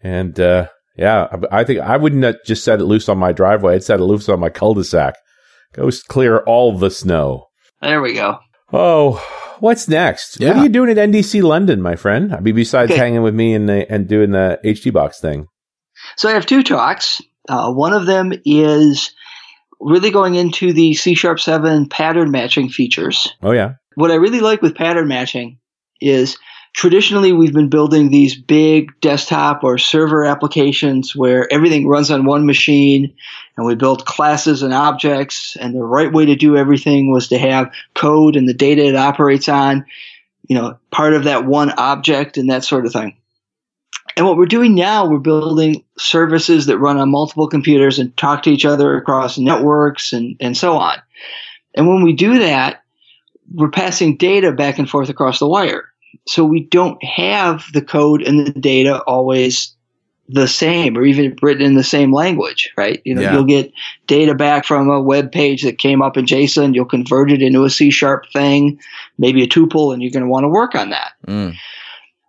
and 0.00 0.38
uh, 0.38 0.68
yeah, 0.96 1.26
I, 1.50 1.60
I 1.60 1.64
think 1.64 1.80
I 1.80 1.96
wouldn't 1.96 2.22
have 2.22 2.36
just 2.46 2.62
set 2.62 2.80
it 2.80 2.84
loose 2.84 3.08
on 3.08 3.18
my 3.18 3.32
driveway. 3.32 3.74
I'd 3.74 3.82
set 3.82 3.98
it 3.98 4.04
loose 4.04 4.28
on 4.28 4.38
my 4.38 4.50
cul-de-sac. 4.50 5.14
Go 5.76 5.90
clear 6.08 6.38
all 6.40 6.76
the 6.76 6.90
snow. 6.90 7.48
There 7.82 8.00
we 8.00 8.14
go. 8.14 8.38
Oh, 8.72 9.24
what's 9.60 9.88
next? 9.88 10.40
What 10.40 10.56
are 10.56 10.62
you 10.62 10.68
doing 10.68 10.90
at 10.90 10.96
NDC 10.96 11.42
London, 11.42 11.82
my 11.82 11.96
friend? 11.96 12.34
I 12.34 12.40
mean, 12.40 12.54
besides 12.54 12.90
Okay. 12.90 12.98
hanging 13.00 13.22
with 13.22 13.34
me 13.34 13.54
and 13.54 13.68
the, 13.68 13.90
and 13.92 14.08
doing 14.08 14.30
the 14.30 14.58
HTBox 14.64 15.16
thing. 15.16 15.46
So 16.16 16.28
I 16.28 16.32
have 16.32 16.46
two 16.46 16.62
talks. 16.62 17.20
Uh, 17.48 17.72
one 17.72 17.92
of 17.92 18.06
them 18.06 18.32
is 18.44 19.12
really 19.80 20.10
going 20.10 20.34
into 20.34 20.72
the 20.72 20.94
C 20.94 21.14
Sharp 21.14 21.38
7 21.38 21.88
pattern 21.88 22.30
matching 22.30 22.68
features. 22.68 23.32
Oh 23.42 23.52
yeah, 23.52 23.74
What 23.94 24.10
I 24.10 24.14
really 24.14 24.40
like 24.40 24.62
with 24.62 24.74
pattern 24.74 25.08
matching 25.08 25.58
is 26.00 26.38
traditionally 26.76 27.32
we've 27.32 27.54
been 27.54 27.70
building 27.70 28.10
these 28.10 28.36
big 28.36 28.92
desktop 29.00 29.64
or 29.64 29.78
server 29.78 30.24
applications 30.26 31.16
where 31.16 31.50
everything 31.52 31.88
runs 31.88 32.10
on 32.10 32.26
one 32.26 32.44
machine 32.44 33.14
and 33.56 33.66
we 33.66 33.74
built 33.74 34.04
classes 34.04 34.62
and 34.62 34.74
objects 34.74 35.56
and 35.58 35.74
the 35.74 35.82
right 35.82 36.12
way 36.12 36.26
to 36.26 36.36
do 36.36 36.54
everything 36.54 37.10
was 37.10 37.28
to 37.28 37.38
have 37.38 37.72
code 37.94 38.36
and 38.36 38.46
the 38.46 38.54
data 38.54 38.84
it 38.84 38.94
operates 38.94 39.48
on 39.48 39.86
you 40.46 40.54
know 40.54 40.78
part 40.90 41.14
of 41.14 41.24
that 41.24 41.46
one 41.46 41.70
object 41.70 42.36
and 42.36 42.50
that 42.50 42.62
sort 42.62 42.86
of 42.86 42.92
thing. 42.92 43.16
And 44.14 44.26
what 44.26 44.36
we're 44.36 44.44
doing 44.44 44.74
now 44.74 45.08
we're 45.08 45.18
building 45.18 45.82
services 45.96 46.66
that 46.66 46.78
run 46.78 46.98
on 46.98 47.10
multiple 47.10 47.48
computers 47.48 47.98
and 47.98 48.14
talk 48.18 48.42
to 48.42 48.50
each 48.50 48.66
other 48.66 48.96
across 48.98 49.38
networks 49.38 50.12
and, 50.12 50.36
and 50.40 50.54
so 50.54 50.76
on. 50.76 50.98
And 51.74 51.88
when 51.88 52.02
we 52.02 52.12
do 52.12 52.40
that 52.40 52.82
we're 53.50 53.70
passing 53.70 54.18
data 54.18 54.52
back 54.52 54.78
and 54.78 54.90
forth 54.90 55.08
across 55.08 55.38
the 55.38 55.48
wire 55.48 55.90
so 56.26 56.44
we 56.44 56.60
don't 56.60 57.02
have 57.02 57.64
the 57.72 57.82
code 57.82 58.22
and 58.22 58.46
the 58.46 58.52
data 58.52 59.02
always 59.02 59.74
the 60.28 60.48
same 60.48 60.96
or 60.98 61.04
even 61.04 61.36
written 61.40 61.64
in 61.64 61.74
the 61.74 61.84
same 61.84 62.12
language, 62.12 62.72
right? 62.76 63.00
You 63.04 63.14
know, 63.14 63.22
Yeah. 63.22 63.34
you'll 63.34 63.44
get 63.44 63.72
data 64.06 64.34
back 64.34 64.64
from 64.64 64.90
a 64.90 65.00
web 65.00 65.30
page 65.30 65.62
that 65.62 65.78
came 65.78 66.02
up 66.02 66.16
in 66.16 66.26
JSON, 66.26 66.74
you'll 66.74 66.84
convert 66.84 67.30
it 67.30 67.42
into 67.42 67.64
a 67.64 67.70
C 67.70 67.90
sharp 67.90 68.24
thing, 68.32 68.78
maybe 69.18 69.42
a 69.42 69.46
tuple, 69.46 69.92
and 69.92 70.02
you're 70.02 70.10
going 70.10 70.24
to 70.24 70.28
want 70.28 70.44
to 70.44 70.48
work 70.48 70.74
on 70.74 70.90
that. 70.90 71.12
Mm. 71.28 71.54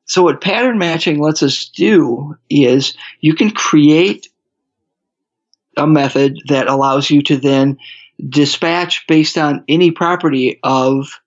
So 0.05 0.23
what 0.23 0.41
pattern 0.41 0.77
matching 0.77 1.19
lets 1.19 1.41
us 1.43 1.65
do 1.65 2.37
is 2.49 2.95
you 3.21 3.33
can 3.33 3.51
create 3.51 4.29
a 5.75 5.87
method 5.87 6.37
that 6.47 6.67
allows 6.67 7.09
you 7.09 7.21
to 7.23 7.37
then 7.37 7.77
dispatch 8.29 9.05
based 9.07 9.37
on 9.37 9.63
any 9.67 9.91
property 9.91 10.59
of 10.63 11.19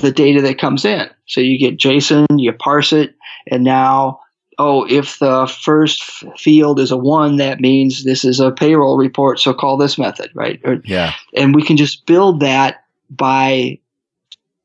the 0.00 0.12
data 0.12 0.40
that 0.42 0.58
comes 0.58 0.84
in. 0.84 1.08
So 1.26 1.40
you 1.40 1.58
get 1.58 1.78
JSON, 1.78 2.26
you 2.38 2.52
parse 2.52 2.92
it, 2.92 3.14
and 3.50 3.64
now, 3.64 4.20
oh, 4.58 4.86
if 4.88 5.18
the 5.18 5.46
first 5.46 6.02
field 6.38 6.80
is 6.80 6.90
a 6.90 6.96
one, 6.96 7.36
that 7.36 7.60
means 7.60 8.04
this 8.04 8.24
is 8.24 8.40
a 8.40 8.50
payroll 8.50 8.96
report. 8.96 9.38
So 9.38 9.54
call 9.54 9.76
this 9.76 9.98
method, 9.98 10.30
right? 10.34 10.60
Or, 10.64 10.80
Yeah. 10.84 11.12
and 11.36 11.54
we 11.54 11.62
can 11.62 11.76
just 11.76 12.06
build 12.06 12.40
that 12.40 12.84
by 13.10 13.78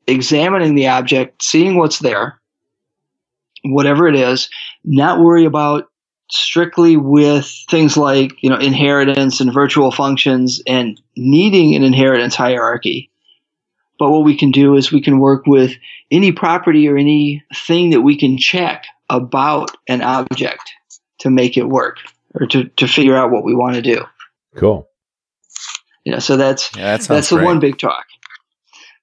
examining 0.06 0.74
the 0.74 0.88
object, 0.88 1.42
seeing 1.42 1.76
what's 1.76 2.00
there, 2.00 2.40
whatever 3.64 4.06
it 4.08 4.16
is, 4.16 4.48
not 4.84 5.20
worry 5.20 5.44
about 5.44 5.88
strictly 6.30 6.96
with 6.96 7.46
things 7.68 7.96
like 7.96 8.32
you 8.42 8.48
know 8.48 8.56
inheritance 8.56 9.40
and 9.40 9.52
virtual 9.52 9.90
functions 9.90 10.62
and 10.66 11.00
needing 11.16 11.74
an 11.74 11.82
inheritance 11.82 12.34
hierarchy 12.34 13.10
but 13.98 14.10
what 14.10 14.24
we 14.24 14.36
can 14.36 14.50
do 14.50 14.74
is 14.76 14.90
we 14.92 15.00
can 15.02 15.18
work 15.18 15.46
with 15.46 15.72
any 16.10 16.32
property 16.32 16.88
or 16.88 16.96
anything 16.96 17.90
that 17.90 18.00
we 18.02 18.16
can 18.18 18.36
check 18.38 18.84
about 19.08 19.70
an 19.88 20.02
object 20.02 20.72
to 21.18 21.30
make 21.30 21.56
it 21.56 21.68
work 21.68 21.98
or 22.34 22.46
to, 22.46 22.64
to 22.64 22.86
figure 22.88 23.16
out 23.16 23.30
what 23.30 23.44
we 23.44 23.54
want 23.54 23.74
to 23.76 23.82
do 23.82 24.00
Cool. 24.56 24.88
know 26.06 26.18
so 26.18 26.36
that's 26.36 26.70
Yeah, 26.76 26.96
that 26.96 27.08
that's 27.08 27.28
the 27.30 27.36
great. 27.36 27.44
one 27.46 27.60
big 27.60 27.78
talk 27.78 28.04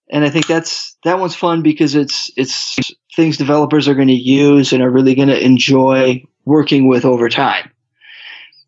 and 0.10 0.24
i 0.26 0.30
think 0.30 0.48
that's 0.48 0.98
that 1.04 1.20
one's 1.20 1.36
fun 1.36 1.62
because 1.62 1.96
it's 1.96 2.30
it's 2.36 2.78
things 3.16 3.38
developers 3.38 3.88
are 3.88 3.96
going 3.96 4.08
to 4.08 4.14
use 4.14 4.72
and 4.74 4.82
are 4.84 4.89
really 4.89 5.16
going 5.16 5.28
to 5.30 5.46
enjoy 5.46 6.24
working 6.46 6.88
with 6.88 7.06
over 7.06 7.30
time 7.30 7.72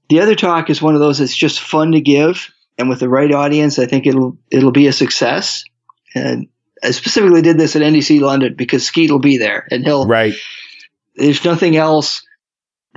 the 0.10 0.20
other 0.20 0.36
talk 0.36 0.70
is 0.70 0.82
one 0.82 0.94
of 0.96 1.00
those 1.00 1.18
that's 1.20 1.36
just 1.36 1.60
fun 1.60 1.92
to 1.94 2.02
give 2.02 2.50
and 2.78 2.90
with 2.90 3.00
the 3.00 3.10
right 3.10 3.32
audience 3.34 3.80
i 3.80 3.86
think 3.86 4.06
it'll 4.06 4.38
it'll 4.52 4.72
be 4.72 4.88
a 4.88 4.94
success 4.94 5.64
and 6.16 6.48
i 6.84 6.92
specifically 6.92 7.42
did 7.42 7.58
this 7.58 7.76
at 7.76 7.82
ndc 7.82 8.20
london 8.22 8.54
because 8.58 8.86
skeet 8.86 9.12
will 9.12 9.20
be 9.20 9.38
there 9.38 9.68
and 9.72 9.84
he'll 9.86 10.06
Right. 10.08 10.34
if 11.16 11.44
nothing 11.46 11.76
else 11.76 12.26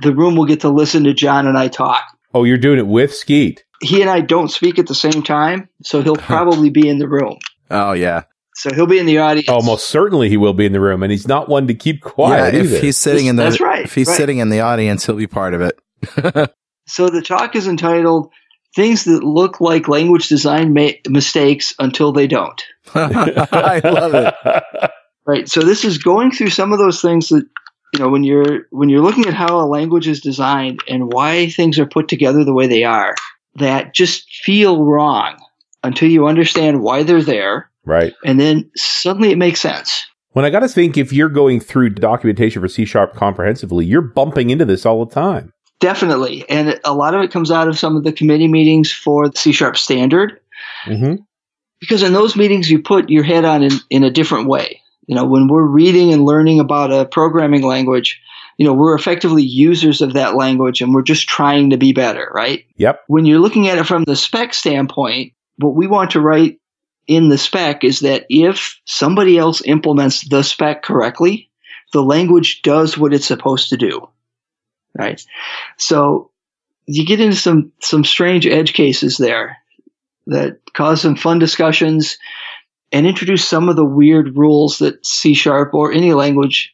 the 0.03 0.13
room 0.13 0.35
will 0.35 0.45
get 0.45 0.61
to 0.61 0.69
listen 0.69 1.03
to 1.05 1.13
Jon 1.13 1.47
and 1.47 1.57
i 1.57 1.67
talk 1.67 2.03
Oh, 2.33 2.43
you're 2.43 2.57
doing 2.57 2.77
it 2.79 2.87
with 2.87 3.13
Skeet. 3.15 3.63
he 3.81 4.01
and 4.01 4.09
i 4.09 4.21
don't 4.21 4.49
speak 4.49 4.77
at 4.79 4.87
the 4.87 4.95
same 4.95 5.23
time 5.23 5.69
so 5.83 6.01
he'll 6.01 6.15
probably 6.33 6.69
be 6.69 6.87
in 6.87 6.97
the 6.99 7.07
room 7.07 7.37
Oh 7.71 7.93
yeah. 7.93 8.23
so 8.55 8.73
he'll 8.73 8.87
be 8.87 8.99
in 8.99 9.05
the 9.05 9.17
audience 9.19 9.49
Almost 9.49 9.89
certainly 9.89 10.29
he 10.29 10.37
will 10.37 10.53
be 10.53 10.65
in 10.65 10.71
the 10.71 10.79
room, 10.79 11.03
and 11.03 11.11
he's 11.11 11.27
not 11.27 11.49
one 11.49 11.67
to 11.67 11.73
keep 11.73 12.01
quiet 12.01 12.53
yeah, 12.53 12.59
either. 12.61 12.75
if 12.75 12.81
he's 12.81 12.97
sitting 12.97 13.25
in 13.25 13.35
the 13.35 13.43
That's 13.43 13.59
right, 13.59 13.83
if 13.85 13.93
he's 13.95 14.07
right. 14.07 14.15
sitting 14.17 14.37
in 14.37 14.49
the 14.49 14.61
audience, 14.61 15.05
he'll 15.05 15.15
be 15.17 15.27
part 15.27 15.53
of 15.53 15.61
it. 15.61 15.79
So 16.89 17.09
the 17.09 17.21
talk 17.21 17.55
is 17.57 17.67
entitled 17.67 18.31
"Things 18.73 19.03
That 19.03 19.21
Look 19.21 19.59
Like 19.59 19.89
Language 19.89 20.29
Design 20.29 20.73
Ma- 20.73 20.91
Mistakes 21.09 21.73
Until 21.79 22.13
They 22.13 22.27
Don't." 22.27 22.63
I 22.95 23.81
love 23.83 24.13
it. 24.13 24.91
Right. 25.25 25.49
So 25.49 25.61
this 25.61 25.83
is 25.83 25.97
going 25.97 26.31
through 26.31 26.49
some 26.51 26.71
of 26.71 26.79
those 26.79 27.01
things 27.01 27.29
that 27.29 27.45
you 27.93 27.99
know 27.99 28.09
when 28.09 28.23
you're 28.23 28.67
when 28.71 28.89
you're 28.89 29.01
looking 29.01 29.25
at 29.25 29.33
how 29.33 29.59
a 29.59 29.67
language 29.67 30.07
is 30.07 30.21
designed 30.21 30.79
and 30.87 31.11
why 31.11 31.49
things 31.49 31.77
are 31.79 31.85
put 31.85 32.07
together 32.07 32.43
the 32.43 32.53
way 32.53 32.67
they 32.67 32.83
are 32.83 33.13
that 33.55 33.93
just 33.93 34.29
feel 34.43 34.83
wrong 34.85 35.37
until 35.83 36.09
you 36.09 36.27
understand 36.27 36.81
why 36.81 37.03
they're 37.03 37.21
there, 37.21 37.69
right. 37.85 38.13
and 38.25 38.39
then 38.39 38.69
suddenly 38.75 39.31
it 39.31 39.37
makes 39.37 39.59
sense. 39.59 40.05
When 40.31 40.45
I 40.45 40.49
got 40.49 40.59
to 40.59 40.69
think, 40.69 40.97
if 40.97 41.11
you're 41.11 41.29
going 41.29 41.59
through 41.59 41.91
documentation 41.91 42.61
for 42.61 42.67
C 42.67 42.85
Sharp 42.85 43.15
comprehensively, 43.15 43.85
you're 43.85 44.01
bumping 44.01 44.49
into 44.49 44.65
this 44.65 44.85
all 44.85 45.03
the 45.03 45.13
time. 45.13 45.51
Definitely, 45.79 46.47
and 46.49 46.79
a 46.83 46.93
lot 46.93 47.13
of 47.13 47.21
it 47.21 47.31
comes 47.31 47.51
out 47.51 47.67
of 47.67 47.77
some 47.77 47.95
of 47.95 48.03
the 48.03 48.11
committee 48.11 48.47
meetings 48.47 48.91
for 48.91 49.29
the 49.29 49.37
C 49.37 49.51
sharp 49.51 49.77
standard. 49.77 50.39
Mm-hmm. 50.85 51.23
Because 51.79 52.03
in 52.03 52.13
those 52.13 52.35
meetings 52.35 52.69
you 52.69 52.81
put 52.81 53.09
your 53.09 53.23
head 53.23 53.45
on 53.45 53.63
in, 53.63 53.71
in 53.89 54.03
a 54.03 54.11
different 54.11 54.47
way. 54.47 54.81
You 55.07 55.15
know 55.15 55.25
when 55.25 55.47
we're 55.47 55.63
reading 55.63 56.11
and 56.11 56.25
learning 56.25 56.59
about 56.59 56.91
a 56.91 57.05
programming 57.05 57.63
language 57.63 58.21
you 58.57 58.65
know 58.65 58.73
we're 58.73 58.95
effectively 58.95 59.43
users 59.43 60.01
of 60.01 60.13
that 60.13 60.35
language 60.35 60.81
and 60.81 60.93
we're 60.93 61.01
just 61.01 61.29
trying 61.29 61.69
to 61.69 61.77
be 61.77 61.93
better 61.93 62.29
right? 62.33 62.65
Yep. 62.75 63.03
when 63.07 63.25
you're 63.25 63.39
looking 63.39 63.69
at 63.69 63.77
it 63.77 63.85
from 63.85 64.03
the 64.03 64.15
spec 64.15 64.53
standpoint 64.53 65.33
what 65.57 65.75
we 65.75 65.87
want 65.87 66.11
to 66.11 66.21
write 66.21 66.59
in 67.07 67.29
the 67.29 67.37
spec 67.37 67.85
is 67.85 68.01
that 68.01 68.25
if 68.29 68.81
somebody 68.83 69.37
else 69.37 69.61
implements 69.63 70.27
the 70.27 70.43
spec 70.43 70.83
correctly 70.83 71.49
the 71.93 72.03
language 72.03 72.61
does 72.63 72.97
what 72.97 73.13
it's 73.13 73.25
supposed 73.25 73.69
to 73.69 73.77
do 73.77 74.09
right? 74.97 75.23
So 75.77 76.31
you 76.85 77.05
get 77.05 77.19
into 77.19 77.35
some 77.35 77.71
some 77.79 78.03
strange 78.03 78.47
edge 78.47 78.73
cases 78.73 79.17
there 79.17 79.57
that 80.27 80.59
cause 80.73 81.01
some 81.01 81.15
fun 81.15 81.39
discussions 81.39 82.17
and 82.91 83.05
introduce 83.07 83.47
some 83.47 83.69
of 83.69 83.75
the 83.75 83.85
weird 83.85 84.37
rules 84.37 84.77
that 84.77 85.05
C 85.05 85.33
sharp 85.33 85.73
or 85.73 85.91
any 85.91 86.13
language, 86.13 86.73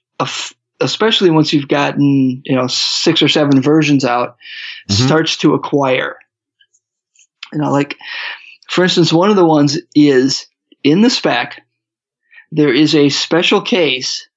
especially 0.80 1.30
once 1.30 1.54
you've 1.54 1.68
gotten 1.68 2.41
you 2.45 2.56
know 2.56 2.68
six 2.68 3.22
or 3.22 3.28
seven 3.28 3.62
versions 3.62 4.04
out, 4.06 4.36
Mhm. 4.89 5.06
starts 5.06 5.38
to 5.38 5.54
acquire. 5.54 6.18
You 7.51 7.60
know, 7.60 7.72
like 7.72 7.97
for 8.70 8.84
instance, 8.84 9.14
one 9.14 9.30
of 9.30 9.36
the 9.36 9.45
ones 9.45 9.78
is 9.95 10.47
in 10.84 11.01
the 11.01 11.10
spec. 11.10 11.64
There 12.51 12.74
is 12.74 12.95
a 12.95 13.10
special 13.10 13.62
case 13.62 14.28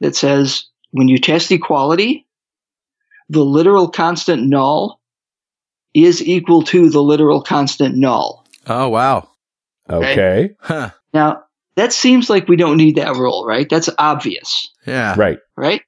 that 0.00 0.16
says 0.16 0.66
when 0.90 1.08
you 1.08 1.18
test 1.18 1.50
equality, 1.50 2.26
the 3.28 3.44
literal 3.44 3.88
constant 3.88 4.46
null 4.46 5.00
is 5.94 6.22
equal 6.22 6.62
to 6.62 6.90
the 6.90 7.02
literal 7.02 7.40
constant 7.42 7.96
null. 7.96 8.43
Oh 8.66 8.88
wow. 8.88 9.28
Okay. 9.88 10.50
Huh. 10.60 10.90
Now, 11.12 11.42
that 11.76 11.92
seems 11.92 12.30
like 12.30 12.48
we 12.48 12.56
don't 12.56 12.76
need 12.76 12.96
that 12.96 13.16
rule, 13.16 13.44
right? 13.46 13.68
That's 13.68 13.90
obvious, 13.98 14.68
Yeah. 14.86 15.14
Right. 15.18 15.38
right? 15.56 15.82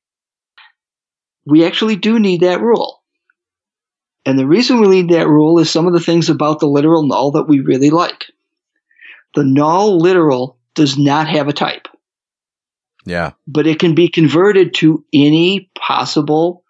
We 1.47 1.65
actually 1.65 1.97
do 1.97 2.19
need 2.19 2.41
that 2.43 2.61
rule. 2.61 3.03
And 4.27 4.39
the 4.39 4.47
reason 4.47 4.81
we 4.81 4.89
need 4.89 5.11
that 5.11 5.29
rule 5.29 5.59
is 5.61 5.71
some 5.71 5.87
of 5.87 5.93
the 5.93 6.01
things 6.01 6.29
about 6.29 6.59
the 6.61 6.67
literal 6.67 7.07
null 7.07 7.31
that 7.33 7.45
we 7.49 7.61
really 7.61 7.91
like. 7.91 8.25
The 9.35 9.45
null 9.45 9.99
literal 9.99 10.59
does 10.75 10.99
not 10.99 11.29
have 11.29 11.47
a 11.47 11.53
type, 11.53 11.87
Yeah. 13.05 13.33
but 13.47 13.67
it 13.67 13.79
can 13.79 13.95
be 13.95 14.09
converted 14.09 14.75
to 14.75 15.05
any 15.13 15.71
possible 15.79 16.65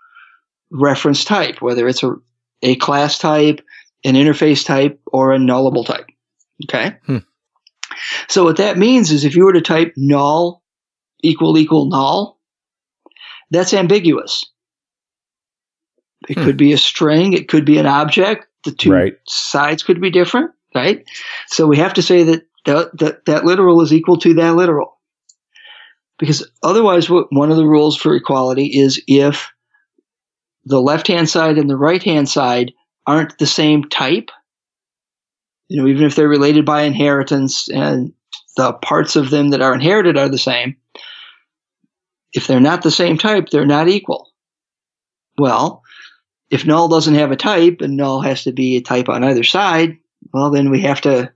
reference 0.71 1.25
type, 1.25 1.63
whether 1.63 1.89
it's 1.89 2.03
a, 2.03 2.15
a 2.63 2.77
class 2.77 3.19
type, 3.19 3.63
an 4.05 4.15
interface 4.15 4.65
type, 4.65 5.01
or 5.07 5.33
a 5.33 5.39
nullable 5.39 5.85
type. 5.87 6.07
Okay? 6.65 6.97
Hmm. 7.07 7.19
So 8.29 8.45
what 8.45 8.57
that 8.59 8.79
means 8.79 9.11
is 9.11 9.25
if 9.25 9.35
you 9.37 9.45
were 9.45 9.53
to 9.53 9.61
type 9.61 9.95
null 9.97 10.63
equal 11.23 11.57
equal 11.59 11.87
null, 11.87 12.39
that's 13.51 13.75
ambiguous. 13.75 14.45
It 16.29 16.39
Hmm. 16.39 16.45
could 16.45 16.57
be 16.57 16.73
a 16.73 16.79
string, 16.79 17.33
it 17.33 17.49
could 17.49 17.65
be 17.65 17.79
an 17.79 17.87
object. 17.87 18.47
The 18.65 18.73
two 18.73 18.93
Right. 18.93 19.15
sides 19.29 19.83
could 19.83 20.01
be 20.01 20.11
different, 20.11 20.51
right? 20.75 21.05
So 21.49 21.67
we 21.67 21.77
have 21.77 21.95
to 21.95 22.03
say 22.03 22.25
that 22.25 22.43
that, 22.65 22.99
that 22.99 23.25
that 23.27 23.45
literal 23.45 23.81
is 23.81 23.93
equal 23.93 24.19
to 24.19 24.35
that 24.35 24.57
literal. 24.57 24.99
Because 26.19 26.49
otherwise, 26.63 27.09
what, 27.09 27.27
one 27.31 27.51
of 27.51 27.57
the 27.57 27.67
rules 27.67 27.97
for 27.97 28.15
equality 28.15 28.67
is 28.67 29.01
if 29.07 29.51
the 30.65 30.81
left 30.81 31.07
hand 31.07 31.29
side 31.29 31.59
and 31.59 31.71
the 31.71 31.77
right 31.77 32.03
hand 32.03 32.29
side 32.29 32.73
aren't 33.07 33.39
the 33.39 33.47
same 33.47 33.85
type, 33.85 34.31
you 35.69 35.81
know, 35.81 35.89
even 35.89 36.05
if 36.05 36.15
they're 36.15 36.29
related 36.29 36.65
by 36.65 36.83
inheritance 36.83 37.69
and 37.69 38.13
the 38.57 38.73
parts 38.73 39.17
of 39.17 39.31
them 39.31 39.51
that 39.51 39.63
are 39.63 39.75
inherited 39.75 40.17
are 40.17 40.29
the 40.29 40.39
same, 40.39 40.77
if 42.33 42.47
they're 42.47 42.61
not 42.61 42.83
the 42.83 42.91
same 42.91 43.19
type, 43.19 43.49
they're 43.49 43.67
not 43.67 43.89
equal. 43.89 44.31
Well, 45.39 45.83
if 46.51 46.65
null 46.65 46.89
doesn't 46.89 47.15
have 47.15 47.33
a 47.33 47.37
type 47.37 47.81
and 47.81 47.97
null 47.97 48.21
has 48.21 48.45
to 48.45 48.53
be 48.53 48.77
a 48.77 48.81
type 48.81 49.09
on 49.09 49.25
either 49.25 49.45
side, 49.45 49.99
well, 50.33 50.51
then 50.51 50.71
we 50.71 50.81
have 50.83 51.01
to 51.03 51.33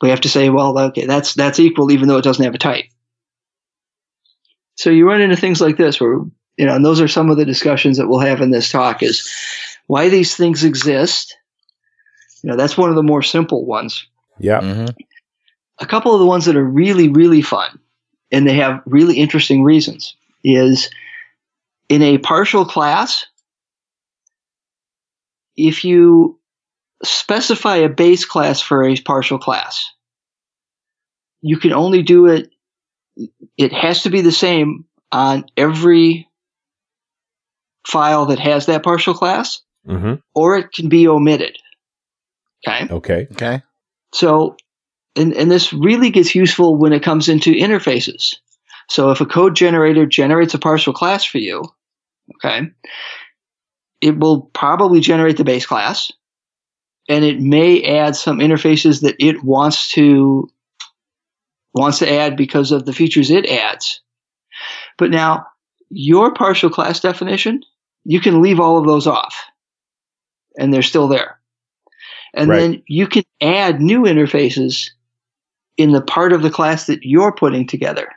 we 0.00 0.10
have 0.10 0.20
to 0.20 0.28
say, 0.28 0.48
well, 0.48 0.78
okay, 0.78 1.06
that's 1.06 1.34
that's 1.34 1.58
equal 1.58 1.90
even 1.90 2.08
though 2.08 2.18
it 2.18 2.24
doesn't 2.24 2.44
have 2.44 2.54
a 2.54 2.58
type. 2.58 2.84
So 4.76 4.90
you 4.90 5.08
run 5.08 5.20
into 5.20 5.36
things 5.36 5.60
like 5.60 5.76
this 5.76 6.00
where 6.00 6.20
you 6.56 6.66
know, 6.66 6.74
and 6.74 6.84
those 6.84 7.00
are 7.00 7.08
some 7.08 7.30
of 7.30 7.36
the 7.36 7.44
discussions 7.44 7.98
that 7.98 8.08
we'll 8.08 8.20
have 8.20 8.40
in 8.40 8.50
this 8.50 8.70
talk 8.70 9.02
is 9.02 9.28
why 9.88 10.08
these 10.08 10.36
things 10.36 10.62
exist. 10.62 11.36
You 12.42 12.50
know, 12.50 12.56
that's 12.56 12.78
one 12.78 12.90
of 12.90 12.94
the 12.94 13.02
more 13.02 13.22
simple 13.22 13.66
ones. 13.66 14.06
Yeah. 14.38 14.60
Mhm. 14.60 14.94
A 15.80 15.86
couple 15.86 16.14
of 16.14 16.20
the 16.20 16.26
ones 16.26 16.44
that 16.44 16.56
are 16.56 16.64
really, 16.64 17.08
really 17.08 17.42
fun 17.42 17.80
and 18.30 18.46
they 18.46 18.54
have 18.54 18.80
really 18.86 19.16
interesting 19.16 19.64
reasons 19.64 20.14
is 20.44 20.90
in 21.88 22.02
a 22.02 22.18
partial 22.18 22.64
class, 22.64 23.26
if 25.56 25.84
you 25.84 26.38
specify 27.02 27.76
a 27.76 27.88
base 27.88 28.24
class 28.24 28.60
for 28.60 28.84
a 28.84 28.96
partial 29.00 29.38
class, 29.38 29.90
you 31.40 31.56
can 31.56 31.72
only 31.72 32.02
do 32.02 32.26
it, 32.26 32.50
it 33.56 33.72
has 33.72 34.02
to 34.02 34.10
be 34.10 34.20
the 34.20 34.32
same 34.32 34.84
on 35.10 35.46
every 35.56 36.28
file 37.86 38.26
that 38.26 38.38
has 38.38 38.66
that 38.66 38.82
partial 38.82 39.14
class, 39.14 39.62
Mm-hmm. 39.86 40.14
or 40.34 40.58
it 40.58 40.72
can 40.72 40.88
be 40.88 41.08
omitted. 41.08 41.56
Okay. 42.66 42.92
Okay. 42.92 43.28
Okay. 43.32 43.62
So 44.12 44.56
and, 45.16 45.34
and 45.34 45.50
this 45.50 45.72
really 45.72 46.10
gets 46.10 46.34
useful 46.34 46.76
when 46.76 46.92
it 46.92 47.02
comes 47.02 47.28
into 47.28 47.52
interfaces. 47.52 48.36
So 48.88 49.10
if 49.10 49.20
a 49.20 49.26
code 49.26 49.56
generator 49.56 50.06
generates 50.06 50.54
a 50.54 50.58
partial 50.58 50.92
class 50.92 51.24
for 51.24 51.38
you, 51.38 51.64
okay, 52.36 52.70
it 54.00 54.18
will 54.18 54.42
probably 54.54 55.00
generate 55.00 55.36
the 55.36 55.44
base 55.44 55.66
class 55.66 56.12
and 57.08 57.24
it 57.24 57.40
may 57.40 57.82
add 57.82 58.16
some 58.16 58.38
interfaces 58.38 59.02
that 59.02 59.16
it 59.18 59.42
wants 59.42 59.90
to 59.92 60.48
wants 61.74 61.98
to 61.98 62.10
add 62.10 62.36
because 62.36 62.72
of 62.72 62.86
the 62.86 62.92
features 62.92 63.30
it 63.30 63.46
adds. 63.46 64.00
But 64.96 65.10
now 65.10 65.46
your 65.90 66.32
partial 66.32 66.70
class 66.70 67.00
definition, 67.00 67.62
you 68.04 68.20
can 68.20 68.42
leave 68.42 68.60
all 68.60 68.78
of 68.78 68.86
those 68.86 69.06
off 69.06 69.36
and 70.58 70.72
they're 70.74 70.82
still 70.82 71.08
there. 71.08 71.38
And 72.34 72.50
Right. 72.50 72.58
then 72.58 72.82
you 72.86 73.06
can 73.06 73.24
add 73.40 73.80
new 73.80 74.02
interfaces 74.02 74.90
in 75.78 75.92
the 75.92 76.02
part 76.02 76.34
of 76.34 76.42
the 76.42 76.50
class 76.50 76.86
that 76.86 77.00
you're 77.02 77.32
putting 77.32 77.66
together. 77.66 78.08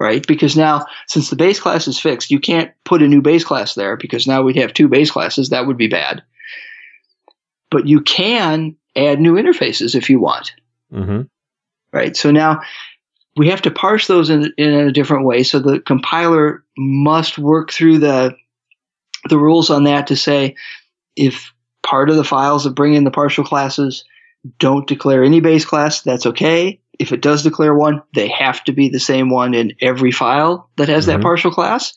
Right? 0.00 0.26
Because 0.26 0.56
now, 0.56 0.86
since 1.06 1.30
the 1.30 1.36
base 1.36 1.60
class 1.60 1.86
is 1.86 1.98
fixed, 1.98 2.30
you 2.30 2.40
can't 2.40 2.72
put 2.84 3.02
a 3.02 3.08
new 3.08 3.20
base 3.22 3.44
class 3.44 3.74
there 3.74 3.96
because 3.96 4.26
now 4.26 4.42
we'd 4.42 4.56
have 4.56 4.72
two 4.72 4.88
base 4.88 5.10
classes. 5.10 5.50
That 5.50 5.66
would 5.66 5.76
be 5.76 5.88
bad. 5.88 6.22
But 7.70 7.86
you 7.86 8.00
can 8.00 8.76
add 8.96 9.20
new 9.20 9.34
interfaces 9.34 9.94
if 9.94 10.10
you 10.10 10.20
want 10.20 10.52
Mm-hmm. 10.92 11.22
right? 11.92 12.14
So 12.14 12.30
now 12.30 12.60
we 13.36 13.48
have 13.48 13.62
to 13.62 13.70
parse 13.70 14.06
those 14.06 14.28
in, 14.28 14.52
in 14.58 14.74
a 14.74 14.92
different 14.92 15.24
way. 15.24 15.42
So 15.42 15.58
the 15.58 15.80
compiler 15.80 16.64
must 16.76 17.38
work 17.38 17.72
through 17.72 17.98
the 17.98 18.36
the 19.28 19.38
rules 19.38 19.70
on 19.70 19.84
that 19.84 20.08
to 20.08 20.16
say 20.16 20.56
if 21.16 21.52
part 21.82 22.10
of 22.10 22.16
the 22.16 22.24
files 22.24 22.64
that 22.64 22.74
bring 22.74 22.94
in 22.94 23.04
the 23.04 23.10
partial 23.10 23.44
classes 23.44 24.04
don't 24.58 24.86
declare 24.86 25.22
any 25.22 25.40
base 25.40 25.64
class, 25.64 26.02
that's 26.02 26.26
okay. 26.26 26.80
If 26.98 27.12
it 27.12 27.22
does 27.22 27.42
declare 27.42 27.74
one, 27.74 28.02
they 28.14 28.28
have 28.28 28.62
to 28.64 28.72
be 28.72 28.88
the 28.88 29.00
same 29.00 29.30
one 29.30 29.54
in 29.54 29.74
every 29.80 30.12
file 30.12 30.70
that 30.76 30.88
has 30.88 31.06
that 31.06 31.20
Mhm. 31.20 31.22
partial 31.22 31.50
class. 31.50 31.94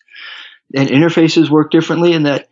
And 0.75 0.89
interfaces 0.89 1.49
work 1.49 1.71
differently 1.71 2.13
in 2.13 2.23
that 2.23 2.49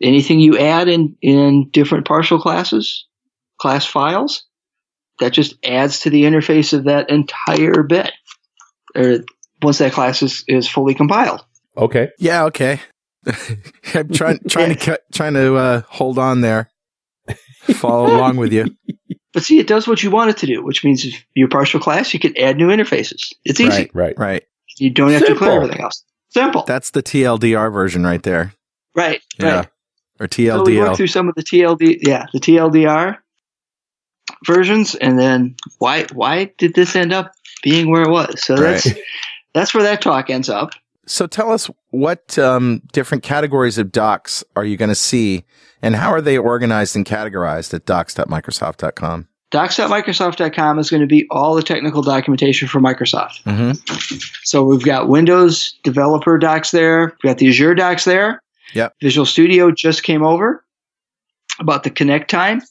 anything 0.00 0.40
you 0.40 0.58
add 0.58 0.88
in, 0.88 1.16
in 1.20 1.68
different 1.70 2.06
partial 2.06 2.40
classes, 2.40 3.06
class 3.58 3.84
files, 3.84 4.44
that 5.18 5.32
just 5.32 5.54
adds 5.64 6.00
to 6.00 6.10
the 6.10 6.22
interface 6.24 6.72
of 6.72 6.84
that 6.84 7.10
entire 7.10 7.82
bit 7.82 8.10
or 8.94 9.18
once 9.62 9.78
that 9.78 9.92
class 9.92 10.22
is, 10.22 10.44
is 10.48 10.68
fully 10.68 10.94
compiled. 10.94 11.44
Okay. 11.76 12.08
Yeah, 12.18 12.44
okay. 12.44 12.80
I'm 13.94 14.08
trying 14.08 14.40
trying 14.48 14.70
to 14.70 14.76
cut, 14.76 15.02
trying 15.12 15.34
to 15.34 15.56
uh, 15.56 15.82
hold 15.88 16.18
on 16.18 16.40
there. 16.40 16.70
Follow 17.74 18.06
along 18.16 18.36
with 18.36 18.52
you. 18.52 18.66
But 19.32 19.44
see, 19.44 19.58
it 19.58 19.66
does 19.66 19.86
what 19.86 20.02
you 20.02 20.10
want 20.10 20.30
it 20.30 20.38
to 20.38 20.46
do, 20.46 20.64
which 20.64 20.84
means 20.84 21.04
if 21.04 21.24
your 21.34 21.48
partial 21.48 21.80
class, 21.80 22.12
you 22.12 22.20
can 22.20 22.36
add 22.36 22.56
new 22.56 22.68
interfaces. 22.68 23.32
It's 23.44 23.60
easy. 23.60 23.90
Right. 23.94 23.94
Right. 23.94 24.18
Right. 24.18 24.42
You 24.78 24.90
don't 24.90 25.10
have 25.10 25.20
to 25.22 25.32
declare 25.32 25.50
Simple. 25.50 25.64
everything 25.64 25.84
else. 25.84 26.04
Simple. 26.30 26.64
That's 26.66 26.90
the 26.90 27.02
TLDR 27.02 27.72
version 27.72 28.04
right 28.04 28.22
there. 28.22 28.54
right. 28.94 29.20
Yeah. 29.38 29.56
Right. 29.56 29.68
Or 30.20 30.28
So 30.30 30.64
we 30.64 30.78
worked 30.78 30.96
through 30.96 31.06
some 31.06 31.28
of 31.30 31.34
the 31.34 31.42
TLD, 31.42 32.00
yeah, 32.02 32.26
the 32.34 32.40
TLDR 32.40 33.16
versions, 34.46 34.94
and 34.94 35.18
then 35.18 35.56
why 35.78 36.04
why 36.12 36.52
did 36.58 36.74
this 36.74 36.94
end 36.94 37.14
up 37.14 37.32
being 37.62 37.90
where 37.90 38.02
it 38.02 38.10
was? 38.10 38.42
So 38.42 38.54
that's 38.54 38.86
that's 39.54 39.72
where 39.72 39.84
that 39.84 40.02
talk 40.02 40.28
ends 40.28 40.50
up. 40.50 40.72
So 41.10 41.26
tell 41.26 41.50
us 41.50 41.68
what 41.90 42.38
um, 42.38 42.82
different 42.92 43.24
categories 43.24 43.78
of 43.78 43.90
docs 43.90 44.44
are 44.54 44.64
you 44.64 44.76
going 44.76 44.90
to 44.90 44.94
see, 44.94 45.44
and 45.82 45.96
how 45.96 46.10
are 46.10 46.20
they 46.20 46.38
organized 46.38 46.94
and 46.94 47.04
categorized 47.04 47.74
at 47.74 47.84
docs.microsoft.com? 47.84 49.26
Docs.microsoft.com 49.50 50.78
is 50.78 50.88
going 50.88 51.00
to 51.00 51.08
be 51.08 51.26
all 51.32 51.56
the 51.56 51.64
technical 51.64 52.02
documentation 52.02 52.68
for 52.68 52.78
Microsoft. 52.78 53.42
Mm-hmm. 53.42 54.18
So 54.44 54.62
we've 54.62 54.84
got 54.84 55.08
Windows 55.08 55.76
developer 55.82 56.38
docs 56.38 56.70
there. 56.70 57.06
We've 57.06 57.30
got 57.30 57.38
the 57.38 57.48
Azure 57.48 57.74
docs 57.74 58.04
there. 58.04 58.40
Yep. 58.74 58.94
Visual 59.02 59.26
Studio 59.26 59.72
just 59.72 60.04
came 60.04 60.22
over 60.22 60.64
about 61.58 61.82
the 61.82 61.90
connect 61.90 62.30
time. 62.30 62.62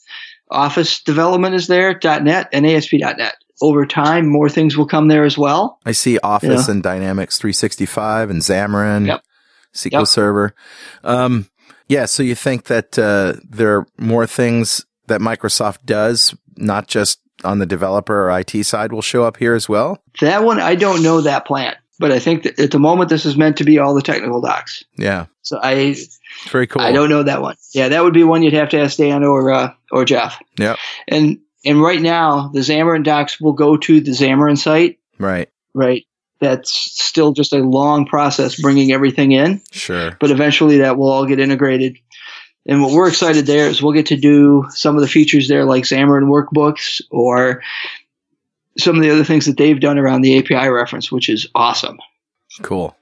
Office 0.49 1.03
development 1.03 1.55
is 1.55 1.67
there, 1.67 1.99
.NET 2.01 2.47
and 2.53 2.65
ASP.NET. 2.65 3.35
Over 3.61 3.85
time, 3.85 4.27
more 4.27 4.49
things 4.49 4.77
will 4.77 4.87
come 4.87 5.07
there 5.09 5.25
as 5.25 5.37
well. 5.37 5.79
I 5.85 5.91
see 5.91 6.17
Office 6.19 6.67
Yeah. 6.67 6.73
and 6.73 6.83
Dynamics 6.83 7.37
365 7.37 8.29
and 8.29 8.41
Xamarin, 8.41 9.07
Yep. 9.07 9.21
SQL 9.75 9.91
Yep. 9.99 10.07
Server. 10.07 10.55
Um, 11.03 11.47
yeah, 11.87 12.05
so 12.05 12.23
you 12.23 12.35
think 12.35 12.65
that 12.65 12.97
uh, 12.97 13.33
there 13.49 13.77
are 13.77 13.87
more 13.97 14.25
things 14.27 14.85
that 15.07 15.21
Microsoft 15.21 15.79
does, 15.85 16.35
not 16.57 16.87
just 16.87 17.19
on 17.43 17.59
the 17.59 17.65
developer 17.65 18.29
or 18.29 18.39
IT 18.39 18.63
side, 18.65 18.91
will 18.93 19.01
show 19.01 19.23
up 19.23 19.37
here 19.37 19.53
as 19.55 19.67
well? 19.67 20.01
That 20.21 20.43
one, 20.43 20.59
I 20.59 20.75
don't 20.75 21.01
know 21.03 21.21
that 21.21 21.45
plan, 21.45 21.75
but 21.97 22.11
I 22.11 22.19
think 22.19 22.43
that 22.43 22.59
at 22.59 22.71
the 22.71 22.79
moment 22.79 23.09
this 23.09 23.25
is 23.25 23.35
meant 23.37 23.57
to 23.57 23.63
be 23.63 23.79
all 23.79 23.93
the 23.93 24.01
technical 24.01 24.39
docs. 24.41 24.83
Yeah, 24.97 25.25
So 25.41 25.57
I, 25.57 25.71
it's 25.73 26.19
very 26.49 26.67
cool. 26.67 26.81
I 26.81 26.91
don't 26.91 27.09
know 27.09 27.23
that 27.23 27.41
one. 27.41 27.55
Yeah, 27.73 27.89
that 27.89 28.03
would 28.03 28.13
be 28.13 28.23
one 28.23 28.43
you'd 28.43 28.53
have 28.53 28.69
to 28.69 28.79
ask 28.79 28.97
Dan 28.97 29.23
or 29.23 29.51
uh, 29.51 29.73
or 29.91 30.05
Jeff. 30.05 30.39
Yeah. 30.57 30.75
And 31.07 31.39
and 31.65 31.81
right 31.81 32.01
now 32.01 32.49
the 32.49 32.59
Xamarin 32.59 33.03
docs 33.03 33.39
will 33.39 33.53
go 33.53 33.77
to 33.77 34.01
the 34.01 34.11
Xamarin 34.11 34.57
site. 34.57 34.99
Right. 35.17 35.49
Right. 35.73 36.05
That's 36.39 36.71
still 36.71 37.33
just 37.33 37.51
a 37.51 37.57
long 37.57 38.05
process 38.05 38.59
bringing 38.59 38.91
everything 38.93 39.33
in, 39.33 39.61
Sure. 39.71 40.15
but 40.19 40.31
eventually 40.31 40.77
that 40.77 40.97
will 40.97 41.09
all 41.09 41.25
get 41.25 41.39
integrated. 41.39 41.97
And 42.65 42.81
what 42.81 42.91
we're 42.91 43.09
excited 43.09 43.45
there 43.45 43.67
is 43.67 43.81
we'll 43.81 43.93
get 43.93 44.05
to 44.07 44.15
do 44.15 44.65
some 44.69 44.95
of 44.95 45.01
the 45.01 45.07
features 45.07 45.47
there, 45.47 45.65
like 45.65 45.83
Xamarin 45.83 46.27
workbooks 46.29 47.01
or 47.09 47.61
some 48.77 48.95
of 48.95 49.01
the 49.01 49.09
other 49.09 49.23
things 49.25 49.45
that 49.47 49.57
they've 49.57 49.79
done 49.79 49.97
around 49.97 50.21
the 50.21 50.37
API 50.37 50.69
reference, 50.69 51.11
which 51.11 51.29
is 51.29 51.47
awesome. 51.55 51.97
Cool. 52.61 52.95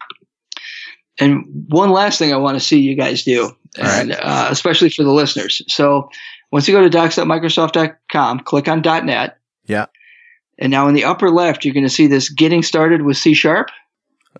And 1.19 1.65
one 1.69 1.91
last 1.91 2.19
thing 2.19 2.33
I 2.33 2.37
want 2.37 2.55
to 2.57 2.63
see 2.65 2.79
you 2.79 2.95
guys 2.95 3.23
do, 3.23 3.51
right. 3.77 4.01
and 4.01 4.11
uh, 4.13 4.47
especially 4.51 4.89
for 4.89 5.03
the 5.03 5.11
listeners. 5.11 5.61
So 5.67 6.09
once 6.51 6.67
you 6.67 6.73
go 6.73 6.81
to 6.81 6.89
docs.microsoft.com, 6.89 8.39
click 8.41 8.67
on 8.67 8.81
.NET. 8.81 9.37
Yeah. 9.65 9.87
And 10.59 10.71
now 10.71 10.87
in 10.87 10.93
the 10.95 11.03
upper 11.05 11.29
left, 11.29 11.65
you're 11.65 11.73
going 11.73 11.85
to 11.85 11.89
see 11.89 12.07
this 12.07 12.29
getting 12.29 12.63
started 12.63 13.01
with 13.01 13.17
C 13.17 13.33
Sharp. 13.33 13.69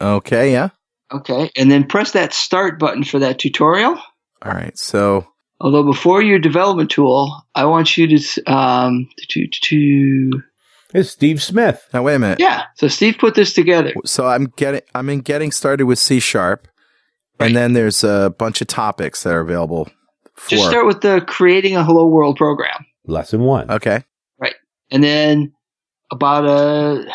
Okay. 0.02 0.52
Yeah. 0.52 0.70
Okay. 1.12 1.52
And 1.56 1.72
then 1.72 1.86
press 1.86 2.12
that 2.12 2.34
start 2.34 2.80
button 2.80 3.04
for 3.04 3.20
that 3.20 3.40
tutorial. 3.40 4.00
All 4.42 4.52
right. 4.52 4.78
So 4.78 5.28
Although 5.60 5.84
before 5.84 6.22
your 6.22 6.38
development 6.40 6.92
tool, 6.92 7.46
I 7.56 7.66
want 7.66 7.98
you 7.98 8.18
to, 8.18 8.44
um, 8.52 9.10
to, 9.30 9.48
to, 9.48 10.32
It's 10.94 11.10
Steve 11.10 11.42
Smith. 11.42 11.84
now 11.94 12.04
wait 12.04 12.16
a 12.16 12.20
minute. 12.20 12.40
yeah. 12.40 12.64
So 12.76 12.88
Steve 12.88 13.18
put 13.20 13.34
this 13.36 13.54
together. 13.54 13.94
So 14.06 14.28
I'm 14.28 14.46
getting 14.56 14.82
I'm 14.94 15.10
in 15.10 15.22
getting 15.22 15.52
started 15.52 15.86
with 15.86 15.98
C 16.00 16.20
sharp, 16.20 16.68
Right. 17.40 17.48
and 17.48 17.56
then 17.56 17.74
there's 17.74 18.04
a 18.04 18.34
bunch 18.38 18.62
of 18.62 18.68
topics 18.68 19.24
that 19.24 19.34
are 19.34 19.40
available. 19.40 19.90
For 20.38 20.50
Just 20.52 20.70
start 20.70 20.86
with 20.86 21.02
the 21.02 21.22
creating 21.28 21.76
a 21.76 21.84
hello 21.84 22.08
world 22.08 22.38
program. 22.38 22.86
Lesson 23.06 23.42
one. 23.42 23.70
okay. 23.72 24.04
Right. 24.40 24.56
And 24.92 25.04
then 25.04 25.54
about 26.12 26.46
a 26.46 27.06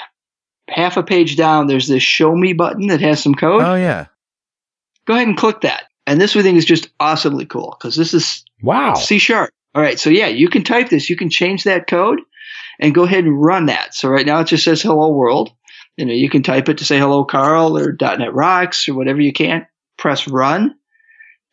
half 0.68 0.97
a 0.97 1.03
page 1.03 1.37
down, 1.37 1.66
there's 1.66 1.89
this 1.89 2.03
show 2.03 2.35
me 2.35 2.53
button 2.53 2.89
that 2.89 3.01
has 3.01 3.23
some 3.23 3.35
code. 3.35 3.62
Oh 3.62 3.75
yeah. 3.75 4.07
Go 5.07 5.14
ahead 5.14 5.29
and 5.29 5.37
click 5.37 5.62
that. 5.62 5.85
And 6.07 6.20
this 6.20 6.35
we 6.35 6.43
think 6.43 6.59
is 6.59 6.64
just 6.64 6.91
awesomely 6.99 7.47
cool 7.47 7.77
because 7.79 7.97
this 7.97 8.12
is 8.12 8.45
Wow. 8.62 8.95
C 8.95 9.18
sharp. 9.18 9.51
All 9.75 9.83
right. 9.83 9.99
So 9.99 10.11
yeah, 10.11 10.29
you 10.29 10.49
can 10.49 10.64
type 10.64 10.89
this. 10.89 11.09
You 11.09 11.16
can 11.16 11.31
change 11.31 11.64
that 11.64 11.87
code 11.87 12.20
and 12.81 12.95
go 12.95 13.05
ahead 13.05 13.25
and 13.25 13.41
run 13.41 13.66
that. 13.66 13.95
So 13.95 14.09
right 14.09 14.27
now 14.27 14.41
it 14.41 14.49
just 14.49 14.64
says 14.64 14.83
hello 14.83 15.11
world. 15.12 15.53
You 15.97 16.07
know, 16.07 16.12
you 16.12 16.31
can 16.31 16.43
type 16.43 16.68
it 16.68 16.79
to 16.79 16.85
say 16.85 16.99
hello 16.99 17.25
Carl 17.25 17.77
or 17.77 17.97
.NET 18.01 18.33
Rocks 18.33 18.89
or 18.89 18.95
whatever 18.95 19.20
you 19.20 19.33
can. 19.33 19.66
Press 19.99 20.27
run 20.27 20.75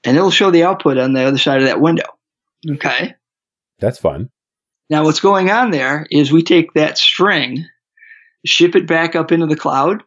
and 0.03 0.15
it'll 0.17 0.31
show 0.31 0.51
the 0.51 0.63
output 0.63 0.97
on 0.97 1.13
the 1.13 1.23
other 1.23 1.37
side 1.37 1.61
of 1.61 1.67
that 1.67 1.81
window. 1.81 2.03
Okay. 2.69 3.15
That's 3.79 3.99
fun. 3.99 4.29
Now, 4.89 5.03
what's 5.03 5.19
going 5.19 5.51
on 5.51 5.71
there 5.71 6.07
is 6.09 6.31
we 6.31 6.41
take 6.43 6.73
that 6.73 6.97
string, 6.97 7.65
ship 8.45 8.75
it 8.75 8.87
back 8.87 9.15
up 9.15 9.31
into 9.31 9.45
the 9.45 9.55
cloud, 9.55 10.03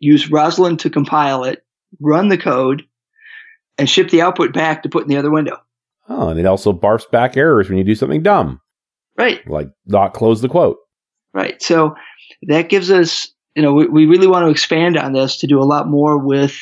use 0.00 0.30
Roslyn 0.30 0.76
to 0.78 0.90
compile 0.90 1.44
it, 1.44 1.64
run 2.00 2.28
the 2.28 2.38
code, 2.38 2.84
and 3.78 3.88
ship 3.88 4.10
the 4.10 4.22
output 4.22 4.52
back 4.52 4.82
to 4.82 4.88
put 4.88 5.04
in 5.04 5.08
the 5.08 5.16
other 5.16 5.30
window. 5.30 5.56
Oh, 6.08 6.28
and 6.28 6.40
it 6.40 6.46
also 6.46 6.72
barfs 6.72 7.08
back 7.10 7.36
errors 7.36 7.68
when 7.68 7.78
you 7.78 7.84
do 7.84 7.94
something 7.94 8.22
dumb, 8.22 8.60
Right, 9.16 9.46
like 9.48 9.68
not 9.86 10.12
close 10.12 10.40
the 10.42 10.48
quote. 10.48 10.78
right. 11.32 11.62
So 11.62 11.94
that 12.42 12.68
gives 12.68 12.90
us, 12.90 13.28
you 13.54 13.62
know, 13.62 13.72
we, 13.72 13.86
we 13.86 14.06
really 14.06 14.26
want 14.26 14.44
to 14.44 14.50
expand 14.50 14.96
on 14.96 15.12
this 15.12 15.36
to 15.38 15.46
do 15.46 15.60
a 15.60 15.64
lot 15.64 15.86
more 15.86 16.18
with 16.18 16.56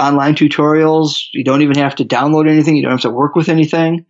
online 0.00 0.34
tutorials. 0.34 1.24
You 1.32 1.44
don't 1.44 1.62
even 1.62 1.76
have 1.76 1.96
to 1.96 2.04
download 2.04 2.48
anything, 2.48 2.76
you 2.76 2.82
don't 2.82 2.92
have 2.92 3.00
to 3.02 3.10
work 3.10 3.34
with 3.34 3.48
anything. 3.48 4.06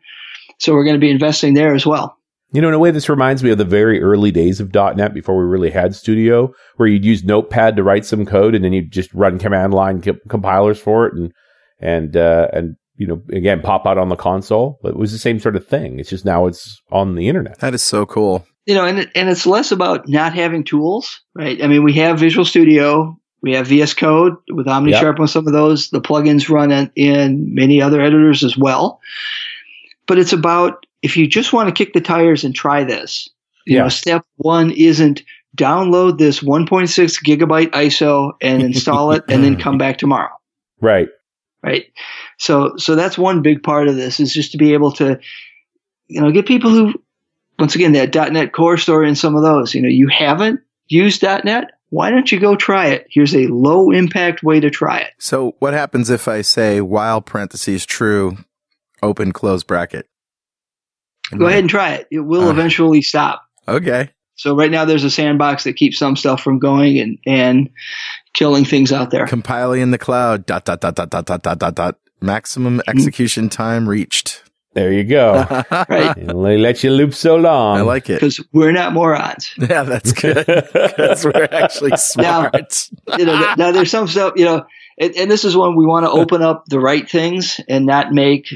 So 0.58 0.74
we're 0.74 0.84
going 0.84 0.96
to 0.96 1.00
be 1.00 1.10
investing 1.10 1.54
there 1.54 1.74
as 1.74 1.86
well. 1.86 2.16
You 2.52 2.62
know, 2.62 2.68
in 2.68 2.74
a 2.74 2.78
way, 2.78 2.90
this 2.90 3.10
reminds 3.10 3.44
me 3.44 3.50
of 3.50 3.58
the 3.58 3.64
very 3.64 4.00
early 4.02 4.30
days 4.30 4.58
of 4.58 4.72
.NET 4.74 5.12
before 5.12 5.36
we 5.38 5.44
really 5.44 5.70
had 5.70 5.94
Studio, 5.94 6.54
where 6.76 6.88
you'd 6.88 7.04
use 7.04 7.22
Notepad 7.22 7.76
to 7.76 7.82
write 7.82 8.06
some 8.06 8.24
code, 8.24 8.54
and 8.54 8.64
then 8.64 8.72
you'd 8.72 8.90
just 8.90 9.12
run 9.12 9.38
command 9.38 9.74
line 9.74 10.00
co- 10.00 10.16
compilers 10.28 10.80
for 10.80 11.06
it, 11.06 11.14
and 11.14 11.32
and 11.78 12.16
uh, 12.16 12.48
and 12.54 12.76
you 12.96 13.06
know, 13.06 13.22
again, 13.30 13.60
pop 13.60 13.86
out 13.86 13.98
on 13.98 14.08
the 14.08 14.16
console, 14.16 14.78
but 14.82 14.90
it 14.90 14.96
was 14.96 15.12
the 15.12 15.18
same 15.18 15.38
sort 15.38 15.56
of 15.56 15.66
thing. 15.66 16.00
It's 16.00 16.08
just 16.08 16.24
now 16.24 16.46
it's 16.46 16.80
on 16.90 17.16
the 17.16 17.28
internet. 17.28 17.58
That 17.58 17.74
is 17.74 17.82
so 17.82 18.06
cool. 18.06 18.46
You 18.64 18.74
know, 18.74 18.86
and 18.86 19.10
and 19.14 19.28
it's 19.28 19.46
less 19.46 19.70
about 19.70 20.08
not 20.08 20.34
having 20.34 20.64
tools, 20.64 21.20
right? 21.34 21.62
I 21.62 21.66
mean, 21.66 21.84
we 21.84 21.92
have 21.94 22.18
Visual 22.18 22.46
Studio, 22.46 23.17
we 23.42 23.52
have 23.54 23.66
VS 23.68 23.94
Code 23.94 24.36
with 24.50 24.66
OmniSharp 24.66 25.02
Yep. 25.14 25.20
on 25.20 25.28
some 25.28 25.46
of 25.46 25.52
those. 25.52 25.90
The 25.90 26.00
plugins 26.00 26.48
run 26.48 26.72
in, 26.72 26.90
in 26.96 27.54
many 27.54 27.80
other 27.80 28.00
editors 28.00 28.42
as 28.42 28.56
well. 28.56 29.00
But 30.06 30.18
it's 30.18 30.32
about 30.32 30.86
if 31.02 31.16
you 31.16 31.26
just 31.26 31.52
want 31.52 31.68
to 31.68 31.74
kick 31.84 31.92
the 31.94 32.00
tires 32.00 32.42
and 32.44 32.54
try 32.54 32.82
this, 32.84 33.28
you 33.66 33.76
Yeah. 33.76 33.82
know, 33.84 33.88
step 33.88 34.24
one 34.36 34.70
isn't 34.72 35.22
download 35.56 36.18
this 36.18 36.40
1.6 36.40 37.22
gigabyte 37.24 37.70
ISO 37.70 38.32
and 38.40 38.62
install 38.62 39.12
it 39.12 39.24
and 39.28 39.42
then 39.42 39.56
come 39.60 39.78
back 39.78 39.98
tomorrow 39.98 40.30
Right. 40.80 41.08
right 41.64 41.86
so 42.36 42.76
so 42.76 42.94
that's 42.94 43.18
one 43.18 43.40
big 43.42 43.62
part 43.62 43.88
of 43.88 43.96
this 43.96 44.20
is 44.20 44.32
just 44.32 44.52
to 44.52 44.58
be 44.58 44.74
able 44.74 44.92
to 44.92 45.18
you 46.06 46.20
know 46.20 46.30
get 46.30 46.46
people 46.46 46.70
who 46.70 46.94
once 47.58 47.74
again 47.74 47.92
that 47.92 48.14
.NET 48.32 48.52
Core 48.52 48.76
story 48.76 49.08
and 49.08 49.16
some 49.18 49.34
of 49.34 49.42
those 49.42 49.74
you 49.74 49.80
know 49.82 49.88
you 49.88 50.06
haven't 50.08 50.60
used 50.88 51.22
net 51.22 51.72
why 51.90 52.10
don't 52.10 52.30
you 52.30 52.38
go 52.40 52.54
try 52.56 52.86
it 52.88 53.06
here's 53.10 53.34
a 53.34 53.46
low 53.48 53.90
impact 53.90 54.42
way 54.42 54.60
to 54.60 54.70
try 54.70 54.98
it 54.98 55.12
So 55.18 55.54
what 55.58 55.72
happens 55.74 56.10
if 56.10 56.28
I 56.28 56.42
say 56.42 56.80
while 56.80 57.20
parentheses 57.20 57.86
true, 57.86 58.36
open 59.02 59.32
close 59.32 59.62
bracket? 59.62 60.06
go 61.36 61.46
ahead 61.46 61.60
and 61.60 61.70
try 61.70 61.92
it 61.94 62.06
it 62.10 62.20
will 62.20 62.48
Uh. 62.48 62.50
eventually 62.50 63.02
stop 63.02 63.42
Okay. 63.66 64.10
so 64.34 64.56
right 64.56 64.70
now 64.70 64.84
there's 64.86 65.04
a 65.04 65.10
sandbox 65.10 65.64
that 65.64 65.74
keeps 65.74 65.98
some 65.98 66.16
stuff 66.16 66.40
from 66.40 66.58
going 66.58 66.98
and 66.98 67.18
and 67.26 67.70
killing 68.34 68.64
things 68.64 68.92
out 68.92 69.10
there 69.10 69.26
Compiling 69.26 69.82
in 69.82 69.90
the 69.90 69.98
cloud. 69.98 70.46
Dot 70.46 70.64
dot 70.64 70.80
dot 70.80 70.94
dot 70.94 71.10
dot 71.10 71.26
dot 71.26 71.42
dot 71.42 71.58
dot 71.58 71.74
dot. 71.74 71.96
Maximum 72.20 72.80
execution 72.88 73.48
time 73.48 73.88
reached. 73.88 74.42
There 74.78 74.92
you 74.92 75.04
go. 75.04 75.32
right 75.88 76.16
and 76.16 76.44
they 76.44 76.56
let 76.56 76.84
you 76.84 76.90
loop 76.90 77.12
so 77.14 77.34
long. 77.36 77.78
I 77.78 77.80
like 77.80 78.08
it. 78.10 78.14
because 78.20 78.40
we're 78.52 78.72
not 78.72 78.92
morons 78.92 79.52
Yeah, 79.58 79.82
that's 79.82 80.12
good. 80.12 80.46
Because 80.72 81.24
we're 81.24 81.48
actually 81.50 81.90
Now- 81.90 81.96
smart. 81.96 82.88
you 83.18 83.24
know, 83.24 83.54
now 83.56 83.72
there's 83.72 83.90
some 83.90 84.06
stuff, 84.06 84.34
you 84.36 84.44
know, 84.44 84.64
and, 85.00 85.14
and 85.16 85.30
this 85.30 85.44
is 85.44 85.56
when 85.56 85.74
we 85.76 85.84
want 85.86 86.06
to 86.06 86.10
open 86.10 86.42
up 86.42 86.64
the 86.66 86.78
right 86.80 87.08
things 87.10 87.60
and 87.68 87.86
not 87.86 88.12
make 88.12 88.46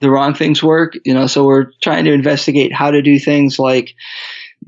the 0.00 0.10
wrong 0.10 0.34
things 0.34 0.62
work. 0.62 0.94
You 1.04 1.14
know, 1.14 1.26
so 1.26 1.44
we're 1.44 1.72
trying 1.82 2.04
to 2.04 2.12
investigate 2.12 2.72
how 2.72 2.90
to 2.92 3.02
do 3.02 3.18
things 3.18 3.58
like 3.58 3.94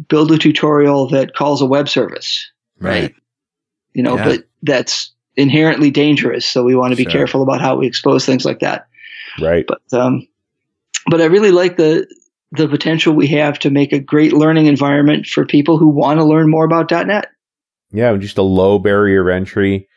build 0.09 0.33
a 0.33 0.39
tutorial 0.39 1.09
that 1.11 1.35
calls 1.35 1.63
a 1.63 1.67
web 1.67 1.89
service, 1.89 2.51
right? 2.81 3.15
You 3.95 4.03
know, 4.03 4.17
Yeah. 4.17 4.25
but 4.25 4.45
that's 4.63 5.13
inherently 5.37 5.91
dangerous. 5.91 6.45
So 6.47 6.63
we 6.65 6.75
want 6.75 6.93
to 6.93 6.97
be 6.97 7.05
Sure. 7.05 7.13
careful 7.13 7.43
about 7.43 7.61
how 7.61 7.77
we 7.77 7.87
expose 7.87 8.25
things 8.27 8.45
like 8.45 8.61
that. 8.61 8.87
right. 9.41 9.65
But, 9.67 9.81
um, 9.93 10.27
but 11.07 11.21
I 11.21 11.27
really 11.27 11.51
like 11.51 11.77
the, 11.77 12.07
the 12.53 12.69
potential 12.69 13.15
we 13.15 13.29
have 13.29 13.59
to 13.61 13.71
make 13.71 13.93
a 13.93 13.99
great 13.99 14.33
learning 14.33 14.67
environment 14.67 15.27
for 15.27 15.47
people 15.47 15.79
who 15.79 15.89
want 15.89 16.19
to 16.19 16.25
learn 16.25 16.51
more 16.51 16.65
about 16.65 16.91
.NET. 16.91 17.29
Yeah, 17.93 18.17
just 18.17 18.39
a 18.39 18.43
low 18.43 18.79
barrier 18.79 19.31
entry. 19.31 19.89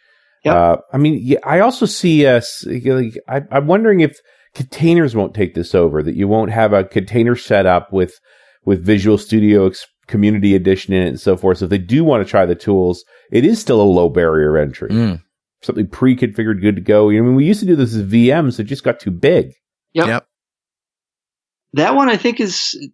Yep. 0.43 0.55
Uh, 0.55 0.77
I 0.93 0.97
mean, 0.97 1.19
yeah, 1.21 1.39
I 1.43 1.59
also 1.59 1.85
see 1.85 2.27
us. 2.27 2.65
Like, 2.65 3.17
I, 3.27 3.41
I'm 3.51 3.67
wondering 3.67 4.01
if 4.01 4.19
containers 4.53 5.15
won't 5.15 5.33
take 5.33 5.55
this 5.55 5.73
over. 5.73 6.03
That 6.03 6.15
you 6.15 6.27
won't 6.27 6.51
have 6.51 6.71
a 6.71 6.83
container 6.83 7.35
set 7.35 7.65
up 7.65 7.91
with 7.91 8.19
with 8.63 8.85
Visual 8.85 9.17
Studio 9.17 9.67
Ex- 9.67 9.87
Community 10.07 10.55
Edition 10.55 10.93
in 10.93 11.03
it 11.03 11.09
and 11.09 11.19
so 11.19 11.35
forth. 11.35 11.59
So 11.59 11.65
if 11.65 11.71
they 11.71 11.77
do 11.77 12.03
want 12.03 12.25
to 12.25 12.29
try 12.29 12.45
the 12.45 12.55
tools, 12.55 13.03
it 13.31 13.45
is 13.45 13.59
still 13.59 13.81
a 13.81 13.83
low 13.83 14.09
barrier 14.09 14.57
entry. 14.57 14.89
Mm. 14.89 15.21
Something 15.61 15.87
pre-configured, 15.87 16.61
good 16.61 16.75
to 16.75 16.81
go. 16.81 17.09
I 17.09 17.13
mean, 17.13 17.35
we 17.35 17.45
used 17.45 17.61
to 17.61 17.65
do 17.65 17.75
this 17.75 17.95
as 17.95 18.03
VMs. 18.03 18.53
So 18.53 18.61
it 18.61 18.65
just 18.65 18.83
got 18.83 18.99
too 18.99 19.11
big. 19.11 19.51
Yep. 19.93 20.07
Yep. 20.07 20.27
That 21.75 21.95
one 21.95 22.09
I 22.09 22.17
think 22.17 22.39
is 22.39 22.75
a 22.81 22.89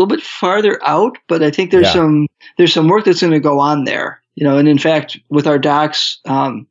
little 0.00 0.08
bit 0.14 0.24
farther 0.24 0.78
out, 0.82 1.16
but 1.28 1.42
I 1.42 1.50
think 1.50 1.70
there's 1.70 1.86
Yeah. 1.86 1.92
some 1.92 2.26
there's 2.56 2.72
some 2.72 2.88
work 2.88 3.04
that's 3.04 3.20
going 3.20 3.32
to 3.32 3.40
go 3.40 3.60
on 3.60 3.84
there. 3.84 4.20
You 4.34 4.44
know, 4.44 4.58
and 4.58 4.66
in 4.66 4.78
fact, 4.78 5.16
with 5.30 5.46
our 5.46 5.58
docs, 5.58 6.18
um, 6.26 6.66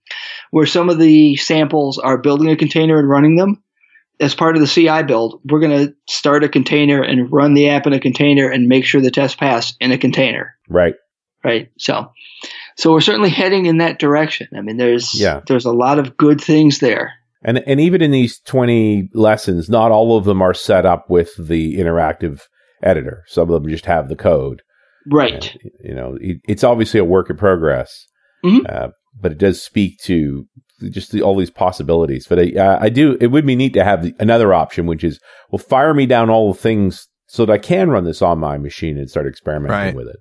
where 0.52 0.66
some 0.66 0.90
of 0.90 1.00
the 1.00 1.38
samples 1.38 1.98
are 1.98 2.18
building 2.18 2.50
a 2.50 2.58
container 2.58 3.00
and 3.00 3.08
running 3.10 3.38
them, 3.38 3.64
as 4.20 4.36
part 4.36 4.56
of 4.58 4.62
the 4.62 4.68
CI 4.68 5.04
build, 5.04 5.40
we're 5.46 5.62
going 5.62 5.88
to 5.88 5.94
start 6.10 6.44
a 6.44 6.50
container 6.50 7.02
and 7.02 7.32
run 7.32 7.54
the 7.54 7.70
app 7.70 7.88
in 7.88 7.94
a 7.94 8.00
container 8.02 8.50
and 8.50 8.68
make 8.68 8.84
sure 8.86 9.00
the 9.02 9.10
test 9.12 9.38
pass 9.38 9.76
in 9.80 9.92
a 9.94 9.98
container. 9.98 10.56
Right. 10.68 10.96
Right. 11.44 11.72
So, 11.78 12.12
so 12.78 12.92
we're 12.92 13.02
certainly 13.02 13.30
heading 13.30 13.66
in 13.66 13.78
that 13.78 13.98
direction. 13.98 14.48
I 14.56 14.62
mean, 14.62 14.76
there's 14.78 15.14
Yeah. 15.20 15.40
there's 15.48 15.66
a 15.66 15.72
lot 15.72 16.00
of 16.00 16.18
good 16.18 16.42
things 16.42 16.80
there. 16.80 17.14
And 17.44 17.60
and 17.68 17.80
even 17.80 18.02
in 18.02 18.12
these 18.12 18.40
20 18.40 19.10
lessons, 19.14 19.70
not 19.70 19.92
all 19.92 20.18
of 20.18 20.26
them 20.26 20.42
are 20.42 20.54
set 20.54 20.86
up 20.86 21.10
with 21.10 21.32
the 21.38 21.78
interactive 21.78 22.42
editor. 22.82 23.24
Some 23.28 23.50
of 23.50 23.62
them 23.62 23.70
just 23.72 23.86
have 23.86 24.08
the 24.10 24.16
code. 24.16 24.62
Right. 25.12 25.52
And, 25.62 25.72
you 25.84 25.94
know, 25.96 26.18
it, 26.22 26.38
it's 26.48 26.64
obviously 26.64 27.00
a 27.00 27.04
work 27.06 27.30
in 27.30 27.36
progress, 27.38 28.06
Mhm. 28.46 28.62
uh, 28.72 28.90
but 29.20 29.32
it 29.34 29.38
does 29.38 29.62
speak 29.62 30.00
to 30.04 30.46
just 30.90 31.12
the, 31.12 31.22
all 31.22 31.38
these 31.38 31.50
possibilities. 31.52 32.26
But 32.28 32.40
I, 32.40 32.52
uh, 32.58 32.78
I 32.82 32.90
do. 32.90 33.18
It 33.22 33.28
would 33.28 33.46
be 33.46 33.56
neat 33.56 33.74
to 33.74 33.84
have 33.84 34.04
the, 34.04 34.14
another 34.20 34.54
option, 34.54 34.86
which 34.86 35.04
is, 35.04 35.20
well, 35.52 35.60
fire 35.60 35.94
me 35.94 36.06
down 36.06 36.30
all 36.30 36.52
the 36.54 36.60
things 36.60 37.08
so 37.28 37.46
that 37.46 37.54
I 37.54 37.58
can 37.58 37.90
run 37.90 38.04
this 38.06 38.22
on 38.22 38.40
my 38.40 38.58
machine 38.58 38.98
and 38.98 39.10
start 39.10 39.28
experimenting 39.28 39.78
Right. 39.78 39.96
with 39.96 40.08
it. 40.08 40.18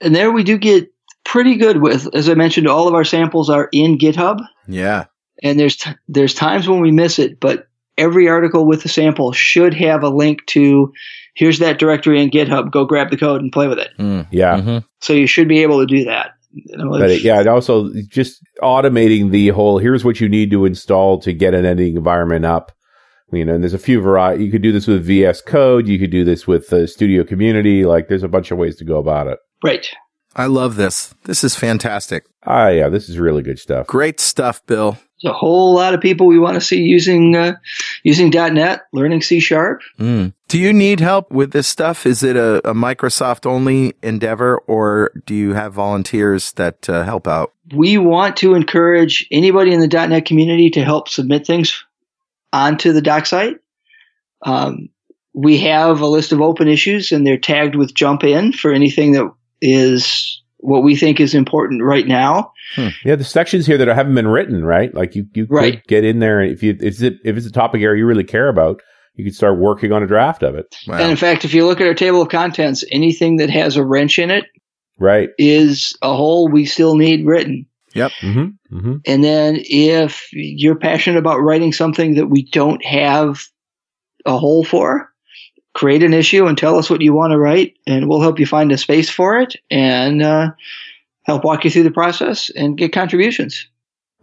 And 0.00 0.14
there 0.14 0.30
we 0.32 0.42
do 0.44 0.58
get 0.58 0.88
pretty 1.24 1.56
good 1.56 1.80
with, 1.82 2.12
as 2.14 2.28
I 2.28 2.34
mentioned, 2.34 2.68
all 2.68 2.86
of 2.88 2.94
our 2.94 3.04
samples 3.04 3.48
are 3.50 3.68
in 3.72 3.98
GitHub. 3.98 4.38
Yeah. 4.68 5.06
And 5.42 5.58
there's 5.58 5.76
t- 5.76 5.90
there's 6.08 6.34
times 6.34 6.68
when 6.68 6.80
we 6.80 6.90
miss 6.90 7.18
it, 7.18 7.40
but 7.40 7.68
every 7.98 8.28
article 8.28 8.66
with 8.66 8.84
a 8.84 8.88
sample 8.88 9.32
should 9.32 9.74
have 9.74 10.02
a 10.02 10.08
link 10.08 10.44
to 10.46 10.92
here's 11.34 11.58
that 11.60 11.78
directory 11.78 12.22
in 12.22 12.30
GitHub. 12.30 12.70
Go 12.70 12.84
grab 12.84 13.10
the 13.10 13.16
code 13.16 13.40
and 13.42 13.52
play 13.52 13.68
with 13.68 13.78
it. 13.78 13.90
Mm. 13.98 14.26
Yeah. 14.30 14.56
Mhm. 14.60 14.84
So 15.00 15.12
you 15.12 15.26
should 15.26 15.48
be 15.48 15.62
able 15.62 15.80
to 15.80 15.86
do 15.86 16.04
that. 16.04 16.30
You 16.52 16.76
know, 16.78 16.90
But 16.90 17.10
if- 17.10 17.20
it, 17.20 17.24
yeah, 17.24 17.40
and 17.40 17.48
also 17.48 17.90
just 18.08 18.42
automating 18.62 19.30
the 19.30 19.48
whole 19.48 19.78
here's 19.78 20.04
what 20.04 20.20
you 20.20 20.28
need 20.28 20.50
to 20.52 20.64
install 20.64 21.18
to 21.20 21.32
get 21.32 21.54
an 21.54 21.64
editing 21.66 21.96
environment 21.96 22.44
up. 22.44 22.72
You 23.32 23.44
know, 23.44 23.54
and 23.54 23.62
there's 23.62 23.74
a 23.74 23.78
few 23.78 24.00
variety. 24.00 24.44
You 24.44 24.52
could 24.52 24.62
do 24.62 24.70
this 24.72 24.86
with 24.86 25.04
VS 25.04 25.40
Code. 25.42 25.88
You 25.88 25.98
could 25.98 26.10
do 26.12 26.24
this 26.24 26.46
with 26.46 26.68
the 26.68 26.86
Studio 26.86 27.24
Community. 27.24 27.84
Like, 27.84 28.06
there's 28.08 28.22
a 28.22 28.28
bunch 28.28 28.52
of 28.52 28.58
ways 28.58 28.76
to 28.76 28.84
go 28.84 28.98
about 28.98 29.26
it. 29.26 29.38
Right. 29.64 29.88
I 30.36 30.46
love 30.46 30.76
this. 30.76 31.12
This 31.24 31.42
is 31.42 31.56
fantastic. 31.56 32.24
Ah, 32.44 32.68
yeah, 32.68 32.88
this 32.88 33.08
is 33.08 33.18
really 33.18 33.42
good 33.42 33.58
stuff. 33.58 33.88
Great 33.88 34.20
stuff, 34.20 34.64
Bill. 34.66 34.96
There's 35.22 35.32
a 35.32 35.34
whole 35.34 35.74
lot 35.74 35.94
of 35.94 36.00
people 36.00 36.26
we 36.26 36.38
want 36.38 36.54
to 36.56 36.60
see 36.60 36.82
using 36.82 37.36
uh, 37.36 37.54
using 38.02 38.28
.NET, 38.30 38.82
learning 38.92 39.22
C 39.22 39.40
sharp. 39.40 39.80
Mm. 39.98 40.34
Do 40.48 40.58
you 40.58 40.72
need 40.72 41.00
help 41.00 41.30
with 41.30 41.52
this 41.52 41.66
stuff? 41.66 42.06
Is 42.06 42.22
it 42.22 42.36
a, 42.36 42.58
a 42.68 42.74
Microsoft 42.74 43.46
only 43.46 43.94
endeavor, 44.02 44.58
or 44.58 45.12
do 45.24 45.34
you 45.34 45.54
have 45.54 45.72
volunteers 45.72 46.52
that 46.52 46.88
uh, 46.88 47.02
help 47.02 47.26
out? 47.26 47.52
We 47.74 47.98
want 47.98 48.36
to 48.38 48.54
encourage 48.54 49.26
anybody 49.30 49.72
in 49.72 49.80
the 49.80 49.88
.NET 49.88 50.26
community 50.26 50.70
to 50.70 50.84
help 50.84 51.08
submit 51.08 51.46
things 51.46 51.82
onto 52.52 52.92
the 52.92 53.02
doc 53.02 53.26
site. 53.26 53.56
Um, 54.42 54.90
we 55.32 55.58
have 55.58 56.00
a 56.00 56.06
list 56.06 56.32
of 56.32 56.42
open 56.42 56.68
issues, 56.68 57.10
and 57.10 57.26
they're 57.26 57.38
tagged 57.38 57.74
with 57.74 57.94
"jump 57.94 58.22
in" 58.22 58.52
for 58.52 58.70
anything 58.72 59.12
that 59.12 59.32
is 59.62 60.42
what 60.58 60.82
we 60.82 60.96
think 60.96 61.20
is 61.20 61.34
important 61.34 61.82
right 61.82 62.06
now. 62.06 62.52
Yeah, 63.04 63.16
the 63.16 63.24
sections 63.24 63.66
here 63.66 63.78
that 63.78 63.88
haven't 63.88 64.14
been 64.14 64.28
written, 64.28 64.64
right? 64.64 64.92
Like 64.94 65.14
you, 65.14 65.26
you 65.34 65.46
Right. 65.48 65.74
could 65.74 65.86
get 65.86 66.04
in 66.04 66.18
there, 66.18 66.40
and 66.40 66.52
if 66.52 66.62
you, 66.62 66.72
if 66.72 66.82
it's, 66.82 67.02
if 67.02 67.36
it's 67.36 67.46
a 67.46 67.52
topic 67.52 67.82
area 67.82 67.98
you 68.00 68.06
really 68.06 68.24
care 68.24 68.48
about, 68.48 68.80
you 69.14 69.24
could 69.24 69.34
start 69.34 69.58
working 69.58 69.92
on 69.92 70.02
a 70.02 70.06
draft 70.06 70.42
of 70.42 70.54
it. 70.56 70.76
Wow. 70.86 70.98
And 70.98 71.10
in 71.10 71.16
fact, 71.16 71.44
if 71.44 71.54
you 71.54 71.66
look 71.66 71.80
at 71.80 71.86
our 71.86 71.94
table 71.94 72.22
of 72.22 72.28
contents, 72.28 72.84
anything 72.90 73.36
that 73.38 73.50
has 73.50 73.76
a 73.76 73.84
wrench 73.84 74.18
in 74.18 74.30
it 74.30 74.44
Right. 74.98 75.30
is 75.38 75.96
a 76.02 76.14
hole 76.14 76.48
we 76.48 76.66
still 76.66 76.96
need 76.96 77.26
written. 77.26 77.66
Mm-hmm. 77.94 78.76
Mm-hmm. 78.76 78.94
And 79.06 79.24
then 79.24 79.56
if 79.58 80.28
you're 80.32 80.78
passionate 80.78 81.18
about 81.18 81.38
writing 81.38 81.72
something 81.72 82.16
that 82.16 82.26
we 82.26 82.44
don't 82.50 82.84
have 82.84 83.40
a 84.26 84.36
hole 84.36 84.64
for, 84.64 85.08
create 85.76 86.02
an 86.02 86.14
issue 86.14 86.46
and 86.46 86.56
tell 86.56 86.78
us 86.78 86.88
what 86.88 87.02
you 87.02 87.12
want 87.12 87.32
to 87.32 87.38
write, 87.38 87.74
and 87.86 88.08
we'll 88.08 88.22
help 88.22 88.40
you 88.40 88.46
find 88.46 88.72
a 88.72 88.78
space 88.78 89.10
for 89.10 89.38
it 89.38 89.56
and 89.70 90.22
uh, 90.22 90.50
help 91.24 91.44
walk 91.44 91.64
you 91.64 91.70
through 91.70 91.82
the 91.82 91.90
process 91.90 92.48
and 92.56 92.78
get 92.78 92.94
contributions. 92.94 93.68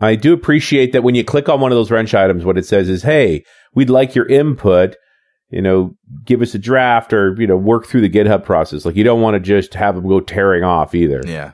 I 0.01 0.15
do 0.15 0.33
appreciate 0.33 0.93
that 0.93 1.03
when 1.03 1.13
you 1.13 1.23
click 1.23 1.47
on 1.49 1.61
one 1.61 1.71
of 1.71 1.75
those 1.75 1.91
wrench 1.91 2.15
items, 2.15 2.43
what 2.43 2.57
it 2.57 2.65
says 2.65 2.89
is, 2.89 3.03
"Hey, 3.03 3.45
we'd 3.75 3.91
like 3.91 4.15
your 4.15 4.25
input. 4.25 4.95
You 5.51 5.61
know, 5.61 5.95
give 6.25 6.41
us 6.41 6.55
a 6.55 6.59
draft, 6.59 7.13
or 7.13 7.39
you 7.39 7.45
know, 7.45 7.55
work 7.55 7.85
through 7.85 8.01
the 8.01 8.09
GitHub 8.09 8.43
process. 8.43 8.83
Like 8.83 8.95
you 8.95 9.03
don't 9.03 9.21
want 9.21 9.35
to 9.35 9.39
just 9.39 9.75
have 9.75 9.93
them 9.93 10.07
go 10.07 10.19
tearing 10.19 10.63
off 10.63 10.95
either. 10.95 11.21
yeah. 11.23 11.51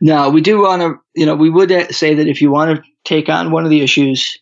Now, 0.00 0.28
we 0.28 0.40
do 0.40 0.60
want 0.60 0.82
to, 0.82 0.96
you 1.14 1.24
know, 1.24 1.36
we 1.36 1.48
would 1.48 1.94
say 1.94 2.14
that 2.14 2.26
if 2.26 2.42
you 2.42 2.50
want 2.50 2.76
to 2.76 2.82
take 3.04 3.28
on 3.28 3.52
one 3.52 3.64
of 3.64 3.70
the 3.70 3.80
issues, 3.80 4.38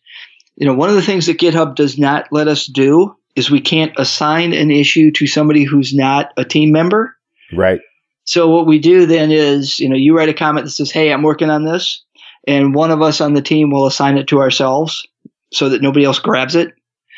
you 0.56 0.66
know, 0.66 0.74
one 0.74 0.88
of 0.88 0.94
the 0.94 1.02
things 1.02 1.26
that 1.26 1.38
GitHub 1.38 1.74
does 1.74 1.98
not 1.98 2.26
let 2.32 2.48
us 2.48 2.66
do 2.66 3.14
is 3.36 3.50
we 3.50 3.60
can't 3.60 3.92
assign 3.98 4.52
an 4.52 4.70
issue 4.70 5.10
to 5.12 5.26
somebody 5.26 5.64
who's 5.64 5.94
not 5.94 6.32
a 6.36 6.44
team 6.44 6.72
member. 6.72 7.16
Right? 7.52 7.80
So 8.24 8.48
what 8.48 8.66
we 8.66 8.80
do 8.80 9.06
then 9.06 9.30
is, 9.30 9.78
you 9.78 9.88
know, 9.88 9.94
you 9.94 10.16
write 10.16 10.28
a 10.28 10.34
comment 10.34 10.66
that 10.66 10.72
says, 10.72 10.90
"Hey, 10.90 11.12
I'm 11.12 11.22
working 11.22 11.50
on 11.50 11.64
this," 11.64 12.02
and 12.46 12.74
one 12.74 12.90
of 12.90 13.02
us 13.02 13.20
on 13.20 13.34
the 13.34 13.42
team 13.42 13.70
will 13.70 13.86
assign 13.86 14.18
it 14.18 14.26
to 14.28 14.40
ourselves 14.40 15.06
so 15.52 15.68
that 15.68 15.82
nobody 15.82 16.04
else 16.04 16.18
grabs 16.18 16.56
it. 16.56 16.74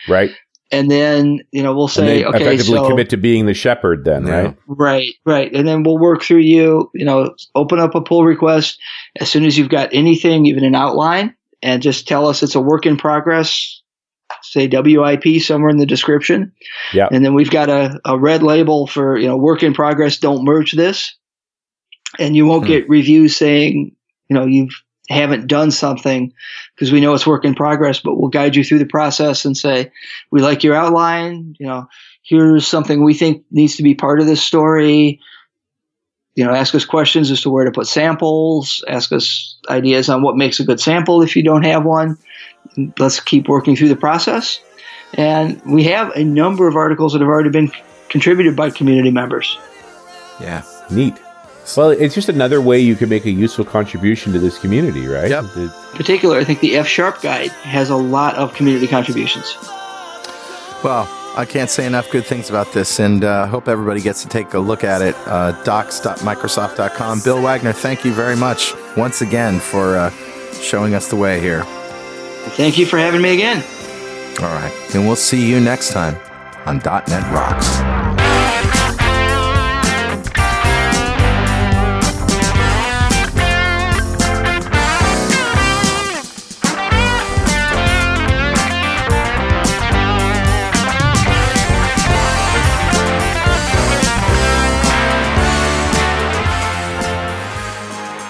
Right. 0.08 0.30
And 0.70 0.90
then, 0.90 1.40
you 1.50 1.62
know, 1.62 1.74
we'll 1.74 1.88
say, 1.88 2.04
they 2.04 2.24
okay, 2.26 2.42
effectively 2.42 2.76
so 2.76 2.88
commit 2.88 3.08
to 3.10 3.16
being 3.16 3.46
the 3.46 3.54
shepherd 3.54 4.04
then, 4.04 4.26
Yeah. 4.26 4.32
right? 4.32 4.56
Right, 4.66 5.14
right. 5.24 5.52
And 5.54 5.66
then 5.66 5.82
we'll 5.82 5.96
work 5.96 6.22
through 6.22 6.40
you, 6.40 6.90
you 6.94 7.06
know, 7.06 7.34
open 7.54 7.78
up 7.78 7.94
a 7.94 8.02
pull 8.02 8.24
request 8.24 8.78
as 9.18 9.30
soon 9.30 9.46
as 9.46 9.56
you've 9.56 9.70
got 9.70 9.88
anything, 9.92 10.44
even 10.44 10.64
an 10.64 10.74
outline, 10.74 11.34
and 11.62 11.80
just 11.80 12.06
tell 12.06 12.28
us 12.28 12.42
it's 12.42 12.54
a 12.54 12.60
work 12.60 12.84
in 12.84 12.98
progress. 12.98 13.80
Say 14.42 14.68
WIP 14.68 15.40
somewhere 15.42 15.70
in 15.70 15.76
the 15.78 15.86
description. 15.86 16.52
Yeah. 16.92 17.08
And 17.10 17.24
then 17.24 17.34
we've 17.34 17.50
got 17.50 17.68
a, 17.68 18.00
a 18.04 18.18
red 18.18 18.42
label 18.42 18.86
for, 18.86 19.18
you 19.18 19.26
know, 19.26 19.36
work 19.36 19.62
in 19.62 19.74
progress, 19.74 20.18
don't 20.18 20.44
merge 20.44 20.72
this. 20.72 21.14
And 22.18 22.34
you 22.34 22.46
won't 22.46 22.64
Hmm. 22.64 22.72
get 22.72 22.88
reviews 22.88 23.36
saying, 23.36 23.94
you 24.28 24.34
know, 24.34 24.46
you 24.46 24.68
haven't 25.08 25.46
done 25.46 25.70
something 25.70 26.32
because 26.74 26.92
we 26.92 27.00
know 27.00 27.14
it's 27.14 27.26
work 27.26 27.44
in 27.44 27.54
progress, 27.54 28.00
but 28.00 28.16
we'll 28.16 28.28
guide 28.28 28.56
you 28.56 28.64
through 28.64 28.78
the 28.78 28.86
process 28.86 29.44
and 29.44 29.56
say, 29.56 29.90
we 30.30 30.40
like 30.40 30.62
your 30.62 30.74
outline, 30.74 31.54
you 31.58 31.66
know, 31.66 31.86
here's 32.22 32.66
something 32.66 33.02
we 33.02 33.14
think 33.14 33.44
needs 33.50 33.76
to 33.76 33.82
be 33.82 33.94
part 33.94 34.20
of 34.20 34.26
this 34.26 34.42
story. 34.42 35.20
You 36.38 36.44
know, 36.44 36.54
ask 36.54 36.72
us 36.76 36.84
questions 36.84 37.32
as 37.32 37.40
to 37.40 37.50
where 37.50 37.64
to 37.64 37.72
put 37.72 37.88
samples, 37.88 38.84
ask 38.86 39.10
us 39.10 39.56
ideas 39.68 40.08
on 40.08 40.22
what 40.22 40.36
makes 40.36 40.60
a 40.60 40.64
good 40.64 40.78
sample 40.78 41.20
if 41.20 41.34
you 41.34 41.42
don't 41.42 41.64
have 41.64 41.84
one. 41.84 42.16
Let's 42.96 43.18
keep 43.18 43.48
working 43.48 43.74
through 43.74 43.88
the 43.88 43.96
process. 43.96 44.60
And 45.14 45.60
we 45.66 45.82
have 45.84 46.12
a 46.14 46.22
number 46.22 46.68
of 46.68 46.76
articles 46.76 47.12
that 47.14 47.22
have 47.22 47.28
already 47.28 47.50
been 47.50 47.72
contributed 48.08 48.54
by 48.54 48.70
community 48.70 49.10
members. 49.10 49.58
Yeah. 50.40 50.62
Neat. 50.92 51.14
Well, 51.76 51.90
it's 51.90 52.14
just 52.14 52.28
another 52.28 52.60
way 52.60 52.78
you 52.78 52.94
can 52.94 53.08
make 53.08 53.24
a 53.24 53.32
useful 53.32 53.64
contribution 53.64 54.32
to 54.32 54.38
this 54.38 54.60
community, 54.60 55.08
right? 55.08 55.30
Yep. 55.30 55.44
The- 55.56 55.62
In 55.90 55.96
particular, 55.96 56.38
I 56.38 56.44
think 56.44 56.60
the 56.60 56.76
F 56.76 56.86
Sharp 56.86 57.20
guide 57.20 57.50
has 57.66 57.90
a 57.90 57.96
lot 57.96 58.36
of 58.36 58.54
community 58.54 58.86
contributions. 58.86 59.56
Well, 60.84 61.08
I 61.36 61.44
can't 61.44 61.70
say 61.70 61.86
enough 61.86 62.10
good 62.10 62.26
things 62.26 62.50
about 62.50 62.72
this, 62.72 62.98
and 62.98 63.24
uh, 63.24 63.46
hope 63.46 63.68
everybody 63.68 64.00
gets 64.00 64.22
to 64.22 64.28
take 64.28 64.54
a 64.54 64.58
look 64.58 64.82
at 64.82 65.02
it. 65.02 65.14
Uh, 65.26 65.52
docs.microsoft.com. 65.64 67.20
Bill 67.20 67.40
Wagner, 67.40 67.72
thank 67.72 68.04
you 68.04 68.12
very 68.12 68.36
much 68.36 68.74
once 68.96 69.20
again 69.20 69.60
for 69.60 69.96
uh, 69.96 70.10
showing 70.60 70.94
us 70.94 71.08
the 71.08 71.16
way 71.16 71.40
here. 71.40 71.62
Thank 72.56 72.78
you 72.78 72.86
for 72.86 72.98
having 72.98 73.22
me 73.22 73.34
again. 73.34 73.62
All 74.40 74.48
right, 74.48 74.72
and 74.94 75.06
we'll 75.06 75.16
see 75.16 75.48
you 75.48 75.60
next 75.60 75.92
time 75.92 76.16
on 76.66 76.78
.NET 76.78 77.32
Rocks. 77.32 77.97